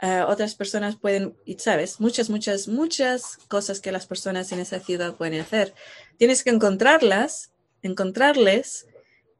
eh, 0.00 0.22
otras 0.26 0.54
personas 0.54 0.96
pueden, 0.96 1.36
y 1.44 1.54
sabes, 1.58 2.00
muchas, 2.00 2.28
muchas, 2.28 2.68
muchas 2.68 3.38
cosas 3.48 3.80
que 3.80 3.92
las 3.92 4.06
personas 4.06 4.52
en 4.52 4.60
esa 4.60 4.80
ciudad 4.80 5.16
pueden 5.16 5.40
hacer. 5.40 5.74
Tienes 6.18 6.44
que 6.44 6.50
encontrarlas, 6.50 7.52
encontrarles 7.82 8.86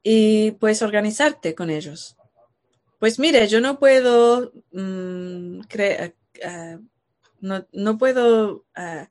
y 0.03 0.53
pues 0.53 0.83
organizarte 0.83 1.55
con 1.55 1.69
ellos. 1.69 2.17
Pues 2.99 3.19
mire, 3.19 3.47
yo 3.49 3.61
no 3.61 3.79
puedo 3.79 4.53
mm, 4.73 5.61
creer, 5.69 6.15
eh, 6.35 6.79
no, 7.41 7.67
no, 7.73 7.99
puedo, 7.99 8.65
uh, 8.77 9.07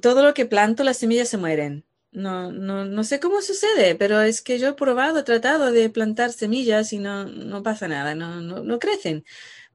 todo 0.00 0.24
lo 0.24 0.34
que 0.34 0.46
planto, 0.46 0.82
las 0.82 0.96
semillas 0.98 1.28
se 1.28 1.36
mueren. 1.36 1.84
No, 2.10 2.50
no, 2.50 2.84
no 2.86 3.04
sé 3.04 3.20
cómo 3.20 3.42
sucede, 3.42 3.94
pero 3.94 4.22
es 4.22 4.40
que 4.40 4.58
yo 4.58 4.68
he 4.68 4.72
probado, 4.72 5.18
he 5.18 5.22
tratado 5.22 5.70
de 5.70 5.90
plantar 5.90 6.32
semillas 6.32 6.92
y 6.92 6.98
no, 6.98 7.26
no 7.26 7.62
pasa 7.62 7.88
nada, 7.88 8.14
no, 8.14 8.40
no, 8.40 8.64
no 8.64 8.78
crecen. 8.78 9.24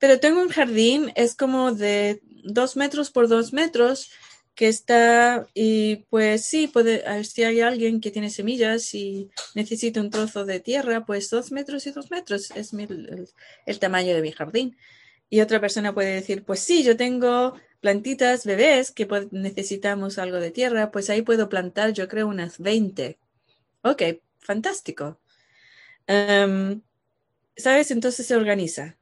Pero 0.02 0.20
tengo 0.20 0.42
un 0.42 0.50
jardín, 0.50 1.12
es 1.16 1.36
como 1.36 1.74
de 1.74 2.24
dos 2.44 2.76
metros 2.76 3.12
por 3.12 3.28
dos 3.28 3.54
metros, 3.54 4.10
que 4.56 4.68
está, 4.68 5.46
y 5.54 5.98
pues 6.10 6.44
sí, 6.44 6.66
puede, 6.68 7.24
si 7.24 7.44
hay 7.44 7.62
alguien 7.62 8.02
que 8.02 8.10
tiene 8.10 8.32
semillas 8.32 8.96
y 8.96 9.30
necesita 9.54 10.02
un 10.02 10.10
trozo 10.10 10.44
de 10.44 10.60
tierra, 10.60 11.06
pues 11.06 11.30
dos 11.30 11.52
metros 11.52 11.86
y 11.86 11.92
dos 11.92 12.10
metros 12.10 12.50
es 12.50 12.74
el, 12.74 13.80
tamaño 13.80 14.16
de 14.16 14.24
mi 14.24 14.32
jardín. 14.32 14.76
Y 15.30 15.42
otra 15.42 15.62
persona 15.62 15.94
puede 15.94 16.16
decir, 16.16 16.46
pues 16.46 16.62
sí, 16.62 16.82
yo 16.82 16.98
tengo 16.98 17.54
plantitas 17.80 18.44
bebés 18.44 18.90
que 18.90 19.08
necesitamos 19.30 20.18
algo 20.18 20.38
de 20.38 20.50
tierra, 20.50 20.90
pues 20.92 21.12
ahí 21.12 21.22
puedo 21.22 21.48
plantar, 21.48 21.94
yo 21.94 22.08
creo, 22.08 22.28
unas 22.28 22.58
20. 22.58 23.20
Ok, 23.84 24.02
fantástico. 24.40 25.20
Em, 26.08 26.82
¿Sabes? 27.56 27.92
Entonces 27.92 28.26
se 28.26 28.36
organiza. 28.36 28.98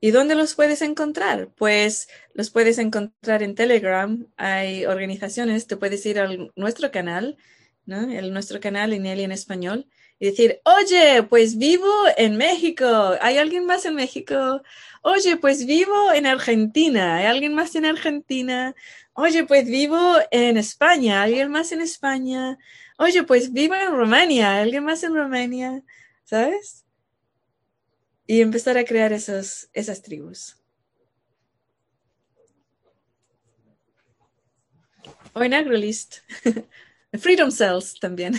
¿Y 0.00 0.12
dónde 0.12 0.34
los 0.34 0.54
puedes 0.54 0.82
encontrar? 0.82 1.50
Pues 1.56 2.08
los 2.34 2.50
puedes 2.50 2.78
encontrar 2.78 3.42
en 3.42 3.54
Telegram. 3.54 4.26
Hay 4.36 4.86
organizaciones, 4.86 5.66
te 5.66 5.76
puedes 5.76 6.04
ir 6.06 6.18
a 6.20 6.28
nuestro 6.56 6.90
canal, 6.90 7.36
¿no? 7.84 8.10
El, 8.10 8.32
nuestro 8.32 8.60
canal 8.60 8.92
en 8.92 9.06
en 9.06 9.32
español 9.32 9.86
y 10.20 10.26
decir, 10.26 10.60
oye, 10.64 11.22
pues 11.24 11.56
vivo 11.56 11.90
en 12.16 12.36
México. 12.36 13.16
¿Hay 13.22 13.38
alguien 13.38 13.64
más 13.64 13.86
en 13.86 13.94
México? 13.94 14.62
Oye, 15.02 15.38
pues 15.38 15.64
vivo 15.66 16.12
en 16.12 16.26
Argentina. 16.26 17.16
¿Hay 17.16 17.26
alguien 17.26 17.54
más 17.54 17.74
en 17.74 17.86
Argentina? 17.86 18.74
Oye, 19.14 19.44
pues 19.44 19.66
vivo 19.66 20.16
en 20.30 20.58
España. 20.58 21.22
¿Hay 21.22 21.32
alguien 21.32 21.50
más 21.50 21.72
en 21.72 21.80
España? 21.80 22.58
Oye, 22.98 23.22
pues 23.24 23.52
vivo 23.52 23.74
en 23.74 23.92
Rumania. 23.92 24.52
¿Hay 24.56 24.62
alguien 24.64 24.84
más 24.84 25.02
en 25.04 25.14
Rumania? 25.14 25.82
¿Sabes? 26.24 26.79
Y 28.30 28.40
empezar 28.42 28.78
a 28.78 28.84
crear 28.84 29.12
esos, 29.12 29.68
esas 29.72 30.02
tribus. 30.02 30.56
O 35.32 35.42
en 35.42 35.52
AgroList. 35.52 36.18
Freedom 37.18 37.50
Cells 37.50 37.98
también. 37.98 38.34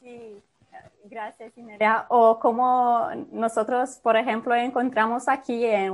sí, 0.00 0.40
gracias, 1.06 1.58
Ineria. 1.58 2.06
O 2.10 2.38
como 2.38 3.08
nosotros, 3.32 3.98
por 4.00 4.16
ejemplo, 4.16 4.54
encontramos 4.54 5.26
aquí 5.26 5.64
en 5.64 5.90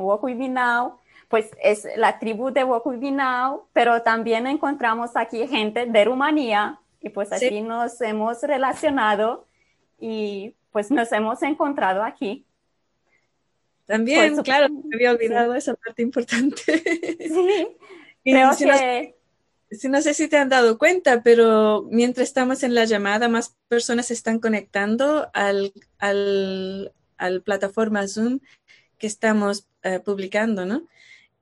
Now, 0.52 0.98
pues 1.28 1.50
es 1.62 1.88
la 1.96 2.18
tribu 2.18 2.50
de 2.50 2.62
Now, 3.10 3.66
pero 3.72 4.02
también 4.02 4.46
encontramos 4.46 5.16
aquí 5.16 5.48
gente 5.48 5.86
de 5.86 6.04
Rumanía 6.04 6.78
y 7.00 7.08
pues 7.08 7.32
así 7.32 7.62
nos 7.62 7.98
hemos 8.02 8.42
relacionado 8.42 9.46
y 10.02 10.56
pues 10.72 10.90
nos 10.90 11.12
hemos 11.12 11.40
encontrado 11.42 12.02
aquí. 12.02 12.44
También, 13.86 14.36
claro, 14.42 14.68
me 14.68 14.96
había 14.96 15.12
olvidado 15.12 15.54
esa 15.54 15.74
parte 15.74 16.02
importante. 16.02 16.60
Sí, 17.18 17.68
creo 18.24 18.50
que... 18.58 19.14
No, 19.88 20.02
sé 20.02 20.12
si 20.12 20.28
te 20.28 20.36
han 20.36 20.50
dado 20.50 20.76
cuenta, 20.76 21.22
pero 21.22 21.86
mientras 21.90 22.28
estamos 22.28 22.62
en 22.62 22.74
la 22.74 22.84
llamada, 22.84 23.28
más 23.28 23.56
personas 23.68 24.06
se 24.06 24.14
están 24.14 24.38
conectando 24.38 25.30
al, 25.32 25.72
la 25.98 27.40
plataforma 27.40 28.06
Zoom 28.06 28.40
que 28.98 29.06
estamos 29.06 29.68
eh, 29.82 30.00
publicando, 30.00 30.66
¿no? 30.66 30.88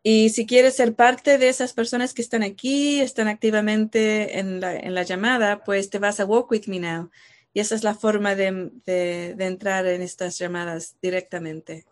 Y 0.03 0.29
si 0.31 0.47
quieres 0.47 0.77
ser 0.77 0.95
parte 0.95 1.39
de 1.39 1.49
esas 1.49 1.73
personas 1.73 2.15
que 2.15 2.23
están 2.23 2.43
aquí, 2.43 3.01
están 3.01 3.27
activamente 3.27 4.39
en 4.39 4.61
la, 4.61 4.77
en 4.77 4.95
la 4.95 5.03
llamada, 5.03 5.65
pues 5.65 5.91
te 5.91 5.99
vas 5.99 6.21
a 6.21 6.25
Walk 6.25 6.51
With 6.51 6.67
Me 6.69 6.79
Now. 6.79 7.11
Y 7.53 7.61
esa 7.61 7.74
es 7.74 7.82
la 7.82 7.94
forma 7.94 8.34
de, 8.34 8.70
de, 8.86 9.44
entrar 9.44 9.86
en 9.86 10.03
estas 10.03 10.38
llamadas 10.38 10.96
directamente. 11.03 11.84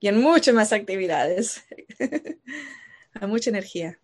Y 0.00 0.08
en 0.08 0.20
muchas 0.20 0.54
más 0.54 0.72
actividades. 0.72 1.64
a 3.14 3.26
mucha 3.26 3.50
energía. 3.50 3.98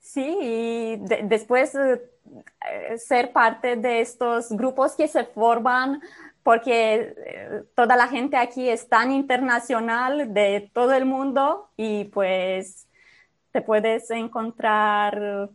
Sí, 0.00 0.38
y 0.40 0.96
de, 0.96 1.22
después 1.24 1.74
eh, 1.74 2.98
ser 2.98 3.32
parte 3.32 3.76
de 3.76 4.00
estos 4.00 4.50
grupos 4.50 4.94
que 4.94 5.08
se 5.08 5.24
forman 5.24 6.00
porque 6.42 7.14
eh, 7.16 7.62
toda 7.74 7.96
la 7.96 8.06
gente 8.06 8.36
aquí 8.36 8.68
es 8.68 8.88
tan 8.88 9.10
internacional 9.10 10.32
de 10.32 10.70
todo 10.72 10.94
el 10.94 11.04
mundo 11.04 11.68
y 11.76 12.04
pues 12.04 12.86
te 13.50 13.62
puedes 13.62 14.10
encontrar 14.10 15.50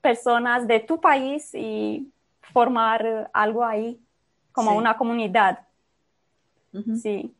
personas 0.00 0.68
de 0.68 0.78
tu 0.80 1.00
país 1.00 1.52
y 1.54 2.12
formar 2.52 3.30
algo 3.32 3.64
ahí 3.64 4.00
como 4.52 4.72
sí. 4.72 4.76
una 4.76 4.96
comunidad. 4.96 5.60
Uh 6.72 6.78
-huh. 6.78 6.96
Sí. 6.96 7.34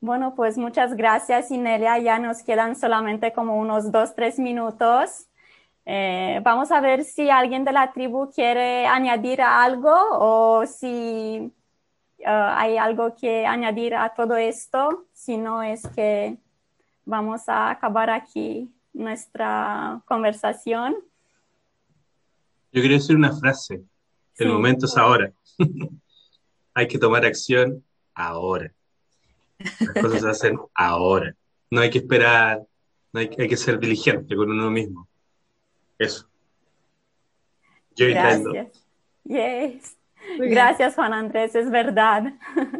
Bueno, 0.00 0.34
pues 0.34 0.56
muchas 0.56 0.94
gracias, 0.94 1.50
Inelia. 1.50 1.98
Ya 1.98 2.18
nos 2.18 2.42
quedan 2.42 2.74
solamente 2.74 3.32
como 3.32 3.58
unos 3.58 3.92
dos, 3.92 4.14
tres 4.14 4.38
minutos. 4.38 5.26
Eh, 5.84 6.40
vamos 6.42 6.72
a 6.72 6.80
ver 6.80 7.04
si 7.04 7.28
alguien 7.28 7.64
de 7.64 7.72
la 7.72 7.92
tribu 7.92 8.30
quiere 8.30 8.86
añadir 8.86 9.42
algo 9.42 9.94
o 10.12 10.64
si 10.66 11.52
uh, 12.20 12.24
hay 12.26 12.78
algo 12.78 13.14
que 13.14 13.46
añadir 13.46 13.94
a 13.94 14.08
todo 14.14 14.36
esto. 14.36 15.04
Si 15.12 15.36
no, 15.36 15.62
es 15.62 15.86
que 15.88 16.38
vamos 17.04 17.48
a 17.48 17.70
acabar 17.70 18.08
aquí 18.08 18.72
nuestra 18.92 20.00
conversación. 20.06 20.96
Yo 22.72 22.80
quería 22.80 22.98
decir 22.98 23.16
una 23.16 23.32
frase. 23.32 23.82
El 24.40 24.46
sí. 24.48 24.52
momento 24.52 24.86
es 24.86 24.96
ahora. 24.96 25.32
hay 26.74 26.88
que 26.88 26.98
tomar 26.98 27.24
acción 27.24 27.84
ahora. 28.14 28.72
Las 29.58 30.02
cosas 30.02 30.20
se 30.22 30.28
hacen 30.30 30.58
ahora. 30.74 31.34
No 31.70 31.80
hay 31.80 31.90
que 31.90 31.98
esperar, 31.98 32.62
no 33.12 33.20
hay, 33.20 33.30
hay, 33.38 33.48
que 33.48 33.56
ser 33.56 33.78
diligente 33.78 34.34
con 34.34 34.50
uno 34.50 34.70
mismo. 34.70 35.06
Eso. 35.98 36.26
Yo 37.94 38.06
Gracias. 38.08 38.38
Intento. 38.38 38.80
Yes. 39.24 39.96
Gracias, 40.38 40.94
Juan 40.94 41.12
Andrés, 41.12 41.54
es 41.54 41.70
verdad. 41.70 42.32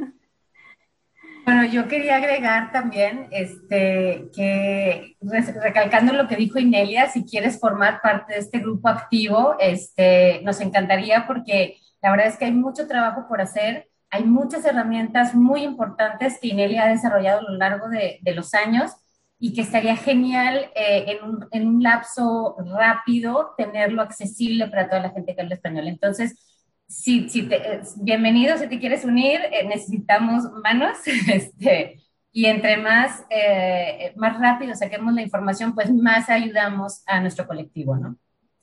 Bueno, 1.53 1.65
yo 1.65 1.89
quería 1.89 2.15
agregar 2.15 2.71
también 2.71 3.27
este, 3.33 4.31
que, 4.33 5.17
recalcando 5.61 6.13
lo 6.13 6.29
que 6.29 6.37
dijo 6.37 6.61
Inelia, 6.61 7.11
si 7.11 7.25
quieres 7.25 7.59
formar 7.59 8.01
parte 8.01 8.35
de 8.35 8.39
este 8.39 8.61
grupo 8.61 8.87
activo, 8.87 9.57
este, 9.59 10.43
nos 10.45 10.61
encantaría 10.61 11.27
porque 11.27 11.77
la 12.03 12.13
verdad 12.13 12.29
es 12.29 12.37
que 12.37 12.45
hay 12.45 12.53
mucho 12.53 12.87
trabajo 12.87 13.27
por 13.29 13.41
hacer 13.41 13.89
hay 14.11 14.23
muchas 14.25 14.65
herramientas 14.65 15.35
muy 15.35 15.65
importantes 15.65 16.39
que 16.41 16.49
Inelia 16.49 16.85
ha 16.85 16.89
desarrollado 16.89 17.41
a 17.41 17.51
lo 17.51 17.59
largo 17.59 17.89
de, 17.89 18.21
de 18.23 18.35
los 18.35 18.55
años 18.55 18.93
y 19.41 19.53
que 19.53 19.63
estaría 19.63 19.97
genial 19.97 20.71
eh, 20.77 21.05
en, 21.09 21.25
un, 21.25 21.49
en, 21.51 21.67
un, 21.67 21.83
lapso 21.83 22.57
rápido 22.59 23.55
tenerlo 23.57 24.03
accesible 24.03 24.69
para 24.69 24.89
toda 24.89 25.03
la 25.03 25.11
gente 25.11 25.35
que 25.35 25.41
habla 25.41 25.55
español. 25.57 25.89
Entonces, 25.89 26.50
si, 26.91 27.29
si 27.29 27.49
te, 27.49 27.57
eh, 27.57 27.83
bienvenido, 27.97 28.59
si 28.59 28.67
te 28.67 28.81
quieres 28.81 29.05
unir, 29.05 29.41
eh, 29.53 29.65
necesitamos 29.67 30.45
manos. 30.63 30.99
Este, 31.33 32.01
y 32.33 32.47
entre 32.47 32.77
más, 32.77 33.25
eh, 33.31 34.13
más 34.17 34.39
rápido 34.39 34.75
saquemos 34.75 35.15
la 35.15 35.23
información, 35.23 35.75
pues 35.75 35.93
más 35.93 36.29
ayudamos 36.29 37.03
a 37.07 37.21
nuestro 37.21 37.47
colectivo, 37.47 37.97
¿no? 37.97 38.17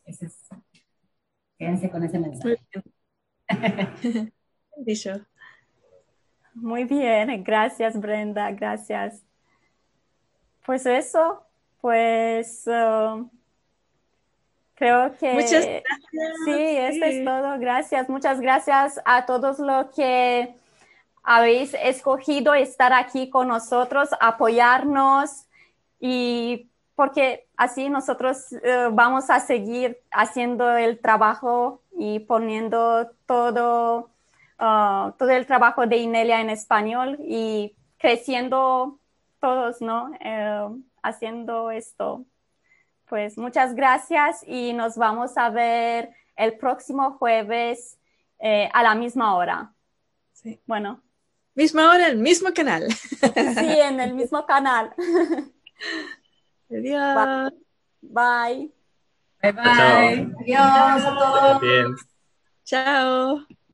Ese 0.06 0.28
es, 0.28 0.48
quédense 1.58 1.90
con 1.90 2.04
ese 2.04 2.20
mensaje. 2.20 2.58
Dicho. 4.78 5.26
Muy 6.54 6.86
bien, 6.86 7.44
gracias 7.44 8.00
Brenda, 8.00 8.52
gracias. 8.52 9.24
Pues 10.66 10.86
eso, 10.86 11.44
pues 11.82 12.66
uh, 12.68 13.30
creo 14.78 15.16
que 15.18 15.34
Muchas 15.34 15.66
gracias. 15.66 15.84
sí, 16.46 16.54
sí. 16.92 17.02
es 17.04 17.26
todo. 17.26 17.60
Gracias, 17.60 18.10
muchas 18.10 18.40
gracias 18.40 19.02
a 19.06 19.26
todos 19.26 19.60
los 19.60 19.88
que 19.96 20.56
habéis 21.24 21.74
escogido 21.74 22.54
estar 22.54 22.94
aquí 22.94 23.30
con 23.30 23.50
nosotros, 23.50 24.10
apoyarnos 24.20 25.46
y 26.00 26.70
porque 26.96 27.48
así 27.58 27.90
nosotros 27.90 28.52
uh, 28.52 28.92
vamos 28.92 29.30
a 29.30 29.40
seguir 29.40 30.00
haciendo 30.12 30.76
el 30.78 31.00
trabajo 31.00 31.82
y 31.98 32.20
poniendo 32.20 33.12
todo 33.26 34.10
uh, 34.60 35.12
todo 35.18 35.30
el 35.30 35.46
trabajo 35.46 35.86
de 35.86 35.98
Inelia 35.98 36.42
en 36.42 36.50
español 36.50 37.18
y 37.20 37.76
creciendo 37.98 39.00
todos, 39.40 39.82
¿no? 39.82 40.12
Eh, 40.20 40.68
haciendo 41.02 41.72
esto. 41.72 42.26
Pues 43.10 43.38
muchas 43.38 43.74
gracias 43.74 44.44
y 44.46 44.74
nos 44.74 44.98
vamos 44.98 45.38
a 45.38 45.50
ver 45.50 46.10
el 46.36 46.58
próximo 46.58 47.14
jueves 47.14 47.98
eh, 48.40 48.70
a 48.74 48.84
la 48.84 48.96
misma 48.96 49.36
hora. 49.36 49.74
Sí. 50.34 50.60
Bueno. 50.66 51.02
Misma 51.56 51.90
hora, 51.90 52.08
el 52.08 52.18
mismo 52.18 52.54
canal. 52.54 52.92
Sí, 52.92 53.80
en 53.80 54.00
el 54.00 54.14
mismo 54.14 54.46
canal. 54.46 54.94
Adiós. 56.70 57.54
Bye. 58.02 58.72
Bye 59.42 59.52
bye. 59.52 59.54
bye. 59.54 60.36
Adiós 60.42 61.06
a 61.06 61.16
todos. 61.18 61.62
Bien. 61.62 61.96
Chao. 62.64 63.48